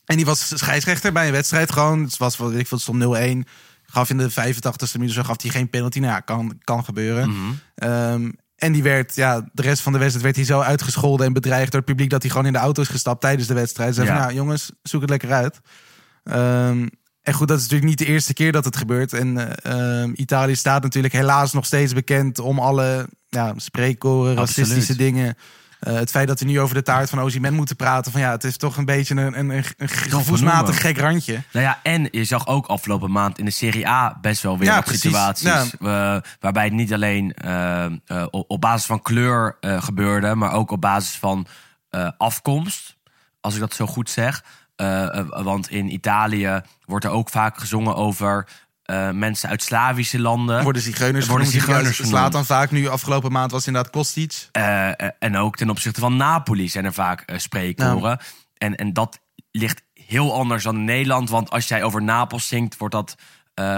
En 0.05 0.16
die 0.16 0.24
was 0.24 0.59
scheidsrechter 0.59 1.12
bij 1.12 1.26
een 1.26 1.32
wedstrijd 1.32 1.72
gewoon. 1.72 2.03
Het 2.03 2.16
was, 2.16 2.36
wat 2.36 2.53
ik 2.55 2.68
het 2.68 2.80
stond 2.80 3.03
0-1. 3.46 3.48
Gaf 3.82 4.11
in 4.11 4.18
de 4.18 4.30
85ste 4.30 4.92
minuut, 4.98 5.12
zo 5.12 5.22
gaf 5.22 5.42
hij 5.42 5.50
geen 5.50 5.70
penalty. 5.70 5.98
Nou 5.98 6.12
ja, 6.12 6.20
kan, 6.20 6.59
kan 6.64 6.84
gebeuren. 6.84 7.28
Mhm. 7.28 7.53
Ehm, 7.74 8.30
en 8.57 8.72
die 8.72 8.82
werd, 8.82 9.14
ja, 9.14 9.48
de 9.53 9.62
rest 9.62 9.82
van 9.82 9.92
de 9.92 9.98
wedstrijd 9.98 10.24
werd 10.24 10.36
hij 10.36 10.44
zo 10.57 10.61
uitgescholden 10.61 11.26
en 11.26 11.32
bedreigd 11.32 11.70
door 11.72 11.80
het 11.80 11.88
publiek 11.90 12.11
dat 12.11 12.22
hij 12.22 12.30
gewoon 12.30 12.46
in 12.46 12.53
de 12.53 12.59
auto 12.59 12.82
is 12.82 12.88
gestapt 12.88 13.20
tijdens 13.20 13.48
de 13.48 13.55
wedstrijd. 13.55 13.94
Ze 13.94 13.94
zei 13.94 14.07
Ja. 14.07 14.12
van, 14.14 14.22
nou 14.22 14.34
jongens, 14.36 14.70
zoek 14.82 15.00
het 15.00 15.11
lekker 15.11 15.32
uit. 15.32 15.61
Ehm, 16.24 16.86
en 17.23 17.33
goed, 17.33 17.49
dat 17.49 17.57
is 17.57 17.62
natuurlijk 17.62 17.91
niet 17.91 17.99
de 17.99 18.12
eerste 18.12 18.33
keer 18.33 18.53
dat 18.53 18.64
het 18.64 18.77
gebeurt. 18.77 19.12
En 19.12 19.62
eh, 19.62 20.03
ehm, 20.03 20.12
Italië 20.14 20.57
staat 20.57 20.83
natuurlijk 20.83 21.14
helaas 21.14 21.53
nog 21.53 21.66
steeds 21.66 21.93
bekend 21.93 22.39
om 22.39 22.59
alle 22.59 23.09
ja, 23.29 23.53
spreekkoren, 23.57 24.35
racistische 24.35 24.97
dingen. 24.97 25.37
Eh, 25.81 25.95
het 25.95 26.11
feit 26.11 26.29
dat 26.29 26.41
we 26.41 26.47
nu 26.47 26.61
over 26.61 26.75
de 26.75 26.83
taart 26.83 27.11
van 27.11 27.20
Ozyman 27.20 27.55
moeten 27.55 27.77
praten. 27.77 28.12
Van 28.12 28.20
ja, 28.20 28.31
het 28.31 28.45
is 28.45 28.57
toch 28.57 28.77
een 28.77 28.85
beetje 28.85 29.14
een, 29.14 29.39
een, 29.39 29.51
een, 29.51 29.64
een 29.77 29.89
gevoelsmatig 29.89 30.81
gek 30.81 30.99
randje. 30.99 31.43
Nou 31.53 31.64
ja, 31.64 31.81
en 31.83 32.09
je 32.11 32.25
zag 32.25 32.47
ook 32.47 32.66
afgelopen 32.66 33.11
maand 33.11 33.39
in 33.39 33.45
de 33.45 33.51
Serie 33.51 33.89
A 33.89 34.18
best 34.20 34.43
wel 34.43 34.59
weer 34.59 34.68
Ja, 34.68 34.83
situaties. 34.87 35.47
Ja. 35.47 35.64
eh, 35.81 36.23
waarbij 36.41 36.64
het 36.64 36.73
niet 36.73 36.93
alleen 36.93 37.35
op, 38.31 38.61
basis 38.61 38.87
van 38.87 39.03
kleur 39.03 39.57
gebeurde, 39.61 40.35
maar 40.35 40.53
ook 40.53 40.70
op 40.70 40.81
basis 40.81 41.16
van 41.16 41.47
afkomst. 42.16 42.97
Als 43.41 43.55
ik 43.55 43.61
dat 43.61 43.75
zo 43.75 43.87
goed 43.87 44.11
zeg. 44.11 44.45
Eh, 44.83 45.43
want 45.43 45.70
in 45.70 45.93
Italië 45.93 46.61
wordt 46.85 47.05
er 47.05 47.11
ook 47.11 47.30
vaak 47.30 47.59
gezongen 47.59 47.97
over 47.97 48.49
eh, 48.83 49.11
mensen 49.11 49.49
uit 49.49 49.62
Slavische 49.62 50.20
landen. 50.20 50.62
Worden 50.62 50.83
zigeuners 50.83 51.26
Worden 51.26 51.47
zigeuners 51.47 51.97
slaat 51.97 52.33
dan 52.33 52.45
vaak 52.45 52.70
nu. 52.70 52.89
Afgelopen 52.89 53.33
maand 53.33 53.51
was 53.51 53.66
inderdaad 53.66 53.93
Kostic. 53.93 54.49
Eh, 54.53 54.91
en 55.18 55.37
ook 55.37 55.57
ten 55.57 55.70
opzichte 55.70 56.01
van 56.01 56.16
Napoli 56.16 56.68
zijn 56.68 56.85
er 56.85 56.93
vaak 56.93 57.24
spreekkoren. 57.37 58.18
En, 58.59 58.76
en 58.76 58.93
dat 58.93 59.18
ligt 59.51 59.83
heel 59.95 60.35
anders 60.35 60.62
dan 60.62 60.76
in 60.76 60.85
Nederland. 60.85 61.30
Want 61.30 61.51
als 61.51 61.68
jij 61.68 61.83
over 61.83 62.03
Napels 62.03 62.49
zingt, 62.49 62.76
wordt 62.76 62.95
dat 62.95 63.16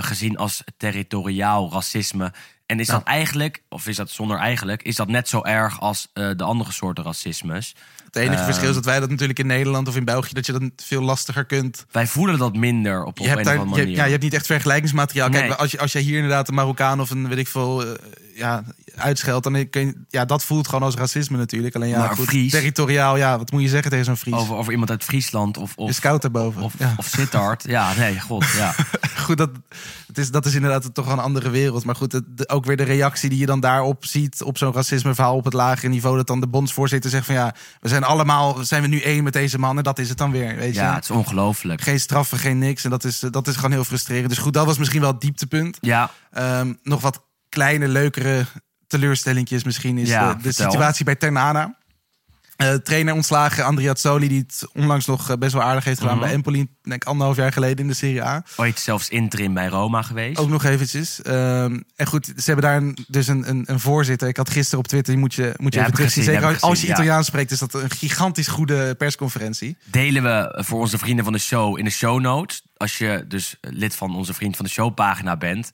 gezien 0.01 0.37
als 0.37 0.63
territoriaal 0.77 1.73
racisme. 1.73 2.33
En 2.67 2.81
is 2.81 2.87
dat 2.87 3.03
eigenlijk, 3.03 3.63
of 3.69 3.87
is 3.87 3.97
dat 3.97 4.11
zonder 4.11 4.39
eigenlijk, 4.39 4.83
is 4.83 4.97
dat 4.97 5.09
net 5.09 5.29
zo 5.29 5.43
erg 5.43 5.81
als 5.81 6.09
de 6.13 6.45
andere 6.45 6.73
soorten 6.73 7.05
racismes? 7.05 7.75
Het 8.15 8.23
enige 8.23 8.39
Eh, 8.39 8.45
verschil 8.45 8.69
is 8.69 8.75
dat 8.75 8.85
wij 8.85 9.01
dat 9.01 9.11
natuurlijk 9.11 9.39
in 9.39 9.47
Nederland 9.47 9.89
of 9.89 9.97
in 9.97 10.05
België... 10.05 10.35
dat 10.35 10.47
je 10.47 10.53
dat 10.53 10.62
veel 10.77 11.03
lastiger 11.03 11.45
kunt. 11.45 11.87
Wij 11.91 12.07
voelen 12.07 12.39
dat 12.39 12.57
minder 12.57 13.01
op, 13.01 13.07
op 13.07 13.19
Je 13.19 13.23
een 13.25 13.29
hebt, 13.31 13.41
of 13.47 13.53
andere 13.53 13.65
je, 13.81 13.83
manier. 13.83 13.97
ja, 13.97 14.05
je 14.05 14.11
hebt 14.11 14.23
niet 14.23 14.35
echt 14.35 14.47
vergelijkingsmateriaal. 14.47 15.29
Kijk, 15.31 15.43
Nee. 15.45 15.53
als, 15.53 15.71
je, 15.71 15.79
als 15.79 15.93
jij 15.93 16.03
hier 16.03 16.15
inderdaad 16.15 16.49
een 16.49 16.55
Marokkaan 16.55 17.01
of 17.01 17.11
een 17.11 17.29
weet 17.29 17.39
ik 17.39 17.49
veel 17.49 17.85
eh, 17.87 17.93
ja, 18.35 18.64
uitscheldt... 18.97 19.45
dan 19.45 19.68
kun 19.70 19.87
je, 19.87 19.95
ja, 20.09 20.24
dat 20.24 20.45
voelt 20.45 20.66
gewoon 20.66 20.82
als 20.85 20.95
racisme 20.95 21.37
natuurlijk. 21.37 21.74
Alleen 21.74 21.89
ja, 21.89 21.99
Maar 21.99 22.16
goed, 22.16 22.26
Fries- 22.26 22.51
territoriaal, 22.53 23.16
ja, 23.16 23.39
wat 23.39 23.51
moet 23.53 23.62
je 23.62 23.68
zeggen 23.68 23.91
tegen 23.91 24.05
zo'n 24.05 24.16
Fries? 24.16 24.35
over, 24.35 24.57
over 24.57 24.72
iemand 24.72 24.91
uit 24.91 25.05
Friesland 25.05 25.57
of, 25.57 25.72
of, 25.76 25.93
scout 25.93 26.22
daarboven. 26.22 26.62
of, 26.62 26.74
ja. 26.78 26.95
of 26.97 27.07
Sittard. 27.07 27.64
Ja, 27.66 27.95
nee, 27.97 28.20
god, 28.20 28.45
ja. 28.57 28.74
goed, 29.24 29.37
dat, 29.37 29.51
het 30.07 30.18
is, 30.18 30.30
dat 30.30 30.47
is 30.47 30.55
inderdaad 30.55 30.95
toch 30.95 31.07
een 31.12 31.18
andere 31.18 31.51
wereld. 31.51 31.85
Maar 31.85 31.97
goed, 31.97 32.12
het, 32.12 32.24
de- 32.28 32.49
ook 32.49 32.64
weer 32.64 32.76
de 32.76 32.82
reactie 32.82 33.28
die 33.30 33.39
je 33.39 33.47
dan 33.47 33.61
daarop 33.61 34.05
ziet... 34.05 34.43
op 34.43 34.59
zo'n 34.59 34.72
racismeverhaal 34.72 35.37
op 35.37 35.45
het 35.45 35.53
lagere 35.55 35.89
niveau... 35.89 36.16
dat 36.16 36.26
dan 36.26 36.41
de 36.41 36.47
bondsvoorzitter 36.49 37.11
zegt 37.11 37.26
van 37.26 37.35
ja... 37.35 37.55
we 37.80 37.89
zijn 37.89 38.05
allemaal, 38.05 38.64
zijn 38.64 38.82
we 38.82 38.89
nu 38.89 39.01
één 39.01 39.24
met 39.24 39.32
deze 39.32 39.59
man... 39.59 39.76
en 39.76 39.82
dat 39.82 39.99
is 39.99 40.09
het 40.09 40.18
dan 40.18 40.30
weer, 40.30 40.57
weet 40.57 40.74
je. 40.74 40.80
Ja, 40.80 40.95
het 40.95 41.05
is 41.05 41.11
ongelooflijk. 41.11 41.80
Geen 41.80 42.01
straffen, 42.01 42.39
geen 42.39 42.59
niks. 42.59 42.85
En 42.85 42.91
dat 42.91 43.05
is, 43.05 43.18
dat 43.18 43.49
is 43.49 43.55
gewoon 43.55 43.70
heel 43.72 43.85
frustrerend. 43.85 44.28
Dus 44.28 44.39
goed, 44.39 44.53
dat 44.53 44.66
was 44.66 44.78
misschien 44.78 45.01
wel 45.01 45.11
het 45.12 45.20
dieptepunt. 45.20 45.78
Ja, 45.80 46.11
Ehm, 46.30 46.72
nog 46.82 47.01
wat 47.01 47.22
kleine, 47.55 47.89
leukere 47.89 48.45
teleurstellingjes 48.87 49.65
misschien 49.65 49.99
is 49.99 50.09
Ja, 50.09 50.35
de, 50.35 50.53
situatie 50.53 51.05
bij 51.05 51.15
Ternana. 51.15 51.77
Eh, 52.57 52.75
trainer 52.75 53.15
ontslagen, 53.15 53.65
Andrea 53.65 53.95
Zoli, 53.95 54.29
die 54.29 54.39
het 54.49 54.69
onlangs 54.73 55.07
nog 55.07 55.31
eh, 55.31 55.37
best 55.37 55.53
wel 55.53 55.63
aardig 55.63 55.85
heeft 55.85 55.99
gedaan 56.01 56.17
Mhm. 56.17 56.25
bij 56.25 56.35
Empoli, 56.35 56.67
denk 56.83 57.03
ik 57.03 57.09
anderhalf 57.09 57.37
jaar 57.37 57.53
geleden 57.53 57.79
in 57.79 57.87
de 57.87 57.95
Serie 57.95 58.23
A. 58.25 58.45
ooit 58.57 58.79
zelfs 58.79 59.09
interim 59.09 59.55
bij 59.55 59.67
Roma 59.67 60.03
geweest. 60.03 60.39
Ook 60.39 60.49
nog 60.49 60.65
eventjes. 60.65 61.23
Ehm, 61.23 61.81
en 61.97 62.07
goed, 62.07 62.27
ze 62.27 62.43
hebben 62.45 62.65
daar 62.65 62.77
een, 62.77 62.99
dus 63.09 63.27
een, 63.27 63.49
een, 63.49 63.63
een 63.67 63.81
voorzitter. 63.81 64.29
Ik 64.29 64.37
had 64.37 64.51
gisteren 64.51 64.79
op 64.79 64.87
Twitter, 64.89 65.13
die 65.13 65.23
moet 65.23 65.35
je, 65.35 65.55
moet 65.57 65.73
je 65.73 65.79
Ja, 65.79 65.85
even 65.85 65.97
terugzien. 65.97 66.25
Zeker 66.25 66.61
als 66.61 66.81
je 66.81 66.87
ja. 66.87 66.93
Italiaans 66.93 67.27
spreekt, 67.27 67.51
is 67.51 67.59
dat 67.59 67.75
een 67.75 67.91
gigantisch 67.91 68.49
goede 68.49 68.95
persconferentie. 68.95 69.77
delen 69.85 70.23
we 70.23 70.63
voor 70.65 70.81
onze 70.81 70.99
vrienden 70.99 71.25
van 71.25 71.33
de 71.33 71.39
show 71.39 71.79
in 71.79 71.85
de 71.85 71.91
show 71.91 72.21
notes. 72.21 72.63
Als 72.77 72.99
je 72.99 73.25
dus 73.29 73.57
lid 73.61 73.95
van 73.97 74.17
onze 74.17 74.35
vriend 74.35 74.57
van 74.57 74.65
de 74.65 74.71
show 74.71 74.95
pagina 74.95 75.37
bent, 75.37 75.73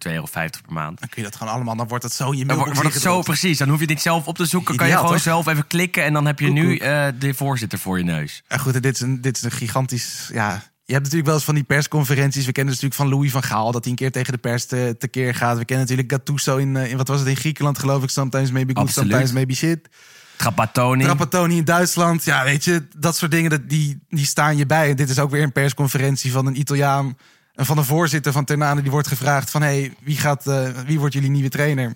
voor 0.00 0.10
2,50 0.12 0.14
euro 0.14 0.26
per 0.32 0.72
maand. 0.72 1.00
Dan 1.00 1.08
kun 1.08 1.22
je 1.22 1.28
dat 1.28 1.36
gewoon 1.38 1.52
allemaal, 1.52 1.76
dan 1.76 1.88
wordt 1.88 2.02
dat 2.02 2.12
zo 2.12 2.30
in 2.30 2.38
je 2.38 2.44
mailbox 2.44 2.68
wordt, 2.68 2.82
wordt 2.82 2.94
het 2.94 3.12
zo 3.12 3.20
precies. 3.22 3.58
Dan 3.58 3.68
hoef 3.68 3.76
je 3.76 3.84
het 3.84 3.94
niet 3.94 4.02
zelf 4.02 4.26
op 4.26 4.36
te 4.36 4.44
zoeken. 4.44 4.76
kan 4.76 4.88
je 4.88 4.96
gewoon 4.96 5.10
toch? 5.10 5.20
zelf 5.20 5.46
even 5.46 5.66
klikken 5.66 6.04
en 6.04 6.12
dan 6.12 6.26
heb 6.26 6.38
je 6.38 6.46
Koek, 6.46 6.54
nu 6.54 6.70
koek. 6.72 6.86
eh, 6.86 7.06
de 7.18 7.34
voorzitter 7.34 7.78
voor 7.78 7.98
je 7.98 8.04
neus. 8.04 8.42
Ja, 8.48 8.56
goed, 8.56 8.74
en 8.74 8.82
dit 8.82 8.94
is, 8.94 9.00
een, 9.00 9.20
dit 9.20 9.36
is 9.36 9.42
een 9.42 9.50
gigantisch. 9.50 10.30
Ja, 10.32 10.50
je 10.84 10.92
hebt 10.92 11.02
natuurlijk 11.04 11.24
wel 11.26 11.34
eens 11.34 11.44
van 11.44 11.54
die 11.54 11.64
persconferenties. 11.64 12.46
We 12.46 12.52
kennen 12.52 12.74
natuurlijk 12.74 13.00
van 13.00 13.08
Louis 13.10 13.30
van 13.30 13.42
Gaal 13.42 13.72
dat 13.72 13.82
hij 13.82 13.90
een 13.90 13.98
keer 13.98 14.12
tegen 14.12 14.32
de 14.32 14.38
pers 14.38 14.66
te, 14.66 14.96
tekeer 14.98 15.34
gaat. 15.34 15.58
We 15.58 15.64
kennen 15.64 15.86
natuurlijk 15.86 16.12
Gattuso 16.12 16.56
in, 16.56 16.76
eh, 16.76 16.90
in 16.90 16.96
wat 16.96 17.08
was 17.08 17.18
het 17.18 17.28
in 17.28 17.36
Griekenland, 17.36 17.78
geloof 17.78 18.02
ik. 18.02 18.10
Sometimes 18.10 18.50
maybe 18.50 18.74
good, 18.74 18.86
Absoluut. 18.86 19.10
sometimes 19.10 19.32
maybe 19.34 19.54
shit. 19.54 19.88
Trapattoni. 20.36 21.04
Trapattoni 21.04 21.56
in 21.56 21.64
Duitsland. 21.64 22.24
Ja, 22.24 22.44
weet 22.44 22.64
je, 22.64 22.86
dat 22.96 23.16
soort 23.16 23.30
dingen 23.30 23.50
dat, 23.50 23.68
die, 23.68 24.02
die 24.08 24.26
staan 24.26 24.56
je 24.56 24.66
bij. 24.66 24.90
En 24.90 24.96
dit 24.96 25.08
is 25.10 25.18
ook 25.18 25.30
weer 25.30 25.42
een 25.42 25.52
persconferentie 25.52 26.32
van 26.32 26.46
een 26.46 26.58
Italiaan. 26.58 27.16
En 27.54 27.66
van 27.66 27.76
de 27.76 27.84
voorzitter 27.84 28.32
van 28.32 28.44
Ternane. 28.44 28.82
Die 28.82 28.90
wordt 28.90 29.08
gevraagd 29.08 29.50
van, 29.50 29.62
hey, 29.62 29.94
wie, 30.00 30.16
gaat, 30.16 30.46
eh, 30.46 30.68
wie 30.86 30.98
wordt 30.98 31.14
jullie 31.14 31.30
nieuwe 31.30 31.48
trainer? 31.48 31.92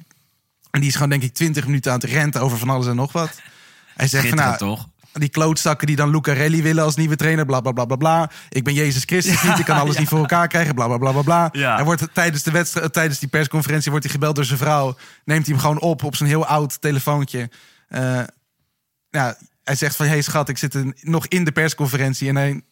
En 0.70 0.80
die 0.80 0.88
is 0.88 0.94
gewoon 0.94 1.11
denk 1.11 1.22
ik 1.22 1.34
20 1.34 1.66
minuten 1.66 1.92
aan 1.92 1.98
het 2.00 2.11
renten 2.11 2.40
over 2.40 2.59
van 2.59 2.70
alles 2.70 2.86
en 2.86 2.96
nog 2.96 3.12
wat. 3.12 3.40
Hij 3.94 4.09
zegt 4.09 4.28
van, 4.28 4.36
nou, 4.36 4.57
toch? 4.57 4.88
die 5.12 5.28
klootzakken 5.28 5.86
die 5.86 5.96
dan 5.96 6.11
Lucarelli 6.11 6.62
willen 6.62 6.84
als 6.84 6.96
nieuwe 6.96 7.16
trainer, 7.16 7.46
bla 7.46 7.61
bla 7.61 7.72
bla 7.72 7.84
bla 7.84 7.96
bla. 7.96 8.30
Ik 8.48 8.64
ben 8.64 8.74
Jezus 8.74 9.02
Christus 9.04 9.42
niet, 9.42 9.59
ik 9.59 9.64
kan 9.64 9.78
alles 9.78 9.98
niet 9.98 10.09
voor 10.09 10.18
elkaar 10.18 10.48
krijgen, 10.48 10.74
bla 10.74 10.86
bla 10.86 10.98
bla 10.98 11.12
bla 11.12 11.22
bla. 11.22 11.48
Ja. 11.52 11.74
Hij 11.74 11.84
wordt 11.84 12.09
tijdens 12.12 12.42
de 12.42 12.50
wedstrijd, 12.50 12.92
tijdens 12.92 13.18
die 13.18 13.28
persconferentie 13.28 13.90
wordt 13.90 14.04
hij 14.04 14.14
gebeld 14.14 14.34
door 14.34 14.44
zijn 14.44 14.59
vrouw. 14.59 14.96
Neemt 15.24 15.46
hij 15.46 15.54
hem 15.54 15.62
gewoon 15.64 15.80
op 15.80 16.02
op 16.04 16.16
zijn 16.16 16.28
heel 16.28 16.46
oud 16.46 16.80
telefoontje. 16.80 17.50
Eh, 17.88 18.20
ja, 19.11 19.36
hij 19.64 19.74
zegt 19.74 19.96
van, 19.96 20.07
hey 20.07 20.22
schat, 20.22 20.48
ik 20.48 20.59
zit 20.59 20.74
in- 20.74 20.96
nog 21.00 21.26
in 21.26 21.44
de 21.44 21.52
persconferentie 21.52 22.28
en 22.28 22.36
hij 22.36 22.62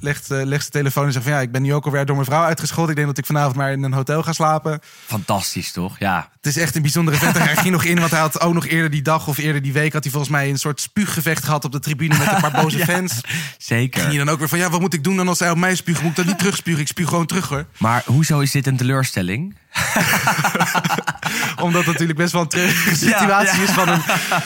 legt, 0.00 0.28
legt 0.28 0.60
zijn 0.60 0.72
telefoon 0.72 1.06
en 1.06 1.12
zegt 1.12 1.24
van, 1.24 1.34
ja, 1.34 1.40
ik 1.40 1.52
ben 1.52 1.62
nu 1.62 1.74
ook 1.74 1.84
alweer 1.84 2.06
door 2.06 2.14
mijn 2.14 2.28
vrouw 2.28 2.44
uitgescholden. 2.44 2.90
Ik 2.90 2.96
denk 2.96 3.08
dat 3.08 3.18
ik 3.18 3.26
vanavond 3.26 3.56
maar 3.56 3.72
in 3.72 3.82
een 3.82 3.92
hotel 3.92 4.22
ga 4.22 4.32
slapen. 4.32 4.80
Fantastisch, 5.06 5.72
toch? 5.72 5.98
Ja. 5.98 6.28
Het 6.36 6.46
is 6.46 6.62
echt 6.62 6.76
een 6.76 6.82
bijzondere 6.82 7.16
vent. 7.16 7.38
Hij 7.38 7.56
ging 7.56 7.72
nog 7.72 7.84
in, 7.84 7.98
want 7.98 8.10
hij 8.10 8.20
had 8.20 8.40
ook 8.40 8.54
nog 8.54 8.66
eerder 8.66 8.90
die 8.90 9.02
dag 9.02 9.28
of 9.28 9.38
eerder 9.38 9.62
die 9.62 9.72
week... 9.72 9.92
had 9.92 10.02
hij 10.02 10.12
volgens 10.12 10.32
mij 10.32 10.48
een 10.48 10.58
soort 10.58 10.80
spuuggevecht 10.80 11.44
gehad 11.44 11.64
op 11.64 11.72
de 11.72 11.80
tribune 11.80 12.18
met 12.18 12.32
een 12.32 12.40
paar 12.40 12.60
boze 12.62 12.78
fans. 12.78 13.12
Ging 13.12 13.54
Zeker. 13.58 14.12
je 14.12 14.18
dan 14.18 14.28
ook 14.28 14.38
weer 14.38 14.48
van, 14.48 14.58
ja, 14.58 14.70
wat 14.70 14.80
moet 14.80 14.94
ik 14.94 15.04
doen 15.04 15.16
dan 15.16 15.28
als 15.28 15.38
hij 15.38 15.50
op 15.50 15.56
mij 15.56 15.74
spuugt? 15.74 16.02
Moet 16.02 16.10
ik 16.10 16.16
dan 16.16 16.26
niet 16.26 16.38
terugspugen? 16.38 16.80
Ik 16.80 16.86
spuug 16.86 17.08
gewoon 17.08 17.26
terug, 17.26 17.48
hoor. 17.48 17.66
Maar 17.78 18.02
hoezo 18.06 18.40
is 18.40 18.50
dit 18.50 18.66
een 18.66 18.76
teleurstelling? 18.76 19.56
Omdat 21.62 21.84
het 21.84 21.92
natuurlijk 21.92 22.18
best 22.18 22.32
wel 22.32 22.42
een 22.42 22.48
treurige 22.48 22.96
situatie 22.96 23.58
ja. 23.58 23.62
is 23.62 23.70
van 23.70 23.88
een, 23.88 24.00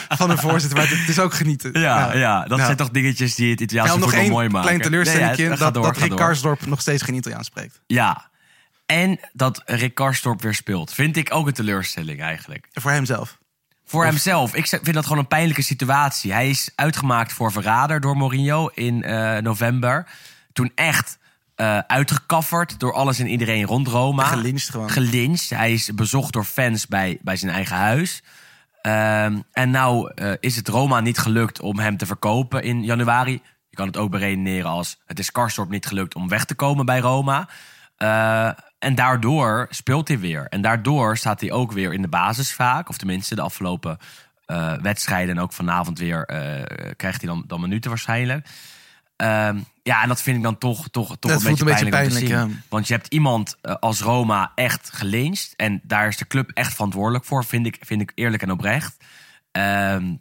van 0.09 0.29
een 0.29 0.37
voorzitter. 0.37 0.77
Maar 0.77 0.89
het, 0.89 1.09
is 1.09 1.19
ook 1.19 1.33
genieten. 1.33 1.79
Ja, 1.79 2.13
ja, 2.13 2.43
dat 2.43 2.59
zijn 2.59 2.75
toch 2.75 2.89
dingetjes 2.89 3.35
die 3.35 3.51
het 3.51 3.61
Italiaanse 3.61 3.93
Ja, 3.93 3.99
voetbal 3.99 4.27
mooi 4.27 4.49
maken. 4.49 4.67
klein 4.67 4.81
teleurstelling. 4.81 5.30
Dat, 5.37 5.73
door, 5.73 5.83
dat 5.83 5.97
Rick. 5.97 6.15
Karsdorp 6.15 6.65
nog 6.65 6.81
steeds 6.81 7.03
geen 7.03 7.15
Italiaans 7.15 7.47
spreekt. 7.47 7.81
Ja. 7.87 8.29
En 8.85 9.19
dat 9.33 9.61
Rick 9.65 9.93
Karstorp 9.93 10.41
weer 10.41 10.53
speelt. 10.53 10.93
Vind 10.93 11.17
ik 11.17 11.33
ook 11.33 11.47
een 11.47 11.53
teleurstelling 11.53 12.21
eigenlijk. 12.21 12.67
Voor 12.71 12.91
hemzelf. 12.91 13.37
Voor 13.85 14.05
hemzelf. 14.05 14.55
Ik 14.55 14.67
vind 14.67 14.93
dat 14.93 15.03
gewoon 15.03 15.19
een 15.19 15.27
pijnlijke 15.27 15.61
situatie. 15.61 16.31
Hij 16.31 16.49
is 16.49 16.71
uitgemaakt 16.75 17.33
voor 17.33 17.51
verrader 17.51 17.99
door 17.99 18.17
Mourinho 18.17 18.67
in 18.67 19.03
eh, 19.03 19.37
november. 19.37 20.07
Toen 20.53 20.71
echt 20.75 21.19
eh 21.55 21.77
uitgekafferd 21.77 22.79
door 22.79 22.93
alles 22.93 23.19
en 23.19 23.27
iedereen 23.27 23.65
rond 23.65 23.87
Roma. 23.87 24.23
Gelincht 24.23 24.69
gewoon. 24.69 24.89
Gelincht. 24.89 25.49
Hij 25.49 25.73
is 25.73 25.93
bezocht 25.95 26.33
door 26.33 26.43
fans 26.43 26.87
bij, 26.87 27.19
bij 27.21 27.35
zijn 27.35 27.51
eigen 27.51 27.75
huis. 27.75 28.23
Ehm, 28.81 29.39
en 29.51 29.69
nou 29.71 30.11
eh, 30.15 30.31
is 30.39 30.55
het 30.55 30.67
Roma 30.67 30.99
niet 30.99 31.17
gelukt 31.17 31.59
om 31.59 31.79
hem 31.79 31.97
te 31.97 32.05
verkopen 32.05 32.63
in 32.63 32.83
januari. 32.83 33.41
Je 33.71 33.77
kan 33.77 33.87
het 33.87 33.97
ook 33.97 34.11
beredeneren 34.11 34.69
als 34.69 34.99
het 35.05 35.19
is 35.19 35.31
Karstorp 35.31 35.69
niet 35.69 35.85
gelukt 35.85 36.15
om 36.15 36.27
weg 36.27 36.45
te 36.45 36.55
komen 36.55 36.85
bij 36.85 36.99
Roma. 36.99 37.49
Eh, 37.95 38.51
en 38.79 38.95
daardoor 38.95 39.67
speelt 39.69 40.07
hij 40.07 40.19
weer. 40.19 40.47
En 40.49 40.61
daardoor 40.61 41.17
staat 41.17 41.41
hij 41.41 41.51
ook 41.51 41.71
weer 41.71 41.93
in 41.93 42.01
de 42.01 42.07
basis 42.07 42.53
vaak. 42.53 42.89
Of 42.89 42.97
tenminste 42.97 43.35
de 43.35 43.41
afgelopen 43.41 43.97
eh, 44.45 44.73
wedstrijden. 44.73 45.35
En 45.35 45.41
ook 45.41 45.53
vanavond 45.53 45.99
weer 45.99 46.25
eh, 46.25 46.91
krijgt 46.95 47.21
hij 47.21 47.29
dan, 47.29 47.43
dan 47.47 47.61
minuten 47.61 47.89
waarschijnlijk. 47.89 48.47
Ehm, 49.15 49.59
ja, 49.83 50.01
en 50.01 50.07
dat 50.07 50.21
vind 50.21 50.37
ik 50.37 50.43
dan 50.43 50.57
toch, 50.57 50.89
toch, 50.89 51.17
toch 51.17 51.31
Dat 51.31 51.43
een, 51.43 51.47
beetje 51.47 51.63
een 51.63 51.69
beetje 51.69 51.89
pijnlijk, 51.89 52.23
om 52.23 52.29
te 52.29 52.37
zien. 52.37 52.61
Want 52.69 52.87
je 52.87 52.93
hebt 52.93 53.07
iemand 53.07 53.57
als 53.79 54.01
Roma 54.01 54.51
echt 54.55 54.89
gelincht. 54.93 55.53
En 55.55 55.81
daar 55.83 56.07
is 56.07 56.17
de 56.17 56.27
club 56.27 56.51
echt 56.53 56.73
verantwoordelijk 56.73 57.25
voor, 57.25 57.45
vind 57.45 57.65
ik, 57.65 57.77
vind 57.81 58.01
ik 58.01 58.11
eerlijk 58.15 58.43
en 58.43 58.51
oprecht. 58.51 58.97
Ehm, 59.51 60.13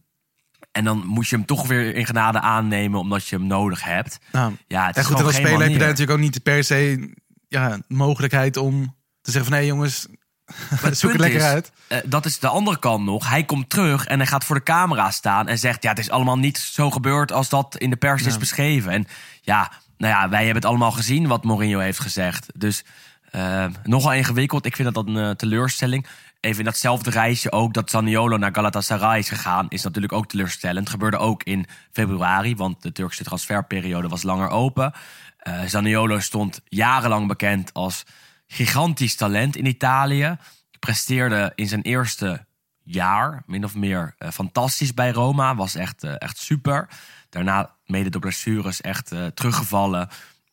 en 0.73 0.85
dan 0.85 1.07
moet 1.07 1.29
je 1.29 1.37
hem 1.37 1.45
toch 1.45 1.66
weer 1.66 1.95
in 1.95 2.07
genade 2.07 2.41
aannemen 2.41 3.01
omdat 3.01 3.27
je 3.27 3.37
hem 3.37 3.47
nodig 3.47 3.85
hebt. 3.85 4.18
Nou, 4.33 4.53
Ja, 4.66 4.87
het 4.87 4.95
en 4.97 5.03
is 5.03 5.09
goed, 5.09 5.18
en 5.18 5.25
als 5.25 5.35
speler 5.35 5.61
heb 5.61 5.71
je 5.71 5.79
daar 5.79 5.89
natuurlijk 5.89 6.18
ook 6.18 6.25
niet 6.25 6.43
per 6.43 6.64
se 6.64 7.11
ja, 7.49 7.79
mogelijkheid 7.89 8.57
om 8.57 8.97
te 9.21 9.31
zeggen 9.31 9.51
van... 9.51 9.59
nee 9.61 9.68
jongens, 9.68 10.07
zoek 10.91 11.11
het 11.12 11.21
lekker 11.21 11.41
is, 11.41 11.47
uit. 11.47 11.73
eh, 11.89 11.99
dat 12.05 12.27
is 12.27 12.39
de 12.39 12.49
andere 12.49 12.79
kant 12.79 13.05
nog. 13.05 13.29
Hij 13.29 13.45
komt 13.45 13.71
terug 13.71 14.07
en 14.07 14.18
hij 14.18 14.27
gaat 14.27 14.45
voor 14.45 14.57
de 14.57 14.62
camera 14.62 15.11
staan 15.11 15.49
en 15.49 15.59
zegt: 15.59 15.83
Ja, 15.83 15.89
het 15.91 15.99
is 15.99 16.11
allemaal 16.11 16.39
niet 16.39 16.59
zo 16.59 16.91
gebeurd 16.91 17.33
als 17.33 17.49
dat 17.49 17.77
in 17.77 17.91
de 17.91 17.97
pers 17.97 18.23
is 18.23 18.39
beschreven. 18.39 18.93
En 18.93 19.07
ja, 19.41 19.73
nou 19.97 20.12
ja, 20.14 20.29
wij 20.29 20.39
hebben 20.45 20.62
het 20.62 20.71
allemaal 20.71 20.91
gezien 20.93 21.27
wat 21.27 21.45
Mourinho 21.45 21.79
heeft 21.79 22.01
gezegd. 22.01 22.47
Dus 22.55 22.85
eh, 23.31 23.64
nogal 23.85 24.12
ingewikkeld. 24.12 24.64
Ik 24.66 24.77
vind 24.77 24.95
dat 24.95 25.07
een 25.07 25.16
eh, 25.16 25.31
teleurstelling. 25.31 26.07
Even 26.41 26.59
in 26.59 26.64
datzelfde 26.64 27.11
reisje 27.11 27.53
ook 27.53 27.74
dat 27.74 27.91
Zaniolo 27.91 28.36
naar 28.36 28.55
Galatasaray 28.55 29.18
is 29.18 29.28
gegaan, 29.28 29.66
is 29.68 29.82
natuurlijk 29.82 30.12
ook 30.12 30.26
teleurstellend. 30.26 30.88
Gebeurde 30.88 31.16
ook 31.16 31.43
in 31.43 31.66
februari, 31.93 32.57
want 32.57 32.82
de 32.82 32.93
Turkse 32.93 33.24
transferperiode 33.24 34.09
was 34.09 34.22
langer 34.22 34.49
open. 34.49 34.93
Eh 35.38 35.62
Zaniolo 35.64 36.20
stond 36.20 36.61
jarenlang 36.64 37.28
bekend 37.28 37.72
als 37.74 38.05
gigantisch 38.47 39.14
talent 39.14 39.57
in 39.57 39.66
Italië. 39.66 40.36
Presteerde 40.78 41.53
in 41.55 41.68
zijn 41.68 41.82
eerste 41.82 42.47
jaar, 42.82 43.43
min 43.47 43.64
of 43.64 43.74
meer, 43.74 44.14
eh, 44.18 44.30
fantastisch 44.30 44.95
bij 44.95 45.11
Roma. 45.11 45.55
Was 45.55 45.74
echt, 45.74 46.05
eh, 46.05 46.14
echt 46.18 46.38
super. 46.38 46.88
Daarna, 47.28 47.74
mede 47.86 48.11
door 48.11 48.20
blessures, 48.20 48.80
echt 48.80 49.12
teruggevallen. 49.34 50.09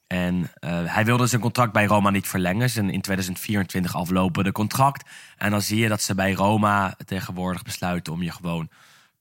En 0.07 0.51
eh, 0.53 0.79
hij 0.85 1.05
wilde 1.05 1.27
zijn 1.27 1.41
contract 1.41 1.71
bij 1.71 1.85
Roma 1.85 2.09
niet 2.09 2.27
verlengen. 2.27 2.69
Zijn 2.69 2.89
in 2.89 3.01
2024 3.01 3.95
aflopende 3.95 4.51
contract. 4.51 5.09
En 5.37 5.51
dan 5.51 5.61
zie 5.61 5.77
je 5.79 5.87
dat 5.87 6.01
ze 6.01 6.15
bij 6.15 6.33
Roma 6.33 6.95
tegenwoordig 7.05 7.63
besluiten 7.63 8.13
om 8.13 8.23
je 8.23 8.31
gewoon 8.31 8.69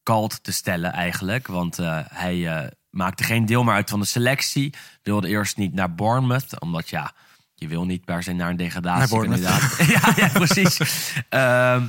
kalt 0.02 0.42
te 0.42 0.52
stellen 0.52 0.92
eigenlijk. 0.92 1.46
Want 1.46 1.78
eh, 1.78 1.98
hij 2.08 2.48
eh, 2.48 2.68
maakte 2.90 3.24
geen 3.24 3.46
deel 3.46 3.64
meer 3.64 3.74
uit 3.74 3.90
van 3.90 4.00
de 4.00 4.06
selectie. 4.06 4.74
Wilde 5.02 5.28
eerst 5.28 5.56
niet 5.56 5.74
naar 5.74 5.94
Bournemouth. 5.94 6.60
Omdat 6.60 6.88
ja, 6.88 7.12
je 7.54 7.68
wil 7.68 7.84
niet 7.84 8.04
per 8.04 8.22
se 8.22 8.32
naar 8.32 8.50
een 8.50 8.56
degradatie. 8.56 8.98
Naar 8.98 9.08
Bournemouth. 9.08 9.76
ja, 9.94 10.12
ja, 10.16 10.28
precies. 10.28 10.80
Ehm, 11.28 11.84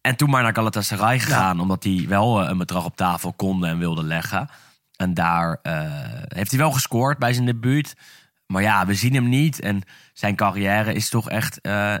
en 0.00 0.16
toen 0.16 0.30
maar 0.30 0.42
naar 0.42 0.54
Galatasaray 0.54 1.18
gegaan. 1.18 1.60
Omdat 1.60 1.84
hij 1.84 2.04
wel 2.08 2.48
een 2.48 2.58
bedrag 2.58 2.84
op 2.84 2.96
tafel 2.96 3.32
konde 3.32 3.66
en 3.66 3.78
wilde 3.78 4.02
leggen. 4.02 4.48
En 4.96 5.14
daar 5.14 5.58
eh, 5.62 5.82
heeft 6.28 6.50
hij 6.50 6.60
wel 6.60 6.72
gescoord 6.72 7.18
bij 7.18 7.32
zijn 7.32 7.46
debuut. 7.46 7.94
Maar 8.46 8.62
ja, 8.62 8.86
we 8.86 8.94
zien 8.94 9.14
hem 9.14 9.28
niet. 9.28 9.60
En 9.60 9.82
zijn 10.12 10.36
carrière 10.36 10.92
is 10.94 11.08
toch 11.08 11.30
echt... 11.30 11.60
eh, 11.60 11.94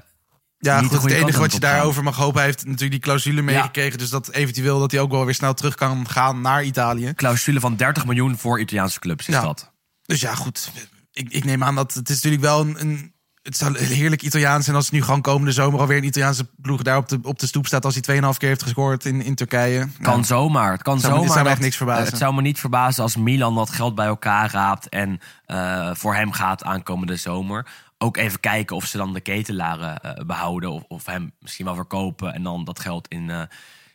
Ja, 0.58 0.82
goed, 0.82 1.02
het 1.02 1.10
enige 1.12 1.38
wat 1.40 1.52
je 1.52 1.60
daarover 1.60 2.02
mag 2.02 2.16
hopen, 2.16 2.36
hij 2.36 2.44
heeft 2.46 2.64
natuurlijk 2.64 2.90
die 2.90 3.00
clausule 3.00 3.42
meegekregen. 3.42 3.98
Dus 3.98 4.10
dat 4.10 4.30
eventueel 4.30 4.78
dat 4.78 4.90
hij 4.90 5.00
ook 5.00 5.10
wel 5.10 5.24
weer 5.24 5.34
snel 5.34 5.54
terug 5.54 5.74
kan 5.74 6.08
gaan 6.08 6.40
naar 6.40 6.64
Italië. 6.64 7.14
clausule 7.14 7.60
van 7.60 7.76
30 7.76 8.06
miljoen 8.06 8.38
voor 8.38 8.60
Italiaanse 8.60 8.98
clubs 8.98 9.28
is 9.28 9.34
Ja. 9.34 9.40
dat. 9.42 9.72
Dus 10.06 10.20
ja, 10.20 10.34
goed. 10.34 10.70
Ik, 11.12 11.28
ik 11.30 11.44
neem 11.44 11.64
aan 11.64 11.74
dat 11.74 11.94
het 11.94 12.08
is 12.08 12.14
natuurlijk 12.14 12.42
wel 12.42 12.60
een, 12.60 12.80
een 12.80 13.13
het 13.44 13.56
zou 13.56 13.78
heerlijk 13.78 14.22
Italiaans 14.22 14.64
zijn 14.64 14.76
als 14.76 14.84
het 14.84 14.94
nu 14.94 15.02
gewoon 15.02 15.20
komende 15.20 15.52
zomer 15.52 15.80
alweer 15.80 15.96
een 15.96 16.04
Italiaanse 16.04 16.46
ploeg 16.62 16.82
daar 16.82 16.96
op 16.96 17.08
de, 17.08 17.18
op 17.22 17.38
de 17.38 17.46
stoep 17.46 17.66
staat 17.66 17.84
als 17.84 17.98
hij 18.00 18.20
2,5 18.20 18.28
keer 18.38 18.48
heeft 18.48 18.62
gescoord 18.62 19.04
in, 19.04 19.22
in 19.22 19.34
Turkije. 19.34 19.88
Kan 20.00 20.18
Ja. 20.18 20.22
zomaar. 20.24 20.72
Het 20.72 20.82
kan 20.82 21.00
Zou 21.00 21.12
me- 21.12 21.18
zomaar. 21.18 21.32
zou 21.32 21.44
me 21.44 21.50
echt 21.50 21.60
niks 21.60 21.76
verbazen. 21.76 22.04
Het 22.04 22.16
zou 22.18 22.34
me 22.34 22.42
niet 22.42 22.58
verbazen 22.58 23.02
als 23.02 23.16
Milan 23.16 23.54
dat 23.54 23.70
geld 23.70 23.94
bij 23.94 24.06
elkaar 24.06 24.50
raapt 24.50 24.88
en 24.88 25.20
eh, 25.46 25.90
voor 25.94 26.14
hem 26.14 26.32
gaat 26.32 26.64
aankomende 26.64 27.16
zomer. 27.16 27.66
Ook 27.98 28.16
even 28.16 28.40
kijken 28.40 28.76
of 28.76 28.84
ze 28.86 28.96
dan 28.96 29.12
de 29.12 29.20
ketelaren 29.20 29.98
eh, 30.00 30.24
behouden 30.24 30.70
of, 30.70 30.82
of 30.88 31.06
hem 31.06 31.32
misschien 31.40 31.64
wel 31.64 31.74
verkopen 31.74 32.34
en 32.34 32.42
dan 32.42 32.64
dat 32.64 32.80
geld 32.80 33.08
in, 33.08 33.30
eh 33.30 33.42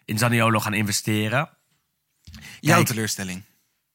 in 0.05 0.17
Zaniolo 0.17 0.59
gaan 0.59 0.73
investeren. 0.73 1.49
Jouw 2.59 2.83
teleurstelling. 2.83 3.41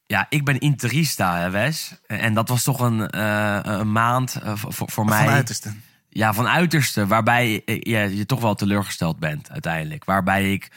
Ja, 0.07 0.27
ik 0.29 0.45
ben 0.45 0.59
interista, 0.59 1.39
hè, 1.39 1.51
Wes. 1.51 2.01
En 2.07 2.35
dat 2.35 2.49
was 2.49 2.63
toch 2.63 2.81
een, 2.81 3.11
eh, 3.11 3.59
een 3.63 3.93
maand 3.93 4.35
eh, 4.35 4.53
voor, 4.57 4.91
voor 4.91 5.05
mij. 5.05 5.25
Van 5.25 5.35
uiterste. 5.35 5.75
Ja, 6.09 6.35
van 6.35 6.49
uiterste. 6.49 7.07
Waarbij 7.07 7.63
ja, 7.65 8.03
je 8.03 8.27
toch 8.27 8.41
wel 8.41 8.55
teleurgesteld 8.55 9.19
bent 9.19 9.51
uiteindelijk. 9.51 10.05
Waarbij 10.05 10.53
ik 10.53 10.71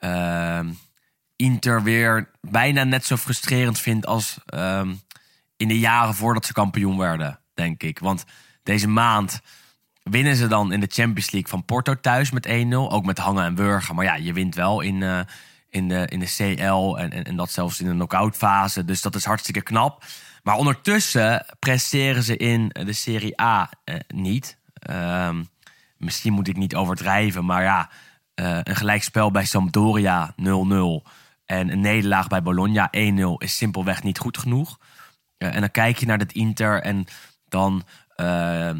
ehm, 0.00 0.70
Inter 1.36 1.82
weer 1.82 2.30
bijna 2.40 2.84
net 2.84 3.04
zo 3.04 3.16
frustrerend 3.16 3.78
vind 3.78 4.06
als 4.06 4.38
ehm, 4.46 4.94
in 5.56 5.68
de 5.68 5.78
jaren 5.78 6.14
voordat 6.14 6.46
ze 6.46 6.52
kampioen 6.52 6.98
werden, 6.98 7.40
denk 7.54 7.82
ik. 7.82 7.98
Want 7.98 8.24
deze 8.62 8.88
maand 8.88 9.40
winnen 10.02 10.36
ze 10.36 10.46
dan 10.46 10.72
in 10.72 10.80
de 10.80 10.90
Champions 10.90 11.30
League 11.30 11.50
van 11.50 11.64
Porto 11.64 12.00
thuis 12.00 12.30
met 12.30 12.46
1-0. 12.46 12.50
Ook 12.70 13.04
met 13.04 13.18
hangen 13.18 13.44
en 13.44 13.54
wurgen. 13.54 13.94
Maar 13.94 14.04
ja, 14.04 14.14
je 14.14 14.32
wint 14.32 14.54
wel 14.54 14.80
in, 14.80 15.02
eh, 15.02 15.20
in, 15.70 15.88
de, 15.88 16.06
in 16.06 16.20
de 16.20 16.34
CL 16.36 16.98
en, 16.98 17.10
en, 17.10 17.24
en 17.24 17.36
dat 17.36 17.50
zelfs 17.50 17.80
in 17.80 17.86
de 17.86 17.92
knock-out 17.92 18.36
fase. 18.36 18.84
Dus 18.84 19.02
dat 19.02 19.14
is 19.14 19.24
hartstikke 19.24 19.62
knap. 19.62 20.04
Maar 20.42 20.56
ondertussen 20.56 21.46
presteren 21.58 22.22
ze 22.22 22.36
in 22.36 22.68
de 22.68 22.92
Serie 22.92 23.40
A 23.40 23.70
eh, 23.84 23.94
niet. 24.08 24.58
Ehm, 24.72 25.42
misschien 25.96 26.32
moet 26.32 26.48
ik 26.48 26.56
niet 26.56 26.74
overdrijven, 26.74 27.44
maar 27.44 27.62
ja, 27.62 27.90
eh, 28.34 28.58
een 28.62 28.76
gelijkspel 28.76 29.30
bij 29.30 29.44
Sampdoria 29.44 30.34
0-0 30.36 31.02
en 31.46 31.72
een 31.72 31.80
nederlaag 31.80 32.26
bij 32.26 32.42
Bologna 32.42 32.88
1-0 32.90 33.38
is 33.38 33.56
simpelweg 33.56 34.02
niet 34.02 34.18
goed 34.18 34.38
genoeg. 34.38 34.78
Eh, 35.38 35.54
en 35.54 35.60
dan 35.60 35.70
kijk 35.70 35.98
je 35.98 36.06
naar 36.06 36.18
dat 36.18 36.32
Inter 36.32 36.82
en 36.82 37.04
dan 37.48 37.82
eh, 38.14 38.70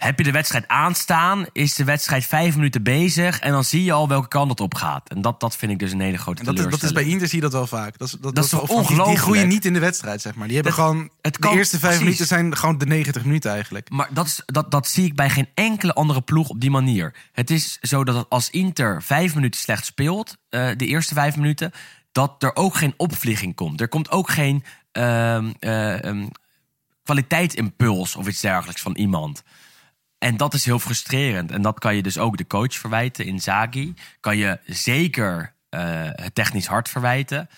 heb 0.00 0.18
je 0.18 0.24
de 0.24 0.30
wedstrijd 0.30 0.68
aanstaan, 0.68 1.46
is 1.52 1.74
de 1.74 1.84
wedstrijd 1.84 2.26
vijf 2.26 2.54
minuten 2.56 2.82
bezig 2.82 3.38
en 3.40 3.52
dan 3.52 3.64
zie 3.64 3.84
je 3.84 3.92
al 3.92 4.08
welke 4.08 4.28
kant 4.28 4.50
het 4.50 4.60
op 4.60 4.74
gaat. 4.74 5.08
En 5.10 5.20
dat, 5.22 5.40
dat 5.40 5.56
vind 5.56 5.72
ik 5.72 5.78
dus 5.78 5.92
een 5.92 6.00
hele 6.00 6.18
grote 6.18 6.38
En 6.40 6.44
dat, 6.54 6.58
is, 6.64 6.70
dat 6.70 6.82
is 6.82 6.92
bij 6.92 7.04
Inter 7.04 7.26
zie 7.28 7.36
je 7.36 7.42
dat 7.42 7.52
wel 7.52 7.66
vaak. 7.66 7.98
Dat 7.98 8.08
is, 8.08 8.16
dat, 8.20 8.38
is 8.38 8.48
toch 8.50 8.50
wel- 8.50 8.68
die- 8.68 8.76
Die 8.76 8.84
ongelooflijk? 8.84 9.18
groeien 9.18 9.48
niet 9.48 9.64
in 9.64 9.72
de 9.72 9.78
wedstrijd, 9.78 10.20
zeg 10.20 10.34
maar. 10.34 10.46
Die 10.46 10.56
hebben 10.56 10.74
Dat- 10.74 10.84
gewoon... 10.84 11.10
het 11.20 11.34
de 11.40 11.48
eerste 11.50 11.78
vijf 11.78 11.82
precies. 11.82 12.02
minuten 12.04 12.26
zijn 12.26 12.56
gewoon 12.56 12.78
de 12.78 12.86
90 12.86 13.24
minuten 13.24 13.50
eigenlijk. 13.50 13.90
Maar 13.90 14.08
dat, 14.12 14.26
is, 14.26 14.42
dat, 14.46 14.70
dat 14.70 14.88
zie 14.88 15.04
ik 15.04 15.14
bij 15.14 15.30
geen 15.30 15.48
enkele 15.54 15.94
andere 15.94 16.20
ploeg 16.20 16.48
op 16.48 16.60
die 16.60 16.70
manier. 16.70 17.14
Het 17.32 17.50
is 17.50 17.78
zo 17.80 18.04
dat 18.04 18.26
als 18.28 18.50
Inter 18.50 19.02
vijf 19.02 19.34
minuten 19.34 19.60
slecht 19.60 19.84
speelt, 19.84 20.36
eh, 20.48 20.68
de 20.76 20.86
eerste 20.86 21.14
vijf 21.14 21.36
minuten, 21.36 21.72
dat 22.12 22.42
er 22.42 22.56
ook 22.56 22.74
geen 22.74 22.94
opvlieging 22.96 23.54
komt. 23.54 23.80
Er 23.80 23.88
komt 23.88 24.10
ook 24.10 24.30
geen 24.30 24.64
ehm, 24.92 25.50
eh, 25.58 26.04
ehm, 26.04 26.26
kwaliteitsimpuls 27.02 28.16
of 28.16 28.26
iets 28.28 28.40
dergelijks 28.40 28.82
van 28.82 28.94
iemand. 28.96 29.42
En 30.20 30.36
dat 30.36 30.54
is 30.54 30.64
heel 30.64 30.78
frustrerend. 30.78 31.50
En 31.50 31.62
dat 31.62 31.78
kan 31.78 31.96
je 31.96 32.02
dus 32.02 32.18
ook 32.18 32.36
de 32.36 32.46
coach 32.46 32.74
verwijten 32.74 33.24
in 33.24 33.40
Zagi. 33.40 33.94
Kan 34.20 34.36
je 34.36 34.58
zeker 34.64 35.54
eh, 35.68 35.80
het 36.12 36.34
technisch 36.34 36.66
hart 36.66 36.88
verwijten. 36.88 37.48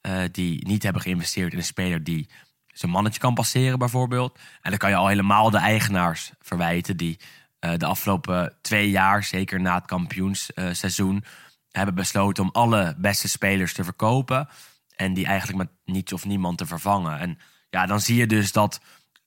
eh, 0.00 0.22
die 0.32 0.66
niet 0.66 0.82
hebben 0.82 1.02
geïnvesteerd 1.02 1.52
in 1.52 1.58
een 1.58 1.64
speler 1.64 2.04
die 2.04 2.28
zijn 2.66 2.90
mannetje 2.92 3.20
kan 3.20 3.34
passeren, 3.34 3.78
bijvoorbeeld. 3.78 4.38
En 4.62 4.70
dan 4.70 4.78
kan 4.78 4.90
je 4.90 4.96
al 4.96 5.06
helemaal 5.06 5.50
de 5.50 5.58
eigenaars 5.58 6.32
verwijten. 6.40 6.96
die 6.96 7.18
eh, 7.58 7.72
de 7.76 7.86
afgelopen 7.86 8.56
twee 8.60 8.90
jaar, 8.90 9.24
zeker 9.24 9.60
na 9.60 9.74
het 9.74 9.86
kampioensseizoen. 9.86 11.24
hebben 11.70 11.94
besloten 11.94 12.42
om 12.42 12.50
alle 12.52 12.94
beste 12.98 13.28
spelers 13.28 13.72
te 13.72 13.84
verkopen. 13.84 14.48
En 14.96 15.14
die 15.14 15.26
eigenlijk 15.26 15.58
met 15.58 15.70
niets 15.84 16.12
of 16.12 16.24
niemand 16.24 16.58
te 16.58 16.66
vervangen. 16.66 17.18
En 17.18 17.38
ja, 17.70 17.86
dan 17.86 18.00
zie 18.00 18.16
je 18.16 18.26
dus 18.26 18.52
dat 18.52 18.80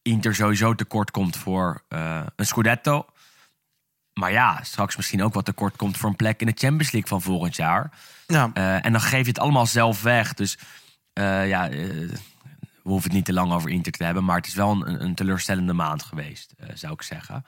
Inter 0.04 0.36
sowieso 0.36 0.76
tekort 0.76 1.12
komt 1.12 1.38
voor 1.38 1.84
eh, 1.88 2.22
een 2.36 2.46
Scudetto. 2.46 3.06
Maar 4.14 4.32
ja, 4.32 4.60
straks 4.64 4.96
misschien 4.96 5.24
ook 5.24 5.34
wat 5.34 5.46
tekort 5.46 5.76
komt 5.76 5.98
voor 5.98 6.10
een 6.10 6.16
plek 6.16 6.40
in 6.40 6.48
de 6.48 6.54
Champions 6.56 6.92
League 6.92 7.10
van 7.10 7.22
volgend 7.22 7.56
jaar. 7.56 7.92
Ja. 8.28 8.50
Eh, 8.54 8.86
en 8.86 8.92
dan 8.92 9.02
geef 9.02 9.22
je 9.22 9.28
het 9.28 9.40
allemaal 9.40 9.66
zelf 9.66 10.02
weg. 10.02 10.34
Dus 10.34 10.58
eh, 11.14 11.48
ja, 11.48 11.70
we 11.70 12.90
hoeven 12.90 13.04
het 13.04 13.14
niet 13.14 13.26
te 13.26 13.34
lang 13.34 13.52
over 13.54 13.70
Inter 13.70 13.92
te 13.92 14.04
hebben. 14.04 14.24
Maar 14.24 14.38
het 14.38 14.48
is 14.48 14.54
wel 14.54 14.72
een, 14.72 15.04
een 15.04 15.16
teleurstellende 15.16 15.74
maand 15.74 16.04
geweest, 16.04 16.54
zou 16.74 16.94
ik 16.94 17.02
zeggen. 17.02 17.46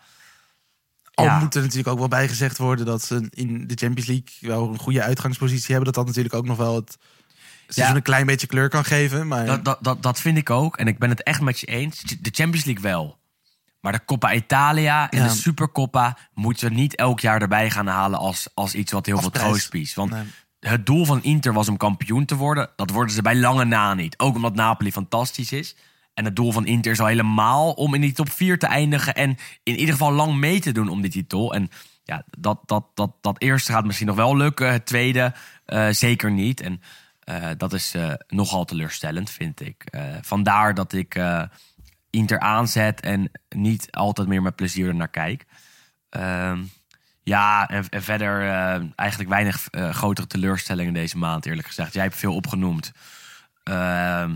Al 1.13 1.25
Ja. 1.25 1.39
moet 1.39 1.55
er 1.55 1.61
natuurlijk 1.61 1.87
ook 1.87 1.99
wel 1.99 2.07
bijgezegd 2.07 2.57
worden 2.57 2.85
dat 2.85 3.01
ze 3.01 3.27
in 3.29 3.67
de 3.67 3.75
Champions 3.75 4.07
League 4.07 4.33
wel 4.39 4.69
een 4.69 4.79
goede 4.79 5.03
uitgangspositie 5.03 5.75
hebben. 5.75 5.85
Dat 5.85 5.93
dat 5.93 6.05
natuurlijk 6.05 6.35
ook 6.35 6.45
nog 6.45 6.57
wel 6.57 6.75
het 6.75 6.97
Ja. 7.67 7.95
een 7.95 8.01
klein 8.01 8.25
beetje 8.25 8.47
kleur 8.47 8.69
kan 8.69 8.85
geven. 8.85 9.27
Maar 9.27 9.45
Dat, 9.45 9.65
dat, 9.65 9.77
dat, 9.81 10.03
dat 10.03 10.19
vind 10.19 10.37
ik 10.37 10.49
ook. 10.49 10.77
En 10.77 10.87
ik 10.87 10.99
ben 10.99 11.09
het 11.09 11.23
echt 11.23 11.41
met 11.41 11.59
je 11.59 11.65
eens. 11.65 12.01
De 12.01 12.29
Champions 12.31 12.65
League 12.65 12.83
wel. 12.83 13.17
Maar 13.81 13.91
de 13.91 14.05
Coppa 14.05 14.33
Italia 14.33 15.09
en 15.09 15.17
Ja. 15.19 15.23
de 15.27 15.33
Supercoppa 15.33 16.17
moeten 16.33 16.69
we 16.69 16.75
niet 16.75 16.95
elk 16.95 17.19
jaar 17.19 17.41
erbij 17.41 17.69
gaan 17.71 17.87
halen 17.87 18.19
als, 18.19 18.47
als 18.53 18.73
iets 18.75 18.91
wat 18.91 19.05
heel 19.05 19.13
Als 19.15 19.23
veel 19.23 19.31
prijs. 19.31 19.47
troost 19.47 19.69
biedt. 19.71 19.93
Want 19.93 20.11
Nee. 20.11 20.23
het 20.59 20.85
doel 20.85 21.05
van 21.05 21.23
Inter 21.23 21.53
was 21.53 21.69
om 21.69 21.77
kampioen 21.77 22.25
te 22.25 22.35
worden. 22.35 22.69
Dat 22.75 22.89
worden 22.89 23.15
ze 23.15 23.21
bij 23.21 23.35
lange 23.35 23.65
na 23.65 23.93
niet. 23.93 24.19
Ook 24.19 24.35
omdat 24.35 24.55
Napoli 24.55 24.91
fantastisch 24.91 25.51
is. 25.51 25.75
En 26.13 26.25
het 26.25 26.35
doel 26.35 26.51
van 26.51 26.65
Inter 26.65 26.91
is 26.91 26.99
al 26.99 27.05
helemaal 27.05 27.71
om 27.71 27.93
in 27.93 28.01
die 28.01 28.13
top 28.13 28.29
4 28.31 28.59
te 28.59 28.67
eindigen. 28.67 29.13
En 29.15 29.37
in 29.63 29.75
ieder 29.75 29.93
geval 29.93 30.11
lang 30.11 30.35
mee 30.35 30.59
te 30.59 30.71
doen 30.71 30.89
om 30.89 31.01
die 31.01 31.11
titel. 31.11 31.53
En 31.53 31.69
ja, 32.03 32.23
dat, 32.37 32.59
dat, 32.65 32.85
dat, 32.93 33.11
dat 33.21 33.41
eerste 33.41 33.71
gaat 33.71 33.85
misschien 33.85 34.07
nog 34.07 34.15
wel 34.15 34.37
lukken. 34.37 34.71
Het 34.71 34.85
tweede 34.85 35.33
eh, 35.65 35.87
zeker 35.89 36.31
niet. 36.31 36.61
En 36.61 36.81
dat 37.57 37.73
is 37.73 37.93
eh, 37.93 38.13
nogal 38.27 38.65
teleurstellend, 38.65 39.29
vind 39.29 39.61
ik. 39.61 39.83
Eh, 39.83 40.01
vandaar 40.21 40.73
dat 40.73 40.93
ik 40.93 41.15
eh, 41.15 41.43
Inter 42.09 42.39
aanzet 42.39 43.01
en 43.01 43.31
niet 43.49 43.91
altijd 43.91 44.27
meer 44.27 44.41
met 44.41 44.55
plezier 44.55 44.87
er 44.87 44.95
naar 44.95 45.07
kijk. 45.07 45.45
Ehm, 46.09 46.61
ja, 47.23 47.69
en, 47.69 48.01
verder 48.03 48.41
eh, 48.41 48.81
eigenlijk 48.95 49.29
weinig 49.29 49.67
eh, 49.69 49.89
grotere 49.89 50.27
teleurstellingen 50.27 50.93
deze 50.93 51.17
maand, 51.17 51.45
eerlijk 51.45 51.67
gezegd. 51.67 51.93
Jij 51.93 52.03
hebt 52.03 52.15
veel 52.15 52.35
opgenoemd. 52.35 52.91
Ehm, 53.63 54.35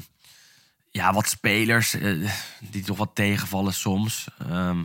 ja, 0.91 1.13
wat 1.13 1.29
spelers 1.29 1.93
eh, 1.93 2.31
die 2.59 2.83
toch 2.83 2.97
wat 2.97 3.15
tegenvallen 3.15 3.73
soms. 3.73 4.27
Ehm, 4.49 4.83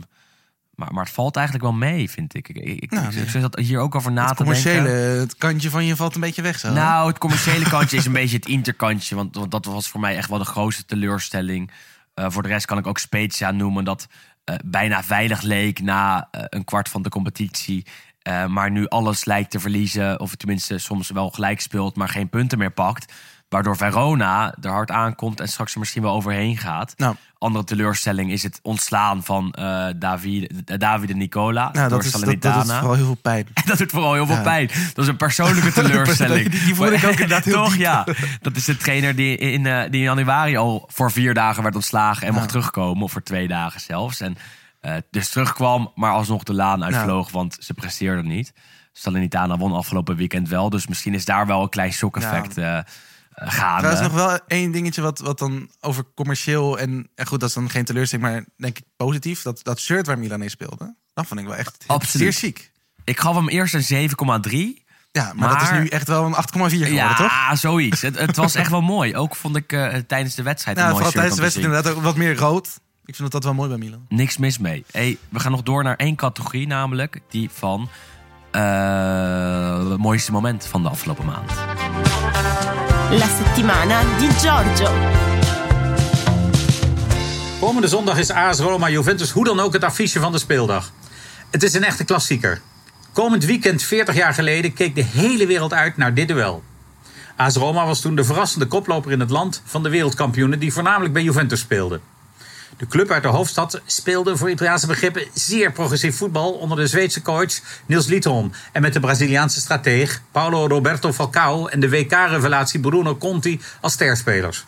maar, 0.75 0.93
maar 0.93 1.03
het 1.03 1.13
valt 1.13 1.35
eigenlijk 1.35 1.65
wel 1.65 1.73
mee, 1.73 2.09
vind 2.09 2.35
ik. 2.35 2.49
Ik, 2.49 2.57
ik, 2.57 2.91
Nou, 2.91 3.07
ik, 3.07 3.29
zit 3.29 3.59
hier 3.59 3.79
ook 3.79 3.95
over 3.95 4.11
na 4.11 4.25
het 4.25 4.37
te 4.37 4.43
commerciële, 4.43 4.83
denken. 4.83 5.19
het 5.19 5.35
kantje 5.35 5.69
van 5.69 5.85
je 5.85 5.95
valt 5.95 6.15
een 6.15 6.21
beetje 6.21 6.41
weg 6.41 6.59
zo. 6.59 6.71
Nou, 6.73 7.07
het 7.07 7.17
commerciële 7.17 7.69
kantje 7.69 7.97
is 7.97 8.05
een 8.05 8.11
beetje 8.21 8.35
het 8.35 8.47
interkantje. 8.47 9.15
Want, 9.15 9.35
want 9.35 9.51
dat 9.51 9.65
was 9.65 9.89
voor 9.89 9.99
mij 9.99 10.15
echt 10.15 10.29
wel 10.29 10.37
de 10.37 10.45
grootste 10.45 10.85
teleurstelling. 10.85 11.71
Eh, 12.13 12.25
voor 12.29 12.43
de 12.43 12.49
rest 12.49 12.65
kan 12.65 12.77
ik 12.77 12.87
ook 12.87 12.97
Spezia 12.97 13.51
noemen. 13.51 13.83
Dat 13.83 14.07
eh, 14.43 14.55
bijna 14.65 15.03
veilig 15.03 15.41
leek 15.41 15.81
na 15.81 16.27
eh, 16.31 16.43
een 16.49 16.63
kwart 16.63 16.89
van 16.89 17.01
de 17.01 17.09
competitie. 17.09 17.85
Maar 18.47 18.71
nu 18.71 18.87
alles 18.87 19.25
lijkt 19.25 19.51
te 19.51 19.59
verliezen. 19.59 20.19
Of 20.19 20.35
tenminste 20.35 20.77
soms 20.77 21.09
wel 21.09 21.29
gelijk 21.29 21.61
speelt, 21.61 21.95
maar 21.95 22.09
geen 22.09 22.29
punten 22.29 22.57
meer 22.57 22.71
pakt. 22.71 23.13
Waardoor 23.49 23.77
Verona 23.77 24.55
er 24.61 24.69
hard 24.71 24.91
aankomt 24.91 25.39
en 25.39 25.47
straks 25.47 25.73
er 25.73 25.79
misschien 25.79 26.01
wel 26.01 26.13
overheen 26.13 26.57
gaat. 26.57 26.93
Nou. 26.97 27.15
Andere 27.37 27.63
teleurstelling 27.63 28.31
is 28.31 28.43
het 28.43 28.59
ontslaan 28.63 29.23
van 29.23 29.51
eh 29.53 29.87
Davide, 29.95 30.49
Davide 30.77 31.13
Nicola 31.13 31.61
Nou, 31.73 31.73
door 31.73 31.89
dat, 31.89 32.05
is, 32.05 32.11
dat, 32.11 32.41
doet 32.41 32.71
vooral 32.73 32.93
heel 32.93 33.05
veel 33.05 33.15
pijn. 33.21 33.47
Dat 33.65 33.77
doet 33.77 33.91
vooral 33.91 34.13
heel 34.13 34.25
veel 34.25 34.35
Ja. 34.35 34.41
pijn. 34.41 34.67
Dat 34.93 35.03
is 35.03 35.07
een 35.07 35.17
persoonlijke 35.17 35.71
teleurstelling. 35.81 36.49
Die- 36.49 36.63
die 36.65 36.75
voel 36.75 36.91
ik 36.91 37.03
ook 37.03 37.11
inderdaad 37.11 37.43
heel 37.53 37.53
Toch, 37.53 37.69
diep. 37.71 37.79
ja. 37.79 38.05
Dat 38.41 38.55
is 38.55 38.65
de 38.65 38.77
trainer 38.77 39.15
die 39.15 39.37
in, 39.37 39.65
eh, 39.65 39.81
die 39.81 39.99
in 39.99 39.99
januari 39.99 40.57
al 40.57 40.89
voor 40.91 41.11
vier 41.11 41.33
dagen 41.33 41.63
werd 41.63 41.75
ontslagen 41.75 42.27
en 42.27 42.33
mocht 42.33 42.47
terugkomen. 42.47 43.03
Of 43.03 43.11
voor 43.11 43.23
twee 43.23 43.47
dagen 43.47 43.79
zelfs. 43.81 44.19
En 44.19 44.37
eh, 44.81 44.93
dus 45.11 45.29
terugkwam, 45.29 45.91
maar 45.95 46.11
alsnog 46.11 46.43
de 46.43 46.53
laan 46.53 46.83
uitvloog, 46.83 47.31
want 47.31 47.57
ze 47.59 47.73
presteerden 47.73 48.27
niet. 48.27 48.53
Salernitana 48.93 49.57
won 49.57 49.71
afgelopen 49.73 50.15
weekend 50.15 50.49
wel. 50.49 50.69
Dus 50.69 50.87
misschien 50.87 51.13
is 51.13 51.25
daar 51.25 51.47
wel 51.47 51.61
een 51.61 51.69
klein 51.69 51.91
shock-effect 51.93 52.57
eh, 52.57 52.77
eh, 52.77 52.83
gaande. 53.35 53.87
Trouwens, 53.87 54.01
nog 54.01 54.13
wel 54.13 54.39
één 54.47 54.71
dingetje 54.71 55.01
wat, 55.01 55.19
wat 55.19 55.39
dan 55.39 55.69
over 55.79 56.03
commercieel 56.15 56.79
en, 56.79 57.09
en 57.15 57.27
goed, 57.27 57.39
dat 57.39 57.49
is 57.49 57.55
dan 57.55 57.69
geen 57.69 57.85
teleurstelling, 57.85 58.27
maar 58.27 58.45
denk 58.57 58.77
ik 58.77 58.83
positief. 58.97 59.41
Dat, 59.41 59.59
dat 59.63 59.79
shirt 59.79 60.07
waar 60.07 60.19
Milan 60.19 60.41
in 60.41 60.49
speelde, 60.49 60.95
dat 61.13 61.27
vond 61.27 61.39
ik 61.39 61.45
wel 61.45 61.55
echt 61.55 61.83
Absoluut. 61.87 62.33
zeer 62.35 62.51
chic. 62.51 62.71
Ik 63.03 63.19
gaf 63.19 63.35
hem 63.35 63.47
eerst 63.49 63.73
een 63.91 64.09
7,3. 64.09 64.83
Ja, 65.11 65.31
maar, 65.35 65.49
dat 65.49 65.61
is 65.61 65.71
nu 65.71 65.87
echt 65.87 66.07
wel 66.07 66.25
een 66.25 66.33
8,4 66.33 66.37
geworden, 66.57 66.93
Ja, 66.93 67.15
toch? 67.15 67.57
zoiets. 67.57 68.01
Het, 68.01 68.17
het 68.19 68.35
was 68.35 68.55
echt 68.55 68.69
wel 68.69 68.81
mooi. 68.81 69.15
Ook 69.15 69.35
vond 69.35 69.55
ik 69.55 69.71
eh, 69.71 69.93
tijdens 70.07 70.35
de 70.35 70.43
wedstrijd 70.43 70.77
Ja, 70.77 70.85
een 70.89 70.91
mooi 70.91 71.11
tijdens 71.11 71.35
de 71.35 71.41
wedstrijd 71.41 71.67
inderdaad 71.67 71.93
ook 71.93 72.03
wat 72.03 72.15
meer 72.15 72.35
rood. 72.35 72.67
Ik 73.05 73.15
vind 73.15 73.17
dat, 73.17 73.31
dat 73.31 73.43
wel 73.43 73.53
mooi 73.53 73.69
bij 73.69 73.77
Milan. 73.77 74.05
Niks 74.09 74.37
mis 74.37 74.57
mee. 74.57 74.85
Hey, 74.91 75.17
we 75.29 75.39
gaan 75.39 75.51
nog 75.51 75.63
door 75.63 75.83
naar 75.83 75.95
één 75.95 76.15
categorie, 76.15 76.67
namelijk 76.67 77.19
die 77.29 77.49
van 77.53 77.89
eh, 78.51 79.89
het 79.89 79.97
mooiste 79.97 80.31
moment 80.31 80.65
van 80.65 80.83
de 80.83 80.89
afgelopen 80.89 81.25
maand. 81.25 81.51
La 83.09 83.27
settimana 83.27 84.03
di 84.17 84.27
Giorgio. 84.27 84.91
Komende 87.59 87.87
zondag 87.87 88.17
is 88.17 88.31
AS 88.31 88.59
Roma 88.59 88.89
Juventus 88.89 89.31
hoe 89.31 89.43
dan 89.43 89.59
ook 89.59 89.73
het 89.73 89.83
affiche 89.83 90.19
van 90.19 90.31
de 90.31 90.37
speeldag. 90.37 90.91
Het 91.51 91.63
is 91.63 91.73
een 91.73 91.83
echte 91.83 92.03
klassieker. 92.03 92.61
Komend 93.13 93.45
weekend, 93.45 93.83
40 93.83 94.15
jaar 94.15 94.33
geleden, 94.33 94.73
keek 94.73 94.95
de 94.95 95.03
hele 95.03 95.45
wereld 95.45 95.73
uit 95.73 95.97
naar 95.97 96.13
dit 96.13 96.27
duel. 96.27 96.63
AS 97.35 97.55
Roma 97.55 97.85
was 97.85 98.01
toen 98.01 98.15
de 98.15 98.23
verrassende 98.23 98.65
koploper 98.65 99.11
in 99.11 99.19
het 99.19 99.29
land 99.29 99.61
van 99.65 99.83
de 99.83 99.89
wereldkampioenen 99.89 100.59
die 100.59 100.73
voornamelijk 100.73 101.13
bij 101.13 101.23
Juventus 101.23 101.59
speelden. 101.59 102.01
De 102.77 102.87
club 102.87 103.11
uit 103.11 103.23
de 103.23 103.29
hoofdstad 103.29 103.81
speelde 103.85 104.37
voor 104.37 104.49
Italiaanse 104.49 104.87
begrippen 104.87 105.23
zeer 105.33 105.71
progressief 105.71 106.17
voetbal 106.17 106.51
onder 106.51 106.77
de 106.77 106.87
Zweedse 106.87 107.21
coach 107.21 107.59
Niels 107.85 108.07
Liedholm 108.07 108.51
en 108.71 108.81
met 108.81 108.93
de 108.93 108.99
Braziliaanse 108.99 109.59
strateeg 109.59 110.21
Paulo 110.31 110.67
Roberto 110.67 111.13
Falcao 111.13 111.67
en 111.67 111.79
de 111.79 111.89
WK-revelatie 111.89 112.79
Bruno 112.79 113.17
Conti 113.17 113.61
als 113.81 113.93
sterspelers. 113.93 114.65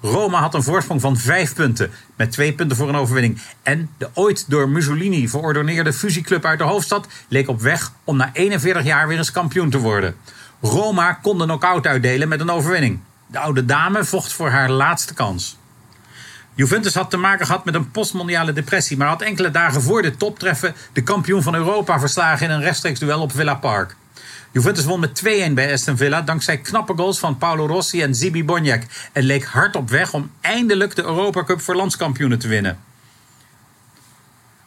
Roma 0.00 0.40
had 0.40 0.54
een 0.54 0.62
voorsprong 0.62 1.00
van 1.00 1.16
vijf 1.16 1.54
punten, 1.54 1.90
met 2.16 2.32
twee 2.32 2.52
punten 2.52 2.76
voor 2.76 2.88
een 2.88 2.96
overwinning. 2.96 3.40
En 3.62 3.90
de 3.98 4.08
ooit 4.14 4.50
door 4.50 4.68
Mussolini 4.68 5.28
verordoneerde 5.28 5.92
fusieclub 5.92 6.44
uit 6.44 6.58
de 6.58 6.64
hoofdstad 6.64 7.08
leek 7.28 7.48
op 7.48 7.60
weg 7.60 7.92
om 8.04 8.16
na 8.16 8.30
41 8.32 8.84
jaar 8.84 9.08
weer 9.08 9.18
eens 9.18 9.32
kampioen 9.32 9.70
te 9.70 9.78
worden. 9.78 10.16
Roma 10.60 11.12
kon 11.12 11.38
de 11.38 11.44
knock-out 11.44 11.86
uitdelen 11.86 12.28
met 12.28 12.40
een 12.40 12.50
overwinning. 12.50 13.00
De 13.26 13.38
oude 13.38 13.64
dame 13.64 14.04
vocht 14.04 14.32
voor 14.32 14.50
haar 14.50 14.70
laatste 14.70 15.14
kans. 15.14 15.56
Juventus 16.56 16.94
had 16.94 17.10
te 17.10 17.16
maken 17.16 17.46
gehad 17.46 17.64
met 17.64 17.74
een 17.74 17.90
postmondiale 17.90 18.52
depressie, 18.52 18.96
maar 18.96 19.08
had 19.08 19.22
enkele 19.22 19.50
dagen 19.50 19.82
voor 19.82 20.02
de 20.02 20.16
toptreffen 20.16 20.74
de 20.92 21.02
kampioen 21.02 21.42
van 21.42 21.54
Europa 21.54 21.98
verslagen 22.00 22.46
in 22.46 22.52
een 22.52 22.62
rechtstreeks 22.62 22.98
duel 22.98 23.20
op 23.20 23.32
Villa 23.32 23.54
Park. 23.54 23.96
Juventus 24.50 24.84
won 24.84 25.00
met 25.00 25.22
2-1 25.50 25.52
bij 25.52 25.72
Aston 25.72 25.96
Villa 25.96 26.22
dankzij 26.22 26.58
knappe 26.58 26.92
goals 26.96 27.18
van 27.18 27.38
Paolo 27.38 27.66
Rossi 27.66 28.02
en 28.02 28.14
Zibi 28.14 28.44
Boniek 28.44 28.86
en 29.12 29.22
leek 29.22 29.44
hard 29.44 29.76
op 29.76 29.90
weg 29.90 30.12
om 30.12 30.30
eindelijk 30.40 30.96
de 30.96 31.02
Europa 31.02 31.44
Cup 31.44 31.60
voor 31.60 31.74
landskampioenen 31.74 32.38
te 32.38 32.48
winnen. 32.48 32.78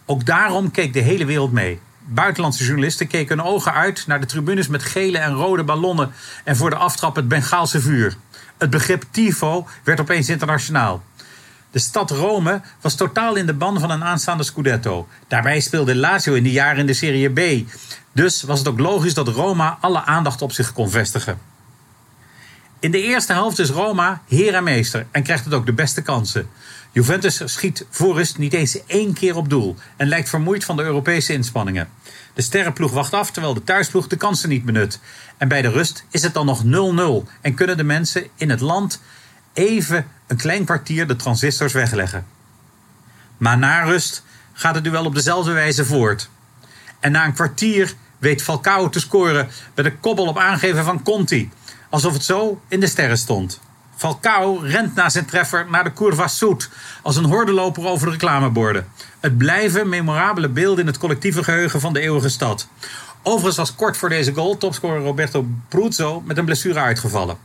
Ook 0.06 0.26
daarom 0.26 0.72
keek 0.72 0.94
de 0.94 1.00
hele 1.00 1.26
wereld 1.26 1.52
mee. 1.52 1.80
Buitenlandse 2.00 2.64
journalisten 2.64 3.08
keken 3.08 3.38
hun 3.38 3.48
ogen 3.48 3.74
uit 3.74 4.04
naar 4.08 4.20
de 4.20 4.26
tribunes 4.26 4.68
met 4.68 4.84
gele 4.84 5.18
en 5.18 5.34
rode 5.34 5.64
ballonnen 5.64 6.12
en 6.44 6.56
voor 6.56 6.70
de 6.70 6.76
aftrap 6.76 7.16
het 7.16 7.28
Bengaalse 7.28 7.82
vuur. 7.82 8.16
Het 8.58 8.70
begrip 8.70 9.04
tifo 9.12 9.68
werd 9.84 10.00
opeens 10.00 10.30
internationaal. 10.30 11.04
De 11.72 11.80
stad 11.80 12.12
Rome 12.12 12.62
was 12.82 12.96
totaal 12.96 13.36
in 13.36 13.46
de 13.46 13.54
ban 13.54 13.80
van 13.80 13.92
een 13.92 14.04
aanstaande 14.04 14.44
Scudetto. 14.44 15.08
Daarbij 15.28 15.60
speelde 15.60 15.96
Lazio 15.96 16.34
in 16.34 16.44
die 16.44 16.52
jaren 16.52 16.80
in 16.80 16.86
de 16.86 16.94
Serie 16.94 17.30
B. 17.30 17.70
Dus 18.12 18.44
was 18.44 18.60
het 18.60 18.68
ook 18.68 18.80
logisch 18.80 19.14
dat 19.14 19.28
Roma 19.28 19.78
alle 19.82 20.04
aandacht 20.06 20.42
op 20.42 20.52
zich 20.52 20.74
kon 20.74 20.90
vestigen. 20.90 21.40
In 22.80 22.92
de 22.92 23.02
eerste 23.02 23.34
helft 23.34 23.60
is 23.60 23.70
Roma 23.70 24.22
heer 24.28 24.54
en 24.54 24.64
meester 24.64 25.06
en 25.12 25.24
krijgt 25.24 25.46
het 25.46 25.54
ook 25.54 25.66
de 25.66 25.74
beste 25.74 26.02
kansen. 26.02 26.50
Juventus 26.92 27.42
schiet 27.46 27.86
voor 27.90 28.16
rust 28.16 28.38
niet 28.38 28.54
eens 28.54 28.86
één 28.86 29.14
keer 29.14 29.36
op 29.36 29.50
doel 29.50 29.76
en 29.98 30.08
lijkt 30.08 30.30
vermoeid 30.30 30.66
van 30.66 30.78
de 30.78 30.84
Europese 30.84 31.34
inspanningen. 31.34 31.90
De 32.34 32.42
sterrenploeg 32.42 32.92
wacht 32.92 33.14
af 33.14 33.32
terwijl 33.32 33.54
de 33.54 33.64
thuisploeg 33.64 34.08
de 34.08 34.16
kansen 34.16 34.50
niet 34.50 34.66
benut. 34.66 35.00
En 35.38 35.48
bij 35.48 35.62
de 35.62 35.70
rust 35.70 36.06
is 36.10 36.22
het 36.22 36.34
dan 36.34 36.46
nog 36.46 36.64
0-0 36.64 37.30
en 37.42 37.54
kunnen 37.54 37.78
de 37.78 37.84
mensen 37.84 38.28
in 38.36 38.50
het 38.50 38.62
land 38.62 39.02
even 39.54 40.08
een 40.30 40.38
klein 40.38 40.66
kwartier 40.66 41.08
de 41.08 41.16
transistors 41.16 41.74
wegleggen. 41.74 42.26
Maar 43.38 43.58
na 43.58 43.84
rust 43.84 44.24
gaat 44.54 44.76
het 44.76 44.84
duel 44.84 45.06
op 45.06 45.16
dezelfde 45.16 45.52
wijze 45.52 45.86
voort. 45.86 46.30
En 47.00 47.12
na 47.12 47.26
een 47.26 47.34
kwartier 47.34 47.94
weet 48.18 48.44
Falcao 48.44 48.90
te 48.90 49.00
scoren 49.00 49.50
met 49.76 49.86
een 49.86 50.00
kobbel 50.00 50.28
op 50.28 50.38
aangeven 50.38 50.84
van 50.84 51.04
Conti. 51.04 51.52
Alsof 51.90 52.14
het 52.14 52.24
zo 52.24 52.62
in 52.68 52.80
de 52.80 52.88
sterren 52.88 53.18
stond. 53.18 53.60
Falcao 53.96 54.60
rent 54.64 54.96
na 54.96 55.10
zijn 55.10 55.26
treffer 55.26 55.66
naar 55.70 55.84
de 55.84 55.94
Curva 55.94 56.28
Sud 56.28 56.70
als 57.02 57.16
een 57.16 57.26
hordenloper 57.26 57.86
over 57.86 58.06
de 58.06 58.12
reclameborden. 58.12 58.88
Het 59.20 59.38
blijven 59.38 59.90
memorabele 59.90 60.50
beelden 60.50 60.80
in 60.80 60.88
het 60.88 60.98
collectieve 60.98 61.44
geheugen 61.44 61.80
van 61.80 61.94
de 61.94 62.00
eeuwige 62.00 62.30
stad. 62.30 62.68
Overigens 63.24 63.58
was 63.58 63.76
kort 63.76 63.98
voor 63.98 64.10
deze 64.10 64.34
goal 64.34 64.58
topscorer 64.58 65.02
Roberto 65.02 65.46
Bruzzo 65.70 66.22
met 66.22 66.38
een 66.38 66.46
blessure 66.46 66.80
uitgevallen. 66.80 67.38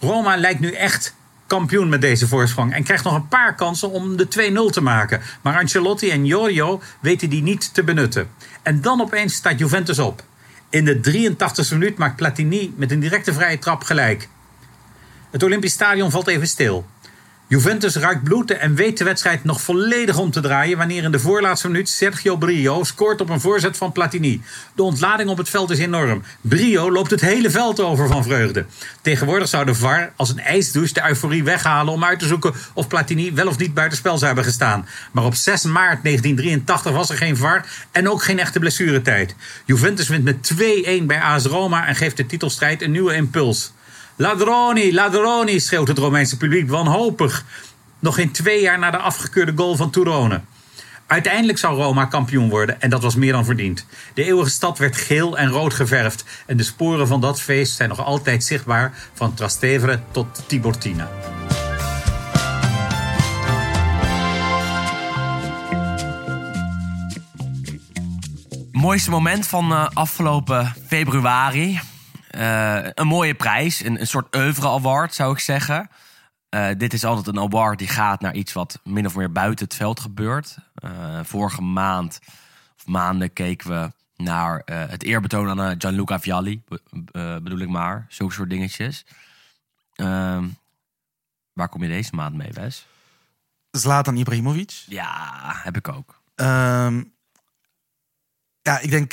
Roma 0.00 0.36
lijkt 0.36 0.60
nu 0.60 0.72
echt 0.72 1.14
kampioen 1.48 1.88
met 1.88 2.00
deze 2.00 2.28
voorsprong 2.28 2.74
en 2.74 2.84
krijgt 2.84 3.04
nog 3.04 3.14
een 3.14 3.28
paar 3.28 3.54
kansen 3.54 3.90
om 3.90 4.16
de 4.16 4.68
2-0 4.70 4.72
te 4.72 4.80
maken. 4.80 5.20
Maar 5.42 5.58
Ancelotti 5.58 6.10
en 6.10 6.26
Jorio 6.26 6.82
weten 7.00 7.30
die 7.30 7.42
niet 7.42 7.74
te 7.74 7.84
benutten. 7.84 8.28
En 8.62 8.80
dan 8.80 9.00
opeens 9.00 9.34
staat 9.34 9.58
Juventus 9.58 9.98
op. 9.98 10.22
In 10.70 10.84
de 10.84 11.00
83e 11.32 11.72
minuut 11.72 11.98
maakt 11.98 12.16
Platini 12.16 12.74
met 12.76 12.90
een 12.90 13.00
directe 13.00 13.32
vrije 13.32 13.58
trap 13.58 13.82
gelijk. 13.82 14.28
Het 15.30 15.42
Olympisch 15.42 15.72
Stadion 15.72 16.10
valt 16.10 16.26
even 16.26 16.46
stil. 16.46 16.86
Juventus 17.50 17.96
ruikt 17.96 18.22
bloed 18.24 18.50
en 18.50 18.74
weet 18.74 18.98
de 18.98 19.04
wedstrijd 19.04 19.44
nog 19.44 19.60
volledig 19.60 20.18
om 20.18 20.30
te 20.30 20.40
draaien 20.40 20.78
wanneer 20.78 21.02
in 21.02 21.10
de 21.10 21.18
voorlaatste 21.18 21.66
minuut 21.66 21.88
Sergio 21.88 22.36
Brio 22.36 22.84
scoort 22.84 23.20
op 23.20 23.28
een 23.28 23.40
voorzet 23.40 23.76
van 23.76 23.92
Platini. 23.92 24.42
De 24.74 24.82
ontlading 24.82 25.30
op 25.30 25.38
het 25.38 25.48
veld 25.48 25.70
is 25.70 25.78
enorm. 25.78 26.22
Brio 26.40 26.92
loopt 26.92 27.10
het 27.10 27.20
hele 27.20 27.50
veld 27.50 27.80
over 27.80 28.08
van 28.08 28.22
vreugde. 28.22 28.66
Tegenwoordig 29.00 29.48
zou 29.48 29.64
de 29.64 29.74
VAR 29.74 30.12
als 30.16 30.30
een 30.30 30.40
ijsdouche 30.40 30.94
de 30.94 31.08
euforie 31.08 31.44
weghalen 31.44 31.92
om 31.92 32.04
uit 32.04 32.18
te 32.18 32.26
zoeken 32.26 32.54
of 32.74 32.88
Platini 32.88 33.32
wel 33.32 33.46
of 33.46 33.58
niet 33.58 33.74
buitenspel 33.74 34.14
zou 34.14 34.26
hebben 34.26 34.44
gestaan. 34.44 34.86
Maar 35.12 35.24
op 35.24 35.34
6 35.34 35.62
maart 35.62 36.02
1983 36.02 36.92
was 36.92 37.10
er 37.10 37.16
geen 37.16 37.36
VAR 37.36 37.66
en 37.92 38.08
ook 38.08 38.22
geen 38.22 38.38
echte 38.38 38.58
blessuretijd. 38.58 39.34
Juventus 39.64 40.08
wint 40.08 40.24
met 40.24 40.52
2-1 40.54 41.04
bij 41.06 41.20
AS 41.20 41.44
Roma 41.44 41.86
en 41.86 41.94
geeft 41.94 42.16
de 42.16 42.26
titelstrijd 42.26 42.82
een 42.82 42.90
nieuwe 42.90 43.14
impuls. 43.14 43.72
Ladroni, 44.20 44.94
ladroni, 44.94 45.60
schreeuwt 45.60 45.88
het 45.88 45.98
Romeinse 45.98 46.36
publiek 46.36 46.68
wanhopig. 46.68 47.44
Nog 47.98 48.14
geen 48.14 48.30
twee 48.32 48.60
jaar 48.60 48.78
na 48.78 48.90
de 48.90 48.96
afgekeurde 48.96 49.52
goal 49.56 49.76
van 49.76 49.90
Turone. 49.90 50.40
Uiteindelijk 51.06 51.58
zou 51.58 51.76
Roma 51.76 52.04
kampioen 52.04 52.48
worden 52.48 52.80
en 52.80 52.90
dat 52.90 53.02
was 53.02 53.14
meer 53.14 53.32
dan 53.32 53.44
verdiend. 53.44 53.86
De 54.14 54.24
eeuwige 54.24 54.50
stad 54.50 54.78
werd 54.78 54.96
geel 54.96 55.38
en 55.38 55.48
rood 55.48 55.74
geverfd 55.74 56.24
en 56.46 56.56
de 56.56 56.62
sporen 56.62 57.06
van 57.06 57.20
dat 57.20 57.40
feest 57.40 57.76
zijn 57.76 57.88
nog 57.88 58.04
altijd 58.04 58.44
zichtbaar 58.44 58.94
van 59.14 59.34
Trastevere 59.34 60.00
tot 60.10 60.42
Tiburtina. 60.46 61.08
Mooiste 68.72 69.10
moment 69.10 69.46
van 69.46 69.72
eh, 69.72 69.88
afgelopen 69.92 70.74
februari. 70.86 71.80
Eh, 72.38 72.88
een 72.94 73.06
mooie 73.06 73.34
prijs, 73.34 73.84
een, 73.84 74.00
een 74.00 74.06
soort 74.06 74.36
oeuvre 74.36 74.68
award 74.68 75.14
zou 75.14 75.32
ik 75.32 75.38
zeggen. 75.38 75.90
Eh, 76.48 76.68
dit 76.76 76.92
is 76.92 77.04
altijd 77.04 77.26
een 77.26 77.38
award 77.42 77.78
die 77.78 77.88
gaat 77.88 78.20
naar 78.20 78.34
iets 78.34 78.52
wat 78.52 78.80
min 78.84 79.06
of 79.06 79.16
meer 79.16 79.32
buiten 79.32 79.64
het 79.64 79.74
veld 79.74 80.00
gebeurt. 80.00 80.56
Eh, 80.74 81.20
vorige 81.22 81.62
maand 81.62 82.18
of 82.76 82.86
maanden 82.86 83.32
keken 83.32 83.68
we 83.70 83.92
naar 84.24 84.62
het 84.64 85.02
eerbetoon 85.02 85.60
aan 85.60 85.74
Gianluca 85.80 86.20
Vialli, 86.20 86.62
be- 86.64 87.40
bedoel 87.42 87.58
ik 87.58 87.68
maar. 87.68 88.06
Zulke 88.08 88.34
soort 88.34 88.50
dingetjes. 88.50 89.06
Ehm, 89.94 90.48
waar 91.52 91.68
kom 91.68 91.82
je 91.82 91.88
deze 91.88 92.14
maand 92.14 92.34
mee, 92.34 92.52
Wes? 92.52 92.86
Zlatan 93.70 94.16
Ibrahimovic. 94.16 94.84
Ja, 94.86 95.52
heb 95.62 95.76
ik 95.76 95.88
ook. 95.88 96.20
Ehm, 96.34 97.02
ja, 98.62 98.78
ik 98.78 98.90
denk 98.90 99.12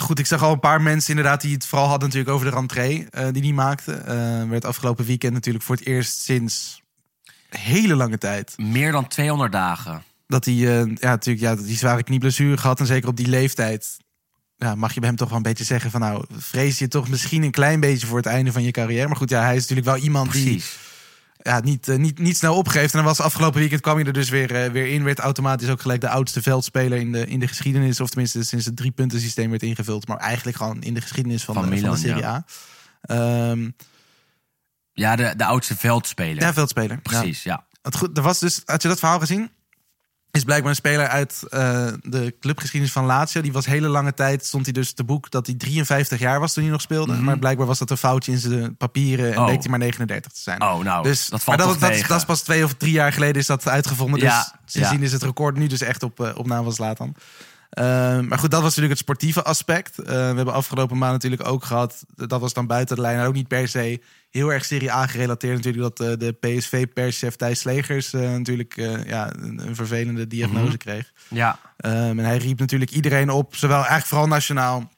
goed, 0.00 0.18
ik 0.18 0.26
zag 0.26 0.42
al 0.42 0.52
een 0.52 0.60
paar 0.60 0.82
mensen 0.82 1.10
inderdaad 1.10 1.40
die 1.40 1.54
het 1.54 1.66
vooral 1.66 1.88
hadden 1.88 2.08
natuurlijk 2.08 2.34
over 2.34 2.50
de 2.50 2.56
rentree 2.56 3.06
eh, 3.10 3.26
die 3.32 3.42
die 3.42 3.54
maakte. 3.54 3.92
Eh 3.92 4.48
werd 4.48 4.64
afgelopen 4.64 5.04
weekend 5.04 5.32
natuurlijk 5.32 5.64
voor 5.64 5.76
het 5.76 5.86
eerst 5.86 6.20
sinds 6.20 6.82
hele 7.48 7.96
lange 7.96 8.18
tijd. 8.18 8.54
Meer 8.56 8.92
dan 8.92 9.08
200 9.08 9.52
dagen. 9.52 10.02
Dat 10.26 10.44
hij, 10.44 10.54
eh, 10.54 10.86
ja, 10.94 11.08
natuurlijk, 11.08 11.40
ja, 11.40 11.54
die 11.54 11.76
zware 11.76 12.02
knieblessure 12.02 12.56
gehad. 12.56 12.80
En 12.80 12.86
zeker 12.86 13.08
op 13.08 13.16
die 13.16 13.28
leeftijd 13.28 13.96
ja, 14.56 14.74
mag 14.74 14.94
je 14.94 15.00
bij 15.00 15.08
hem 15.08 15.18
toch 15.18 15.28
wel 15.28 15.36
een 15.36 15.42
beetje 15.42 15.64
zeggen 15.64 15.90
van 15.90 16.00
nou, 16.00 16.24
vrees 16.32 16.78
je 16.78 16.88
toch 16.88 17.08
misschien 17.08 17.42
een 17.42 17.50
klein 17.50 17.80
beetje 17.80 18.06
voor 18.06 18.16
het 18.16 18.26
einde 18.26 18.52
van 18.52 18.62
je 18.62 18.70
carrière. 18.70 19.06
Maar 19.06 19.16
goed, 19.16 19.30
ja, 19.30 19.42
hij 19.42 19.56
is 19.56 19.60
natuurlijk 19.60 19.88
wel 19.88 19.96
iemand 19.96 20.32
die 20.32 20.42
Precies. 20.42 20.78
Ja, 21.38 21.60
niet, 21.60 21.88
eh, 21.88 21.96
niet, 21.96 22.18
niet 22.18 22.36
snel 22.36 22.54
opgeeft. 22.54 22.92
En 22.92 22.98
dan 22.98 23.08
was 23.08 23.20
afgelopen 23.20 23.58
weekend 23.60 23.80
kwam 23.80 23.96
hij 23.96 24.04
er 24.04 24.12
dus 24.12 24.28
weer, 24.28 24.54
eh, 24.64 24.70
weer 24.70 24.86
in. 24.86 25.04
Werd 25.04 25.18
automatisch 25.18 25.68
ook 25.68 25.80
gelijk 25.80 26.00
de 26.00 26.08
oudste 26.08 26.42
veldspeler 26.42 26.98
in 26.98 27.12
de, 27.12 27.26
in 27.26 27.40
de 27.40 27.48
geschiedenis. 27.48 28.00
Of 28.00 28.08
tenminste 28.08 28.44
sinds 28.44 28.64
het 28.64 28.76
drie 28.76 28.90
punten 28.90 29.20
systeem 29.20 29.50
werd 29.50 29.62
ingevuld. 29.62 30.08
Maar 30.08 30.16
eigenlijk 30.16 30.56
gewoon 30.56 30.82
in 30.82 30.94
de 30.94 31.00
geschiedenis 31.00 31.44
van, 31.44 31.54
Van 31.54 31.62
de, 31.62 31.68
Milan, 31.68 31.84
van 31.84 31.94
de 31.94 32.08
Serie 32.08 32.22
ja. 32.22 32.44
A. 33.10 33.50
Ehm, 33.50 33.70
Ja, 34.92 35.16
de, 35.16 35.34
de 35.36 35.44
oudste 35.44 35.76
veldspeler. 35.76 36.42
ja, 36.42 36.52
veldspeler. 36.52 37.00
Precies, 37.00 37.42
ja. 37.42 37.66
Goed, 37.96 38.16
er 38.16 38.22
was 38.22 38.38
dus, 38.38 38.62
had 38.64 38.82
je 38.82 38.88
dat 38.88 38.98
verhaal 38.98 39.18
gezien? 39.18 39.50
Is 40.30 40.44
blijkbaar 40.44 40.70
een 40.70 40.76
speler 40.76 41.06
uit 41.08 41.42
eh, 41.48 41.86
de 42.02 42.34
clubgeschiedenis 42.40 42.92
van 42.92 43.04
Lazio. 43.04 43.40
Die 43.40 43.52
was 43.52 43.66
hele 43.66 43.88
lange 43.88 44.14
tijd, 44.14 44.44
stond 44.46 44.64
hij 44.64 44.72
dus 44.72 44.92
te 44.92 45.04
boek 45.04 45.30
dat 45.30 45.46
hij 45.46 45.54
53 45.54 46.18
jaar 46.18 46.40
was 46.40 46.52
toen 46.52 46.62
hij 46.62 46.72
nog 46.72 46.80
speelde. 46.80 47.12
Maar 47.14 47.38
blijkbaar 47.38 47.66
was 47.66 47.78
dat 47.78 47.90
een 47.90 47.96
foutje 47.96 48.32
in 48.32 48.38
zijn 48.38 48.76
papieren 48.76 49.24
en 49.24 49.30
Mhm. 49.30 49.40
Oh. 49.40 49.46
bleek 49.46 49.60
hij 49.60 49.70
maar 49.70 49.78
39 49.78 50.32
te 50.32 50.40
zijn. 50.40 50.62
Oh, 50.62 50.82
nou, 50.82 51.02
dus, 51.02 51.28
dat 51.28 51.42
valt 51.42 51.58
maar 51.58 51.66
dat, 51.66 51.80
dat, 51.80 52.08
dat 52.08 52.18
is 52.18 52.24
pas 52.24 52.40
twee 52.42 52.64
of 52.64 52.74
drie 52.74 52.92
jaar 52.92 53.12
geleden 53.12 53.40
is 53.40 53.46
dat 53.46 53.68
uitgevonden. 53.68 54.20
Dus 54.20 54.28
Ja, 54.28 54.58
sindsdien 54.64 54.98
ja. 54.98 55.04
is 55.04 55.12
het 55.12 55.22
record 55.22 55.56
nu 55.56 55.66
dus 55.66 55.80
echt 55.80 56.02
op, 56.02 56.20
eh, 56.20 56.30
op 56.36 56.46
naam 56.46 56.64
van 56.64 56.72
Zlatan. 56.72 57.14
Eh, 57.70 57.84
maar 58.20 58.38
goed, 58.38 58.50
dat 58.50 58.62
was 58.62 58.68
natuurlijk 58.76 58.90
het 58.90 58.98
sportieve 58.98 59.42
aspect. 59.42 59.96
We 59.96 60.12
hebben 60.12 60.52
afgelopen 60.52 60.98
maand 60.98 61.12
natuurlijk 61.12 61.48
ook 61.48 61.64
gehad. 61.64 62.04
Dat 62.14 62.40
was 62.40 62.52
dan 62.52 62.66
buiten 62.66 62.96
de 62.96 63.02
lijn. 63.02 63.26
Ook 63.26 63.34
niet 63.34 63.48
per 63.48 63.68
se 63.68 64.00
heel 64.30 64.52
erg 64.52 64.64
Serie 64.64 64.92
A 64.92 65.06
gerelateerd. 65.06 65.54
Natuurlijk 65.56 65.96
dat 65.96 66.08
eh, 66.08 66.18
de 66.18 66.32
PSV-perschef 66.32 67.36
Thijs 67.36 67.60
Slegers 67.60 68.12
eh, 68.12 68.20
natuurlijk 68.20 68.76
eh, 68.76 69.04
ja, 69.04 69.32
een, 69.36 69.74
vervelende 69.74 70.26
diagnose 70.26 70.66
Mhm. 70.66 70.76
kreeg. 70.76 71.12
Ja, 71.28 71.58
Um, 71.84 72.18
en 72.18 72.24
hij 72.24 72.36
riep 72.36 72.58
natuurlijk 72.58 72.90
iedereen 72.90 73.30
op, 73.30 73.56
zowel 73.56 73.76
eigenlijk 73.76 74.06
vooral 74.06 74.26
nationaal. 74.26 74.90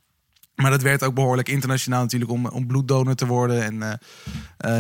Maar 0.55 0.71
dat 0.71 0.83
werd 0.83 1.03
ook 1.03 1.15
behoorlijk 1.15 1.49
internationaal 1.49 2.03
natuurlijk 2.03 2.31
om, 2.31 2.47
om 2.47 2.67
bloeddonor 2.67 3.15
te 3.15 3.27
worden. 3.27 3.63
En 3.63 4.01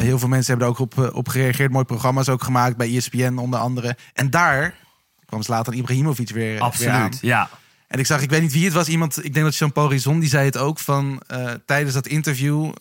heel 0.01 0.19
veel 0.19 0.29
mensen 0.29 0.51
hebben 0.57 0.67
er 0.67 0.73
ook 0.73 0.79
op, 0.79 1.15
op 1.15 1.29
gereageerd. 1.29 1.73
Mooie 1.73 1.85
programma's 1.85 2.29
ook 2.29 2.43
gemaakt 2.43 2.77
bij 2.77 2.97
ESPN 2.97 3.37
onder 3.37 3.59
andere. 3.59 3.97
En 4.13 4.31
daar 4.31 4.75
kwam 5.27 5.43
Zlatan 5.43 5.75
Ibrahimovic 5.75 6.31
weer, 6.31 6.45
weer 6.45 6.61
aan. 6.61 6.67
absoluut. 6.67 7.19
Ja. 7.21 7.49
En 7.87 7.99
ik 7.99 8.07
zag, 8.07 8.23
ik 8.23 8.31
weet 8.31 8.43
niet 8.43 8.53
wie 8.53 8.65
het 8.65 8.73
was, 8.75 8.89
iemand, 8.89 9.25
ik 9.25 9.33
denk 9.35 9.45
dat 9.45 9.57
Jean-Paul 9.57 9.91
Rizon, 9.91 10.21
die 10.21 10.29
zei 10.29 10.45
het 10.45 10.59
ook 10.59 10.79
van 10.79 11.23
tijdens 11.67 11.95
dat 11.95 12.07
interview. 12.07 12.73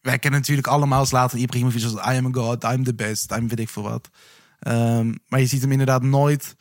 Wij 0.00 0.18
kennen 0.18 0.40
natuurlijk 0.40 0.68
allemaal 0.68 1.06
Zlatan 1.06 1.38
Ibrahimovic 1.38 1.82
als 1.82 1.92
I 1.92 2.16
am 2.16 2.26
a 2.26 2.30
god, 2.32 2.64
I'm 2.64 2.84
the 2.84 2.94
best, 2.94 3.32
I'm 3.32 3.48
weet 3.48 3.58
ik 3.58 3.68
veel 3.68 3.82
wat. 3.82 4.10
Ehm, 4.60 5.14
maar 5.28 5.40
je 5.40 5.46
ziet 5.46 5.60
hem 5.60 5.70
inderdaad 5.70 6.02
nooit 6.02 6.56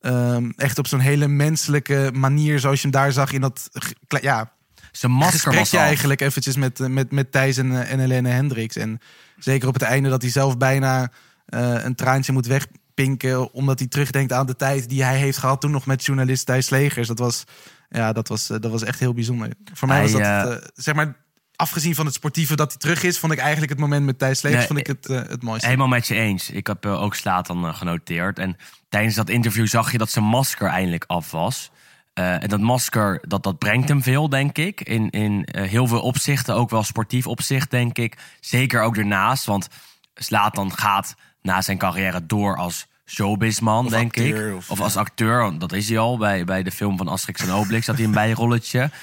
ehm, 0.00 0.50
echt 0.56 0.78
op 0.78 0.86
zo'n 0.86 1.00
hele 1.00 1.28
menselijke 1.28 2.10
manier, 2.14 2.60
zoals 2.60 2.76
je 2.76 2.82
hem 2.82 2.90
daar 2.90 3.12
zag 3.12 3.32
in 3.32 3.40
dat 3.40 3.70
ja, 4.06 4.52
Zijn 4.92 5.12
masker 5.12 5.54
was 5.54 5.72
eigenlijk 5.72 6.20
eventjes 6.20 6.56
met, 6.56 6.80
eh, 6.80 6.86
met, 6.86 7.12
met 7.12 7.32
Thijs 7.32 7.56
en, 7.56 7.72
eh, 7.72 7.92
en 7.92 7.98
Helene 7.98 8.28
Hendricks. 8.28 8.76
En 8.76 9.00
zeker 9.38 9.68
op 9.68 9.74
het 9.74 9.82
einde 9.82 10.08
dat 10.08 10.22
hij 10.22 10.30
zelf 10.30 10.58
bijna 10.58 11.10
eh, 11.46 11.84
een 11.84 11.94
traantje 11.94 12.32
moet 12.32 12.46
wegpinken. 12.46 13.52
Omdat 13.52 13.78
hij 13.78 13.88
terugdenkt 13.88 14.32
aan 14.32 14.46
de 14.46 14.56
tijd 14.56 14.88
die 14.88 15.02
hij 15.02 15.18
heeft 15.18 15.38
gehad 15.38 15.60
toen 15.60 15.70
nog 15.70 15.86
met 15.86 16.04
journalist 16.04 16.46
Thijs 16.46 16.70
Legers. 16.70 17.08
Dat 17.08 17.18
was, 17.18 17.44
ja, 17.88 18.12
dat 18.12 18.28
was, 18.28 18.46
dat 18.46 18.66
was 18.66 18.82
echt 18.82 18.98
heel 18.98 19.14
bijzonder. 19.14 19.48
Voor 19.72 19.88
mij 19.88 20.02
was 20.02 20.12
dat, 20.12 20.70
zeg 20.74 20.94
maar, 20.94 21.16
afgezien 21.62 21.94
van 21.94 22.06
het 22.06 22.14
sportieve 22.14 22.56
dat 22.56 22.68
hij 22.70 22.78
terug 22.78 23.02
is, 23.02 23.18
vond 23.18 23.32
ik 23.32 23.38
eigenlijk 23.38 23.70
het 23.70 23.80
moment 23.80 24.04
met 24.04 24.18
Thijs 24.18 24.42
Nee, 24.42 24.58
vond 24.58 24.78
ik 24.78 24.86
het, 24.86 25.06
eh, 25.06 25.16
het 25.16 25.42
mooiste. 25.42 25.66
Helemaal 25.66 25.88
met 25.88 26.06
je 26.06 26.14
eens. 26.14 26.50
Ik 26.50 26.66
heb 26.66 26.84
eh, 26.84 27.02
ook 27.02 27.14
Slatan 27.14 27.64
uh, 27.66 27.74
genoteerd. 27.74 28.38
En 28.38 28.56
tijdens 28.88 29.14
dat 29.14 29.28
interview 29.28 29.66
zag 29.66 29.92
je 29.92 29.98
dat 29.98 30.10
zijn 30.10 30.24
masker 30.24 30.68
eindelijk 30.68 31.04
af 31.06 31.30
was. 31.30 31.70
Eh, 32.14 32.42
en 32.42 32.48
dat 32.48 32.60
masker, 32.60 33.20
dat, 33.28 33.42
dat 33.42 33.58
brengt 33.58 33.88
hem 33.88 34.02
veel, 34.02 34.28
denk 34.28 34.58
ik. 34.58 34.80
In, 34.80 35.10
in 35.10 35.44
eh, 35.44 35.68
heel 35.68 35.86
veel 35.86 36.00
opzichten, 36.00 36.54
ook 36.54 36.70
wel 36.70 36.82
sportief 36.82 37.26
opzicht, 37.26 37.70
denk 37.70 37.98
ik. 37.98 38.16
Zeker 38.40 38.82
ook 38.82 38.94
daarnaast, 38.94 39.44
want 39.44 39.68
Slatan 40.14 40.72
gaat 40.78 41.14
na 41.42 41.62
zijn 41.62 41.78
carrière 41.78 42.26
door 42.26 42.56
als 42.56 42.86
showbizman, 43.06 43.88
denk 43.88 44.16
acteur, 44.16 44.48
ik. 44.48 44.56
of- 44.56 44.70
Of, 44.70 44.80
als 44.80 44.96
acteur, 44.96 45.58
dat 45.58 45.72
is 45.72 45.88
hij 45.88 45.98
al. 45.98 46.18
Bij, 46.18 46.44
bij 46.44 46.62
de 46.62 46.70
film 46.72 46.96
van 46.96 47.08
Asterix 47.08 47.40
en 47.40 47.50
Obelix 47.50 47.84
zat 47.84 47.96
hij 47.96 48.04
een 48.04 48.12
bijrolletje. 48.12 48.90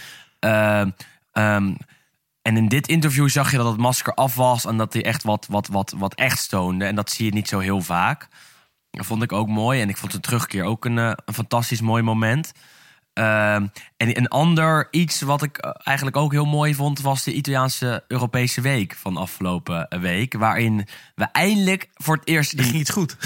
Ehm, 1.34 1.74
en 2.42 2.58
in 2.58 2.68
dit 2.68 2.88
interview 2.88 3.30
zag 3.30 3.52
je 3.52 3.58
dat 3.58 3.66
het 3.66 3.78
masker 3.78 4.14
af 4.14 4.36
was 4.36 4.66
en 4.66 4.78
dat 4.78 4.94
hij 4.94 5.06
echt 5.06 5.24
wat, 5.24 5.46
wat, 5.50 5.68
wat, 5.68 5.94
wat 5.98 6.14
echt 6.16 6.40
stoonde. 6.40 6.86
En 6.86 6.96
dat 6.96 7.12
zie 7.12 7.26
je 7.26 7.34
niet 7.34 7.48
zo 7.48 7.60
heel 7.60 7.82
vaak. 7.82 8.28
Dat 8.92 9.06
vond 9.06 9.24
ik 9.24 9.32
ook 9.32 9.48
mooi. 9.48 9.82
En 9.82 9.90
ik 9.90 9.98
vond 9.98 10.12
de 10.12 10.20
terugkeer 10.20 10.64
ook 10.64 10.86
een, 10.86 10.98
eh, 10.98 11.12
een 11.26 11.34
fantastisch 11.34 11.82
mooi 11.82 12.04
moment. 12.04 12.52
Ehm, 13.14 13.68
en 13.98 14.18
een 14.18 14.28
ander 14.28 14.88
iets 14.92 15.22
wat 15.22 15.42
ik 15.42 15.58
eh, 15.58 15.72
eigenlijk 15.84 16.18
ook 16.18 16.32
heel 16.32 16.46
mooi 16.46 16.76
vond, 16.76 17.02
was 17.02 17.24
de 17.24 17.34
Italiaanse 17.34 18.04
Europese 18.08 18.62
week 18.62 18.96
van 18.96 19.18
afgelopen 19.18 19.88
eh, 19.88 20.00
week. 20.00 20.34
Waarin 20.34 20.88
we 21.16 21.24
eindelijk 21.24 21.90
voor 21.94 22.16
het 22.16 22.28
eerst 22.28 22.54
ging 22.56 22.74
in 22.74 22.80
iets 22.80 22.90
goed. 22.90 23.18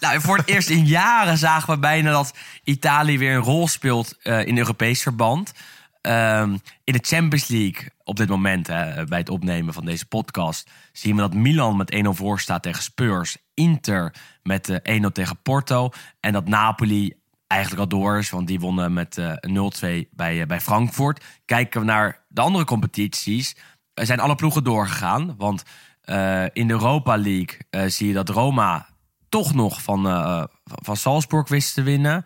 nou, 0.00 0.20
voor 0.20 0.36
het 0.36 0.48
eerst 0.48 0.68
in 0.68 0.86
jaren 0.86 1.38
zagen 1.38 1.74
we 1.74 1.80
bijna 1.80 2.10
dat 2.10 2.34
Italië 2.64 3.18
weer 3.18 3.34
een 3.34 3.42
rol 3.42 3.68
speelt 3.68 4.16
in 4.22 4.58
Europees 4.58 5.02
verband. 5.02 5.52
Ehm, 6.00 6.56
in 6.84 6.92
de 6.92 6.98
Champions 7.02 7.48
League, 7.48 7.88
op 8.04 8.16
dit 8.16 8.28
moment, 8.28 8.66
hè, 8.66 9.04
bij 9.04 9.18
het 9.18 9.28
opnemen 9.28 9.74
van 9.74 9.84
deze 9.84 10.06
podcast, 10.06 10.70
zien 10.92 11.14
we 11.14 11.20
dat 11.20 11.34
Milan 11.34 11.76
met 11.76 11.92
1-0 11.92 12.14
voor 12.14 12.40
staat 12.40 12.62
tegen 12.62 12.82
Spurs. 12.82 13.36
Inter 13.54 14.14
met 14.42 14.68
eh, 14.68 14.96
1-0 14.96 15.12
tegen 15.12 15.42
Porto. 15.42 15.90
En 16.20 16.32
dat 16.32 16.48
Napoli 16.48 17.14
eigenlijk 17.46 17.82
al 17.82 17.98
door 17.98 18.18
is, 18.18 18.30
want 18.30 18.46
die 18.46 18.60
wonnen 18.60 18.92
met 18.92 19.18
eh, 19.18 19.32
0-2 19.40 20.08
bij, 20.10 20.40
eh, 20.40 20.46
bij 20.46 20.60
Frankfurt. 20.60 21.24
Kijken 21.44 21.80
we 21.80 21.86
naar 21.86 22.24
de 22.28 22.40
andere 22.40 22.64
competities, 22.64 23.56
er 23.94 24.06
zijn 24.06 24.20
alle 24.20 24.34
ploegen 24.34 24.64
doorgegaan. 24.64 25.34
Want 25.36 25.64
eh, 26.00 26.44
in 26.52 26.66
de 26.66 26.72
Europa 26.72 27.16
League 27.16 27.58
eh, 27.70 27.84
zie 27.86 28.08
je 28.08 28.14
dat 28.14 28.28
Roma 28.28 28.86
toch 29.28 29.54
nog 29.54 29.82
van, 29.82 30.06
eh, 30.06 30.44
van 30.64 30.96
Salzburg 30.96 31.48
wist 31.48 31.74
te 31.74 31.82
winnen. 31.82 32.24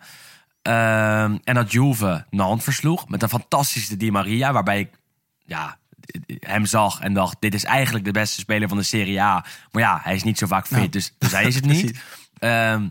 Ehm, 0.65 1.37
en 1.43 1.55
dat 1.55 1.71
Juve 1.71 2.25
Nantes 2.29 2.63
versloeg 2.63 3.09
met 3.09 3.21
een 3.21 3.29
fantastische 3.29 3.97
Di 3.97 4.11
Maria. 4.11 4.53
Waarbij 4.53 4.79
ik 4.79 4.89
ja, 5.45 5.77
hem 6.39 6.65
zag 6.65 6.99
en 6.99 7.13
dacht... 7.13 7.35
dit 7.39 7.53
is 7.53 7.63
eigenlijk 7.63 8.05
de 8.05 8.11
beste 8.11 8.39
speler 8.39 8.67
van 8.67 8.77
de 8.77 8.83
Serie 8.83 9.21
A. 9.21 9.45
Maar 9.71 9.81
ja, 9.81 9.99
hij 10.03 10.15
is 10.15 10.23
niet 10.23 10.37
zo 10.37 10.47
vaak 10.47 10.67
fit, 10.67 10.77
Nou, 10.77 10.89
dus, 10.89 11.13
dus 11.17 11.31
hij 11.31 11.45
is 11.45 11.55
het 11.55 11.65
niet. 11.75 12.01
Ehm, 12.37 12.87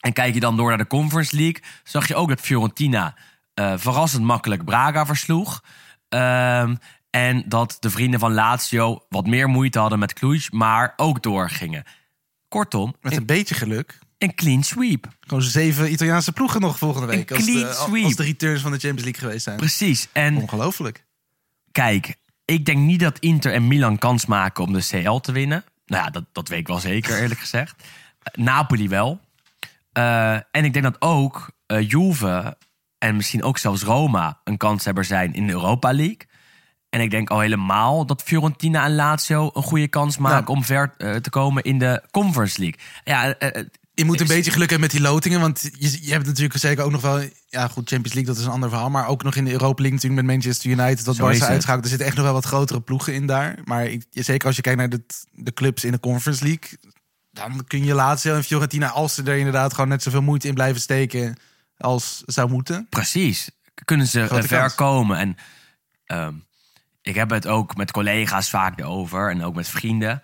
en 0.00 0.12
kijk 0.12 0.34
je 0.34 0.40
dan 0.40 0.56
door 0.56 0.68
naar 0.68 0.78
de 0.78 0.86
Conference 0.86 1.36
League... 1.36 1.62
zag 1.84 2.08
je 2.08 2.14
ook 2.14 2.28
dat 2.28 2.40
Fiorentina 2.40 3.14
eh, 3.54 3.72
verrassend 3.76 4.24
makkelijk 4.24 4.64
Braga 4.64 5.06
versloeg. 5.06 5.64
Ehm, 6.08 6.74
en 7.10 7.44
dat 7.46 7.76
de 7.80 7.90
vrienden 7.90 8.20
van 8.20 8.34
Lazio 8.34 9.04
wat 9.08 9.26
meer 9.26 9.48
moeite 9.48 9.78
hadden 9.78 9.98
met 9.98 10.12
Cluj... 10.12 10.46
maar 10.50 10.92
ook 10.96 11.22
doorgingen. 11.22 11.84
Kortom, 12.48 12.94
Met 13.00 13.12
een, 13.12 13.18
een 13.18 13.26
beetje 13.26 13.54
geluk. 13.54 13.98
Een 14.22 14.34
clean 14.34 14.62
sweep. 14.62 15.06
Gewoon 15.20 15.42
zeven 15.42 15.92
Italiaanse 15.92 16.32
ploegen 16.32 16.60
nog 16.60 16.78
volgende 16.78 17.06
week. 17.06 17.30
Een 17.30 17.36
Als 17.36 17.44
de, 17.46 17.72
sweep. 17.86 18.04
als 18.04 18.16
de 18.16 18.22
returns 18.22 18.60
van 18.62 18.70
de 18.72 18.78
Champions 18.78 19.02
League 19.04 19.22
geweest 19.22 19.44
zijn. 19.44 19.56
Precies. 19.56 20.08
En 20.12 20.36
Ongelooflijk. 20.36 21.04
kijk, 21.72 22.14
ik 22.44 22.64
denk 22.64 22.78
niet 22.78 23.00
dat 23.00 23.18
Inter 23.18 23.52
en 23.52 23.66
Milan 23.68 23.98
kans 23.98 24.26
maken 24.26 24.64
om 24.64 24.72
de 24.72 24.86
CL 24.90 25.16
te 25.16 25.32
winnen. 25.32 25.64
Nou 25.86 26.04
ja, 26.04 26.10
dat, 26.10 26.24
dat 26.32 26.48
weet 26.48 26.58
ik 26.58 26.66
wel 26.66 26.78
zeker, 26.78 27.20
eerlijk 27.20 27.40
gezegd. 27.46 27.82
Napoli 28.32 28.88
wel. 28.88 29.20
Eh, 29.92 30.32
en 30.34 30.64
ik 30.64 30.72
denk 30.72 30.84
dat 30.84 31.00
ook 31.00 31.50
eh, 31.66 31.88
Juve 31.90 32.56
en 32.98 33.16
misschien 33.16 33.42
ook 33.42 33.58
zelfs 33.58 33.82
Roma 33.82 34.40
een 34.44 34.56
kanshebber 34.56 35.04
zijn 35.04 35.34
in 35.34 35.46
de 35.46 35.52
Europa 35.52 35.92
League. 35.92 36.26
En 36.90 37.00
ik 37.00 37.10
denk 37.10 37.30
al 37.30 37.40
helemaal 37.40 38.06
dat 38.06 38.22
Fiorentina 38.22 38.84
en 38.84 38.94
Lazio 38.94 39.50
een 39.54 39.62
goede 39.62 39.88
kans 39.88 40.16
maken 40.18 40.46
Ja. 40.46 40.58
om 40.58 40.64
ver 40.64 40.94
eh, 40.98 41.14
te 41.14 41.30
komen 41.30 41.62
in 41.62 41.78
de 41.78 42.02
Conference 42.10 42.60
League. 42.60 42.80
Ja, 43.04 43.34
Je 44.02 44.08
moet 44.08 44.20
een 44.20 44.36
beetje 44.36 44.50
geluk 44.50 44.70
hebben 44.70 44.88
met 44.88 44.96
die 45.00 45.08
lotingen. 45.08 45.40
Want 45.40 45.70
je, 45.78 45.98
je 46.02 46.12
hebt 46.12 46.26
natuurlijk 46.26 46.58
zeker 46.58 46.84
ook 46.84 46.90
nog 46.90 47.00
wel... 47.00 47.20
Ja, 47.48 47.68
goed, 47.68 47.88
Champions 47.88 48.12
League, 48.14 48.24
dat 48.24 48.36
is 48.36 48.44
een 48.44 48.52
ander 48.52 48.68
verhaal. 48.68 48.90
Maar 48.90 49.06
ook 49.06 49.22
nog 49.22 49.34
in 49.34 49.44
de 49.44 49.50
Europa 49.50 49.82
League 49.82 49.98
natuurlijk 49.98 50.26
met 50.26 50.34
Manchester 50.34 50.70
United. 50.70 51.04
Dat 51.04 51.16
Barca 51.16 51.46
uitschakelt. 51.46 51.84
Er 51.84 51.90
zitten 51.90 52.06
echt 52.06 52.16
nog 52.16 52.24
wel 52.24 52.34
wat 52.34 52.44
grotere 52.44 52.80
ploegen 52.80 53.14
in 53.14 53.26
daar. 53.26 53.58
Maar 53.64 53.84
ik, 53.84 54.04
zeker 54.10 54.46
als 54.46 54.56
je 54.56 54.62
kijkt 54.62 54.78
naar 54.78 54.88
de, 54.88 55.04
de 55.32 55.52
clubs 55.52 55.84
in 55.84 55.92
de 55.92 56.00
Conference 56.00 56.44
League... 56.44 56.78
dan 57.30 57.64
kun 57.66 57.84
je 57.84 57.94
Lazio 57.94 58.34
en 58.34 58.44
Fiorentina... 58.44 58.88
als 58.88 59.14
ze 59.14 59.22
er 59.22 59.36
inderdaad 59.36 59.74
gewoon 59.74 59.88
net 59.88 60.02
zoveel 60.02 60.22
moeite 60.22 60.48
in 60.48 60.54
blijven 60.54 60.80
steken... 60.80 61.36
als 61.76 62.22
zou 62.26 62.50
moeten. 62.50 62.86
Precies. 62.90 63.50
Kunnen 63.84 64.06
ze 64.06 64.26
Grote 64.26 64.48
ver 64.48 64.58
kans. 64.58 64.74
komen. 64.74 65.18
En 65.18 65.36
ehm, 66.04 66.34
ik 67.02 67.14
heb 67.14 67.30
het 67.30 67.46
ook 67.46 67.76
met 67.76 67.90
collega's 67.90 68.50
vaak 68.50 68.78
erover 68.78 69.30
en 69.30 69.42
ook 69.42 69.54
met 69.54 69.68
vrienden. 69.68 70.22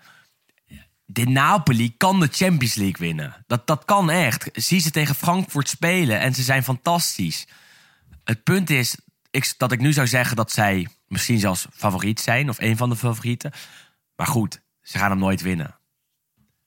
De 1.11 1.25
Napoli 1.25 1.97
kan 1.97 2.19
de 2.19 2.27
Champions 2.31 2.75
League 2.75 3.07
winnen. 3.07 3.43
Dat, 3.47 3.67
dat 3.67 3.85
kan 3.85 4.09
echt. 4.09 4.49
Zie 4.53 4.79
ze 4.79 4.91
tegen 4.91 5.15
Frankfurt 5.15 5.69
spelen 5.69 6.19
en 6.19 6.33
ze 6.33 6.43
zijn 6.43 6.63
fantastisch. 6.63 7.47
Het 8.23 8.43
punt 8.43 8.69
is 8.69 8.97
ik, 9.31 9.53
dat 9.57 9.71
ik 9.71 9.79
nu 9.79 9.93
zou 9.93 10.07
zeggen 10.07 10.35
dat 10.35 10.51
zij 10.51 10.87
misschien 11.07 11.39
zelfs 11.39 11.67
favoriet 11.71 12.19
zijn 12.19 12.49
of 12.49 12.59
een 12.59 12.77
van 12.77 12.89
de 12.89 12.95
favorieten. 12.95 13.51
Maar 14.15 14.27
goed, 14.27 14.61
ze 14.81 14.97
gaan 14.97 15.09
hem 15.09 15.19
nooit 15.19 15.41
winnen. 15.41 15.79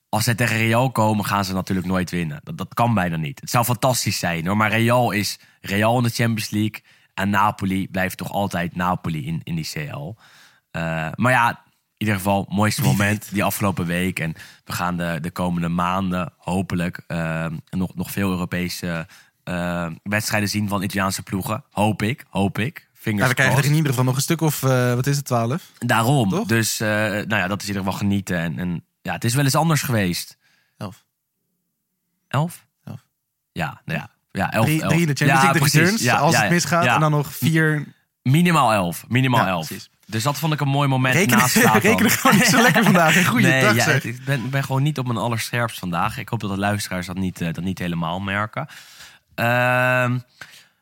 Als 0.09 0.23
ze 0.23 0.35
tegen 0.35 0.57
Real 0.57 0.91
komen, 0.91 1.25
gaan 1.25 1.45
ze 1.45 1.53
natuurlijk 1.53 1.87
nooit 1.87 2.11
winnen. 2.11 2.39
Dat, 2.43 2.57
dat 2.57 2.73
kan 2.73 2.93
bijna 2.93 3.15
niet. 3.15 3.39
Het 3.39 3.49
zou 3.49 3.65
fantastisch 3.65 4.19
zijn 4.19 4.47
hoor. 4.47 4.57
Maar 4.57 4.71
Real 4.71 5.11
is 5.11 5.39
Real 5.61 5.97
in 5.97 6.03
de 6.03 6.09
Champions 6.09 6.49
League. 6.49 6.83
En 7.13 7.29
Napoli 7.29 7.87
blijft 7.87 8.17
toch 8.17 8.31
altijd 8.31 8.75
Napoli 8.75 9.25
in, 9.25 9.41
in 9.43 9.55
die 9.55 9.69
CL. 9.71 10.15
Eh, 10.71 11.07
maar 11.15 11.31
ja, 11.31 11.62
ieder 12.03 12.15
geval, 12.15 12.45
mooiste 12.49 12.81
moment 12.81 13.27
die 13.31 13.43
afgelopen 13.43 13.85
week. 13.85 14.19
En 14.19 14.33
we 14.65 14.73
gaan 14.73 14.97
de, 14.97 15.17
de 15.21 15.31
komende 15.31 15.67
maanden 15.69 16.33
hopelijk 16.37 17.01
eh, 17.07 17.45
nog, 17.69 17.95
nog 17.95 18.11
veel 18.11 18.29
Europese 18.29 19.07
eh, 19.43 19.87
wedstrijden 20.03 20.49
zien 20.49 20.67
van 20.67 20.83
Italiaanse 20.83 21.23
ploegen. 21.23 21.63
Hoop 21.71 22.01
ik, 22.01 22.25
hoop 22.29 22.57
ik. 22.59 22.87
Fingers 22.93 23.17
Nou, 23.23 23.29
we 23.29 23.35
krijgen 23.35 23.57
er 23.57 23.65
in 23.69 23.75
ieder 23.75 23.89
geval 23.89 24.03
nog 24.05 24.15
een 24.15 24.21
stuk 24.21 24.41
of, 24.41 24.63
eh, 24.63 24.93
wat 24.93 25.07
is 25.07 25.15
het, 25.15 25.25
12? 25.25 25.71
Daarom. 25.79 26.29
Toch? 26.29 26.47
Dus 26.47 26.77
nou 26.79 27.35
ja, 27.35 27.47
dat 27.47 27.61
is 27.61 27.67
in 27.67 27.73
ieder 27.73 27.83
geval 27.83 27.99
genieten. 27.99 28.37
En, 28.37 28.59
en 28.59 28.83
ja, 29.01 29.13
het 29.13 29.23
is 29.23 29.33
wel 29.33 29.43
eens 29.43 29.55
anders 29.55 29.81
geweest. 29.81 30.37
11. 30.77 31.03
Elf? 32.27 32.65
Elf. 32.83 33.05
Ja, 33.51 33.81
nou 33.85 33.99
ja. 33.99 34.09
Ja, 34.31 34.51
elf. 34.51 34.65
Drie, 34.65 34.81
elf. 34.81 34.91
drie 34.91 35.01
in 35.01 35.07
de 35.07 35.13
Champions 35.15 35.41
Ja, 35.41 35.51
League, 35.51 35.53
de 35.53 35.59
precies. 35.59 35.79
returns, 35.79 36.01
Ja, 36.01 36.17
als 36.17 36.33
ja, 36.35 36.41
het 36.41 36.49
misgaat. 36.51 36.83
ja. 36.83 36.93
En 36.93 36.99
dan 36.99 37.11
nog 37.11 37.35
vier... 37.35 37.85
Minimaal 38.21 38.73
elf. 38.73 39.05
Minimaal 39.07 39.45
Ja, 39.45 39.47
elf. 39.47 39.67
precies. 39.67 39.89
Dus 40.05 40.23
dat 40.23 40.39
vond 40.39 40.53
ik 40.53 40.61
een 40.61 40.67
mooi 40.67 40.87
moment 40.87 41.15
Rekenen, 41.15 41.37
naast 41.37 41.53
Slatan. 41.53 41.81
rekenen 41.91 42.11
gewoon 42.11 42.35
niet 42.35 42.45
zo 42.45 42.61
lekker 42.61 42.83
vandaag. 42.83 43.15
Een 43.15 43.25
goede 43.25 43.47
nee, 43.47 43.61
dag 43.61 43.75
ja, 43.75 43.83
zeg. 43.83 44.03
ik 44.03 44.25
ben, 44.25 44.49
ben 44.49 44.63
gewoon 44.63 44.83
niet 44.83 44.97
op 44.97 45.05
mijn 45.05 45.17
allerscherpst 45.17 45.79
vandaag. 45.79 46.17
Ik 46.17 46.29
hoop 46.29 46.39
dat 46.39 46.49
de 46.49 46.57
luisteraars 46.57 47.05
dat 47.05 47.17
niet, 47.17 47.41
eh, 47.41 47.53
dat 47.53 47.63
niet 47.63 47.79
helemaal 47.79 48.19
merken. 48.19 48.67
Ehm, 49.35 50.19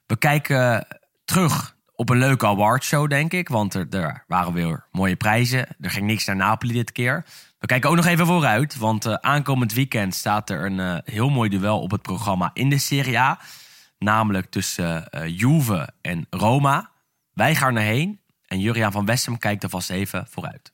we 0.06 0.18
kijken 0.18 0.88
terug 1.26 1.76
op 1.96 2.10
een 2.10 2.18
leuke 2.18 2.48
awardshow, 2.48 3.10
denk 3.10 3.34
ik. 3.34 3.50
Want 3.50 3.74
er, 3.74 3.88
er 3.90 4.24
waren 4.28 4.54
weer 4.54 4.86
mooie 4.92 5.16
prijzen. 5.16 5.68
Er 5.80 5.92
ging 5.92 6.06
niks 6.06 6.26
naar 6.26 6.36
Napoli 6.36 6.74
dit 6.74 6.92
keer. 6.92 7.26
We 7.60 7.68
kijken 7.68 7.90
ook 7.90 7.96
nog 7.96 8.06
even 8.06 8.26
vooruit. 8.26 8.78
Want 8.78 9.06
eh, 9.06 9.14
aankomend 9.14 9.74
weekend 9.74 10.16
staat 10.16 10.50
er 10.50 10.66
een 10.66 10.80
eh, 10.80 11.14
heel 11.14 11.30
mooi 11.30 11.50
duel 11.50 11.82
op 11.82 11.92
het 11.92 12.02
programma 12.02 12.52
in 12.54 12.70
de 12.70 12.78
Serie 12.78 13.20
A. 13.20 13.40
Namelijk 13.98 14.50
tussen 14.50 15.08
Juve 15.26 15.90
en 16.02 16.28
Roma. 16.30 16.90
Wij 17.34 17.56
gaan 17.56 17.76
erheen. 17.76 18.21
En 18.52 18.60
Juriaan 18.60 18.92
van 18.92 19.06
Wessem 19.06 19.38
kijkt 19.38 19.64
er 19.64 19.70
vast 19.70 19.90
even 19.90 20.28
vooruit. 20.30 20.72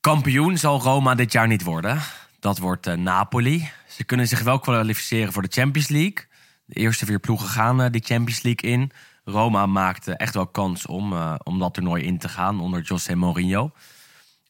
Kampioen 0.00 0.58
zal 0.58 0.80
Roma 0.80 1.14
dit 1.14 1.32
jaar 1.32 1.46
niet 1.46 1.62
worden. 1.62 2.00
Dat 2.40 2.58
wordt 2.58 2.86
eh, 2.86 2.94
Napoli. 2.94 3.70
Ze 3.88 4.04
kunnen 4.04 4.28
zich 4.28 4.42
wel 4.42 4.58
kwalificeren 4.58 5.32
voor 5.32 5.42
de 5.42 5.48
Champions 5.50 5.88
League. 5.88 6.26
De 6.64 6.74
eerste 6.74 7.06
vier 7.06 7.18
ploegen 7.18 7.48
gaan 7.48 7.82
eh, 7.82 7.90
die 7.90 8.04
Champions 8.04 8.42
League 8.42 8.70
in. 8.70 8.92
Roma 9.24 9.66
maakt 9.66 10.08
eh, 10.08 10.14
echt 10.16 10.34
wel 10.34 10.46
kans 10.46 10.86
om, 10.86 11.12
eh, 11.12 11.34
om 11.42 11.58
dat 11.58 11.74
toernooi 11.74 12.04
in 12.04 12.18
te 12.18 12.28
gaan 12.28 12.60
onder 12.60 12.82
José 12.82 13.14
Mourinho. 13.14 13.72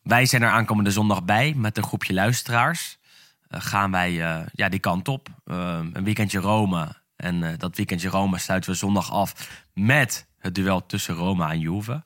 Wij 0.02 0.26
zijn 0.26 0.42
er 0.42 0.50
aankomende 0.50 0.90
zondag 0.90 1.24
bij 1.24 1.54
met 1.56 1.76
een 1.76 1.84
groepje 1.84 2.14
luisteraars. 2.14 2.98
Gaan 3.50 3.90
wij 3.90 4.12
ja, 4.52 4.68
die 4.68 4.78
kant 4.80 5.08
op. 5.08 5.28
Eh, 5.44 5.78
een 5.92 6.04
weekendje 6.04 6.38
Rome. 6.38 6.96
En 7.18 7.42
eh, 7.42 7.58
dat 7.58 7.76
weekendje 7.76 8.08
Rome 8.08 8.38
sluiten 8.38 8.70
we 8.70 8.76
zondag 8.76 9.10
af 9.12 9.50
met 9.74 10.26
het 10.38 10.54
duel 10.54 10.86
tussen 10.86 11.14
Roma 11.14 11.50
en 11.50 11.58
Juve. 11.60 12.04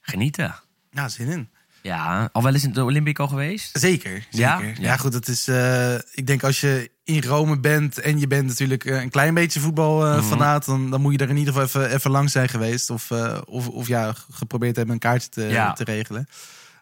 Genieten. 0.00 0.54
Ja, 0.90 1.08
zin 1.08 1.28
in. 1.28 1.48
Ja, 1.82 2.28
al 2.32 2.42
wel 2.42 2.52
eens 2.54 2.64
in 2.64 2.72
de 2.72 2.84
Olympico 2.84 3.26
geweest? 3.26 3.78
Zeker, 3.78 4.10
zeker. 4.10 4.28
Ja? 4.38 4.60
Ja, 4.60 4.72
Ja. 4.80 4.96
goed, 4.96 5.12
het 5.12 5.28
is... 5.28 5.48
eh, 5.48 5.94
ik 5.94 6.26
denk 6.26 6.42
als 6.44 6.60
je 6.60 6.90
in 7.04 7.22
Rome 7.22 7.58
bent 7.60 7.98
en 7.98 8.18
je 8.20 8.26
bent 8.26 8.46
natuurlijk 8.46 8.84
eh, 8.84 9.00
een 9.02 9.10
klein 9.10 9.34
beetje 9.34 9.60
voetbalfanaat... 9.60 10.64
dan, 10.64 10.90
dan 10.90 11.00
moet 11.00 11.12
je 11.12 11.18
er 11.18 11.28
in 11.28 11.36
ieder 11.36 11.52
geval 11.54 11.68
even, 11.68 11.94
even 11.94 12.10
lang 12.10 12.30
zijn 12.30 12.48
geweest. 12.48 12.90
Of, 12.90 13.10
of, 13.44 13.68
of 13.68 13.88
ja, 13.88 14.14
geprobeerd 14.30 14.76
hebben 14.76 14.94
een 14.94 15.00
kaartje 15.00 15.28
te, 15.28 15.42
Ja. 15.42 15.72
te 15.72 15.84
regelen. 15.84 16.28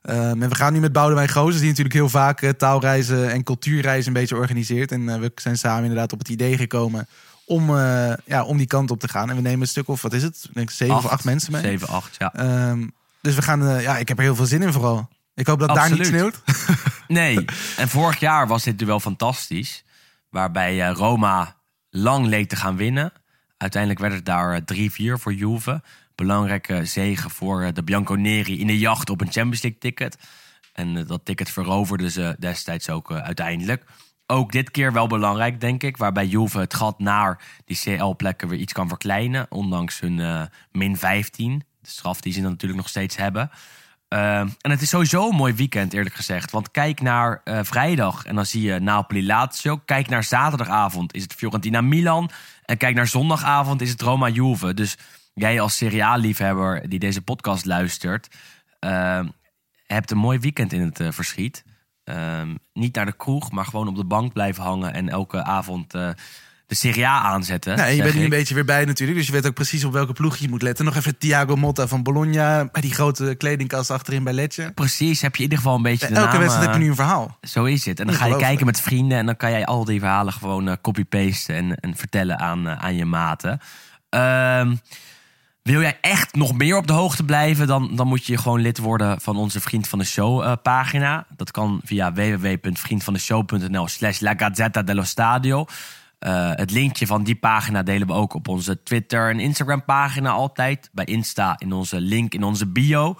Ehm, 0.06 0.42
en 0.42 0.48
we 0.48 0.54
gaan 0.54 0.72
nu 0.72 0.80
met 0.80 0.92
Boudewijn 0.92 1.28
Gozes, 1.28 1.60
die 1.60 1.68
natuurlijk 1.68 1.94
heel 1.94 2.08
vaak 2.08 2.42
eh, 2.42 2.50
taalreizen 2.50 3.30
en 3.30 3.42
cultuurreizen 3.42 4.06
een 4.06 4.20
beetje 4.20 4.36
organiseert. 4.36 4.92
En 4.92 5.08
eh, 5.08 5.18
we 5.18 5.32
zijn 5.34 5.58
samen 5.58 5.82
inderdaad 5.82 6.12
op 6.12 6.18
het 6.18 6.28
idee 6.28 6.56
gekomen 6.56 7.06
om, 7.44 7.78
eh, 7.78 8.12
ja, 8.24 8.44
om 8.44 8.56
die 8.56 8.66
kant 8.66 8.90
op 8.90 9.00
te 9.00 9.08
gaan. 9.08 9.30
En 9.30 9.36
we 9.36 9.42
nemen 9.42 9.60
een 9.60 9.66
stuk 9.66 9.88
of, 9.88 10.02
wat 10.02 10.12
is 10.12 10.22
het? 10.22 10.44
Ik 10.48 10.54
denk 10.54 10.70
zeven 10.70 10.96
of 10.96 11.06
acht 11.06 11.24
mensen 11.24 11.52
mee. 11.52 11.62
Zeven, 11.62 11.88
acht, 11.88 12.16
ja. 12.18 12.34
Ehm, 12.34 12.86
dus 13.20 13.34
we 13.34 13.42
gaan, 13.42 13.80
ja, 13.80 13.96
ik 13.98 14.08
heb 14.08 14.16
er 14.16 14.24
heel 14.24 14.36
veel 14.36 14.46
zin 14.46 14.62
in 14.62 14.72
vooral. 14.72 15.08
Ik 15.34 15.46
hoop 15.46 15.58
dat 15.58 15.74
daar 15.74 15.90
niet 15.90 16.06
sneeuwt. 16.06 16.42
Nee, 17.08 17.44
en 17.76 17.88
vorig 17.88 18.20
jaar 18.20 18.46
was 18.46 18.62
dit 18.62 18.78
duel 18.78 19.00
fantastisch. 19.00 19.84
Waarbij 20.30 20.88
Roma 20.88 21.56
lang 21.90 22.26
leek 22.26 22.48
te 22.48 22.56
gaan 22.56 22.76
winnen. 22.76 23.12
Uiteindelijk 23.56 24.00
werd 24.00 24.14
het 24.14 24.24
daar 24.24 24.62
eh, 24.64 25.18
3-4 25.18 25.20
voor 25.20 25.34
Juve. 25.34 25.82
Belangrijke 26.16 26.84
zegen 26.84 27.30
voor 27.30 27.62
eh, 27.62 27.72
de 27.72 27.82
Bianconeri 27.82 28.60
in 28.60 28.66
de 28.66 28.78
jacht 28.78 29.10
op 29.10 29.20
een 29.20 29.32
Champions 29.32 29.62
League 29.62 29.80
ticket. 29.80 30.18
En 30.72 30.96
eh, 30.96 31.06
dat 31.06 31.24
ticket 31.24 31.50
veroverden 31.50 32.10
ze 32.10 32.36
destijds 32.38 32.90
ook 32.90 33.10
eh, 33.10 33.16
uiteindelijk. 33.16 33.84
Ook 34.26 34.52
dit 34.52 34.70
keer 34.70 34.92
wel 34.92 35.06
belangrijk, 35.06 35.60
denk 35.60 35.82
ik. 35.82 35.96
Waarbij 35.96 36.26
Juve 36.26 36.58
het 36.58 36.74
gat 36.74 36.98
naar 36.98 37.42
die 37.64 37.78
CL-plekken 37.82 38.48
weer 38.48 38.58
iets 38.58 38.72
kan 38.72 38.88
verkleinen. 38.88 39.46
Ondanks 39.48 40.00
hun 40.00 40.48
min 40.72 40.96
15. 40.96 41.64
De 41.80 41.88
straf 41.88 42.20
die 42.20 42.32
ze 42.32 42.40
dan 42.40 42.50
natuurlijk 42.50 42.80
nog 42.80 42.88
steeds 42.88 43.16
hebben. 43.16 43.50
En 44.08 44.56
het 44.60 44.82
is 44.82 44.88
sowieso 44.88 45.28
een 45.28 45.36
mooi 45.36 45.54
weekend, 45.54 45.92
eerlijk 45.92 46.14
gezegd. 46.14 46.50
Want 46.50 46.70
kijk 46.70 47.00
naar 47.00 47.40
vrijdag 47.44 48.24
en 48.24 48.34
dan 48.34 48.46
zie 48.46 48.62
je 48.62 48.78
Napoli-Lazio. 48.78 49.80
Kijk 49.84 50.08
naar 50.08 50.24
zaterdagavond 50.24 51.14
is 51.14 51.22
het 51.22 51.34
Fiorentina-Milan. 51.34 52.30
En 52.64 52.76
kijk 52.76 52.94
naar 52.94 53.06
zondagavond 53.06 53.80
is 53.80 53.90
het 53.90 54.02
Roma-Juve. 54.02 54.74
Dus 54.74 54.96
jij 55.40 55.60
als 55.60 55.76
Serie 55.76 56.04
A-liefhebber 56.04 56.88
die 56.88 56.98
deze 56.98 57.22
podcast 57.22 57.64
luistert... 57.64 58.28
Uh, 58.80 59.20
hebt 59.86 60.10
een 60.10 60.18
mooi 60.18 60.38
weekend 60.38 60.72
in 60.72 60.80
het 60.80 61.00
uh, 61.00 61.10
verschiet. 61.10 61.64
niet 62.72 62.94
naar 62.94 63.06
de 63.06 63.16
kroeg, 63.16 63.50
maar 63.50 63.64
gewoon 63.64 63.88
op 63.88 63.96
de 63.96 64.04
bank 64.04 64.32
blijven 64.32 64.62
hangen... 64.62 64.94
en 64.94 65.08
elke 65.08 65.42
avond 65.42 65.94
uh, 65.94 66.10
de 66.66 66.74
Serie 66.74 67.06
A 67.06 67.20
aanzetten. 67.20 67.76
Nou, 67.76 67.90
je 67.90 68.02
bent 68.02 68.14
nu 68.14 68.24
een 68.24 68.28
beetje 68.28 68.54
weer 68.54 68.64
bij 68.64 68.84
natuurlijk. 68.84 69.18
Dus 69.18 69.26
je 69.26 69.32
weet 69.32 69.46
ook 69.46 69.54
precies 69.54 69.84
op 69.84 69.92
welke 69.92 70.12
ploeg 70.12 70.36
je 70.36 70.48
moet 70.48 70.62
letten. 70.62 70.84
Nog 70.84 70.96
even 70.96 71.18
Thiago 71.18 71.56
Motta 71.56 71.86
van 71.86 72.02
Bologna. 72.02 72.68
Bij 72.72 72.80
die 72.80 72.94
grote 72.94 73.34
kledingkast 73.38 73.90
achterin 73.90 74.24
bij 74.24 74.32
Letje. 74.32 74.72
Precies, 74.72 75.20
heb 75.20 75.36
je 75.36 75.42
in 75.42 75.42
ieder 75.42 75.58
geval 75.58 75.76
een 75.76 75.82
beetje 75.82 76.08
de 76.08 76.14
Elke 76.14 76.38
wedstrijd 76.38 76.66
heb 76.66 76.74
je 76.74 76.80
nu 76.80 76.88
een 76.88 76.94
verhaal. 76.94 77.38
Zo 77.40 77.64
is 77.64 77.84
het. 77.84 78.00
En 78.00 78.06
dan 78.06 78.14
ga 78.14 78.26
je 78.26 78.36
kijken 78.36 78.66
met 78.66 78.80
vrienden 78.80 79.18
en 79.18 79.26
dan 79.26 79.36
kan 79.36 79.50
jij 79.50 79.64
al 79.64 79.84
die 79.84 80.00
verhalen 80.00 80.32
gewoon 80.32 80.68
eh, 80.68 80.74
copy-pasten 80.80 81.54
en, 81.54 81.74
en 81.74 81.96
vertellen 81.96 82.38
aan, 82.38 82.68
eh, 82.68 82.84
aan 82.84 82.96
je 82.96 83.04
maten. 83.04 83.60
Ehm, 84.08 84.74
wil 85.66 85.80
jij 85.80 85.98
echt 86.00 86.34
nog 86.34 86.56
meer 86.56 86.76
op 86.76 86.86
de 86.86 86.92
hoogte 86.92 87.24
blijven, 87.24 87.66
dan, 87.66 87.96
dan 87.96 88.06
moet 88.06 88.26
je 88.26 88.38
gewoon 88.38 88.60
lid 88.60 88.78
worden 88.78 89.20
van 89.20 89.36
onze 89.36 89.60
Vriend 89.60 89.88
van 89.88 89.98
de 89.98 90.04
Show 90.04 90.42
eh, 90.42 90.52
pagina. 90.62 91.26
Dat 91.36 91.50
kan 91.50 91.80
via 91.84 92.12
www.vriendvandeshow.nl 92.12 93.88
slash 93.88 94.20
La 94.20 94.34
Gazzetta 94.36 94.82
dello 94.82 95.02
Stadio. 95.02 95.64
Eh, 96.18 96.50
het 96.54 96.70
linkje 96.70 97.06
van 97.06 97.24
die 97.24 97.34
pagina 97.34 97.82
delen 97.82 98.06
we 98.06 98.12
ook 98.12 98.34
op 98.34 98.48
onze 98.48 98.82
Twitter 98.82 99.30
en 99.30 99.40
Instagram 99.40 99.84
pagina 99.84 100.30
altijd. 100.30 100.90
Bij 100.92 101.04
Insta 101.04 101.54
in 101.58 101.72
onze 101.72 102.00
link 102.00 102.34
in 102.34 102.42
onze 102.42 102.66
bio. 102.66 103.16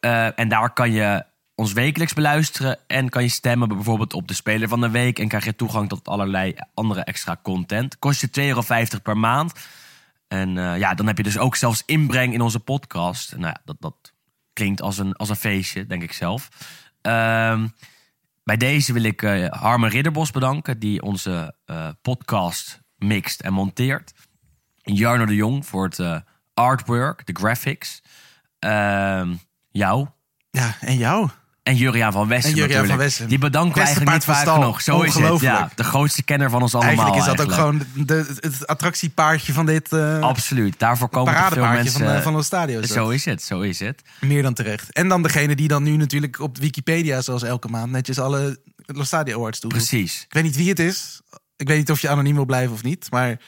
Eh, 0.00 0.38
en 0.38 0.48
daar 0.48 0.72
kan 0.72 0.92
je 0.92 1.24
ons 1.54 1.72
wekelijks 1.72 2.12
beluisteren 2.12 2.78
en 2.86 3.08
kan 3.08 3.22
je 3.22 3.28
stemmen 3.28 3.68
bijvoorbeeld 3.68 4.14
op 4.14 4.28
de 4.28 4.34
Speler 4.34 4.68
van 4.68 4.80
de 4.80 4.90
Week. 4.90 5.18
En 5.18 5.28
krijg 5.28 5.44
je 5.44 5.56
toegang 5.56 5.88
tot 5.88 6.08
allerlei 6.08 6.54
andere 6.74 7.00
extra 7.00 7.36
content. 7.42 7.98
Kost 7.98 8.20
je 8.20 8.28
2,50 8.30 8.46
euro 8.46 8.62
per 9.02 9.18
maand. 9.18 9.52
En 10.32 10.58
eh, 10.58 10.78
ja, 10.78 10.94
dan 10.94 11.06
heb 11.06 11.16
je 11.16 11.22
dus 11.22 11.38
ook 11.38 11.56
zelfs 11.56 11.82
inbreng 11.86 12.32
in 12.32 12.40
onze 12.40 12.60
podcast. 12.60 13.32
Nou 13.32 13.46
ja, 13.46 13.60
dat, 13.64 13.76
dat 13.78 14.12
klinkt 14.52 14.82
als 14.82 14.98
een, 14.98 15.12
als 15.12 15.28
een 15.28 15.36
feestje, 15.36 15.86
denk 15.86 16.02
ik 16.02 16.12
zelf. 16.12 16.48
Ehm, 17.00 17.68
bij 18.44 18.56
deze 18.56 18.92
wil 18.92 19.02
ik 19.02 19.22
eh 19.22 19.50
Harmen 19.50 19.90
Ridderbos 19.90 20.30
bedanken, 20.30 20.78
die 20.78 21.02
onze 21.02 21.54
eh, 21.64 21.88
podcast 22.02 22.80
mixt 22.96 23.40
en 23.40 23.52
monteert. 23.52 24.12
Jarno 24.76 25.24
de 25.24 25.34
Jong 25.34 25.66
voor 25.66 25.84
het 25.84 26.22
artwork, 26.54 27.26
de 27.26 27.32
graphics. 27.32 28.02
Ehm, 28.58 29.34
jou. 29.68 30.08
Ja, 30.50 30.76
en 30.80 30.96
jou? 30.96 31.28
En 31.62 31.76
Juriaan 31.76 32.12
van 32.12 32.28
Wessen 32.28 32.50
En 32.50 32.56
Juriaan 32.56 32.68
natuurlijk. 32.68 32.92
van 32.92 32.98
Wessen. 32.98 33.28
Die 33.28 33.38
bedanken 33.38 33.72
we 33.72 33.80
Beste 33.80 33.94
eigenlijk 33.94 34.26
niet 34.26 34.36
vaak 34.36 34.54
genoeg. 34.54 34.82
Zo 34.82 35.00
is 35.00 35.14
het. 35.14 35.40
Ja, 35.40 35.70
de 35.74 35.84
grootste 35.84 36.22
kenner 36.22 36.50
van 36.50 36.62
ons 36.62 36.74
allemaal. 36.74 36.92
Eigenlijk 36.92 37.30
is 37.30 37.36
dat 37.36 37.46
ook 37.46 37.52
gewoon 37.52 37.82
de, 37.94 38.36
het 38.40 38.66
attractiepaardje 38.66 39.52
van 39.52 39.66
dit 39.66 39.92
eh 39.92 40.20
Absoluut. 40.20 40.78
Daarvoor 40.78 41.08
komen 41.08 41.34
toch 41.34 41.52
veel 41.52 41.66
mensen... 41.66 41.92
van, 41.92 42.14
de, 42.14 42.22
van 42.22 42.34
ons 42.34 42.46
stadion. 42.46 42.84
zo 42.84 43.08
is 43.08 43.24
het, 43.24 43.42
zo 43.42 43.60
is 43.60 43.78
het. 43.78 44.02
Meer 44.20 44.42
dan 44.42 44.54
terecht. 44.54 44.92
En 44.92 45.08
dan 45.08 45.22
degene 45.22 45.54
die 45.54 45.68
dan 45.68 45.82
nu 45.82 45.96
natuurlijk 45.96 46.40
op 46.40 46.58
Wikipedia, 46.58 47.20
zoals 47.20 47.42
elke 47.42 47.68
maand, 47.68 47.90
netjes 47.90 48.18
alle 48.18 48.58
Los 48.86 49.06
Stadio 49.06 49.36
Awards 49.36 49.60
doet. 49.60 49.72
Precies. 49.72 50.24
Ik 50.28 50.34
weet 50.34 50.42
niet 50.42 50.56
wie 50.56 50.68
het 50.68 50.78
is. 50.78 51.20
Ik 51.56 51.68
weet 51.68 51.78
niet 51.78 51.90
of 51.90 52.00
je 52.00 52.08
anoniem 52.08 52.34
wil 52.34 52.44
blijven 52.44 52.72
of 52.72 52.82
niet. 52.82 53.06
Maar 53.10 53.38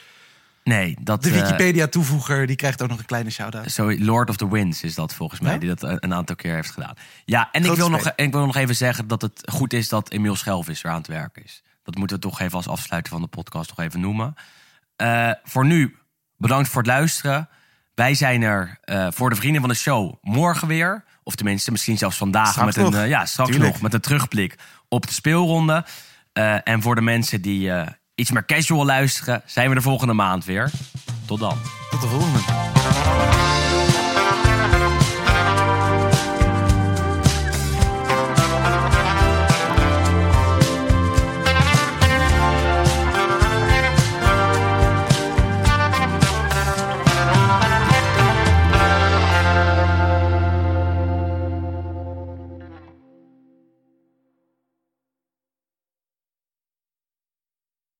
Nee, 0.63 0.97
dat... 1.01 1.23
De 1.23 1.29
eh, 1.29 1.41
Wikipedia-toevoeger 1.41 2.47
die 2.47 2.55
krijgt 2.55 2.81
ook 2.81 2.89
nog 2.89 2.99
een 2.99 3.05
kleine 3.05 3.29
shout-out. 3.29 3.71
Sorry, 3.71 4.05
Lord 4.05 4.29
of 4.29 4.35
the 4.35 4.49
Winds 4.49 4.83
is 4.83 4.95
dat 4.95 5.13
volgens 5.13 5.39
mij, 5.39 5.59
die 5.59 5.69
dat 5.69 5.83
eh, 5.83 5.95
een 5.99 6.13
aantal 6.13 6.35
keer 6.35 6.53
heeft 6.53 6.71
gedaan. 6.71 6.93
Ja, 7.25 7.49
en 7.51 7.65
ik, 7.65 7.71
wil 7.71 7.89
nog, 7.89 8.05
en 8.05 8.13
e-, 8.15 8.23
ik 8.23 8.31
wil 8.31 8.45
nog 8.45 8.55
even 8.55 8.75
zeggen 8.75 9.07
dat 9.07 9.21
het 9.21 9.41
goed 9.51 9.73
is 9.73 9.89
dat 9.89 10.11
Emiel 10.11 10.35
Schelvis 10.35 10.83
er 10.83 10.89
aan 10.89 10.97
het 10.97 11.07
werk 11.07 11.37
is. 11.43 11.63
Dat 11.83 11.95
moeten 11.95 12.15
we 12.15 12.21
toch 12.21 12.39
even 12.39 12.57
als 12.57 12.67
afsluiten 12.67 13.11
van 13.11 13.21
de 13.21 13.27
podcast 13.27 13.69
nog 13.69 13.85
even 13.85 13.99
noemen. 13.99 14.35
Eh, 14.95 15.31
voor 15.43 15.65
nu, 15.65 15.95
bedankt 16.37 16.69
voor 16.69 16.81
het 16.81 16.91
luisteren. 16.91 17.49
Wij 17.95 18.13
zijn 18.13 18.41
er 18.41 18.79
voor 19.13 19.29
de 19.29 19.35
vrienden 19.35 19.61
van 19.61 19.69
de 19.69 19.75
show 19.75 20.13
morgen 20.21 20.67
weer. 20.67 21.03
Of 21.23 21.35
tenminste, 21.35 21.71
misschien 21.71 21.97
zelfs 21.97 22.17
vandaag. 22.17 22.65
Met 22.65 22.75
een, 22.75 23.07
ja, 23.07 23.25
straks 23.25 23.57
nog. 23.57 23.81
Met 23.81 23.93
een 23.93 23.99
terugblik 23.99 24.55
op 24.87 25.07
de 25.07 25.13
speelronde. 25.13 25.85
en 26.63 26.81
voor 26.81 26.95
de 26.95 27.01
mensen 27.01 27.41
die 27.41 27.71
iets 28.15 28.31
meer 28.31 28.45
casual 28.45 28.85
luisteren, 28.85 29.41
zijn 29.45 29.69
we 29.69 29.75
de 29.75 29.81
volgende 29.81 30.13
maand 30.13 30.45
weer. 30.45 30.71
Tot 31.25 31.39
dan. 31.39 31.57
Tot 31.89 32.01
de 32.01 32.07
volgende. 32.07 32.39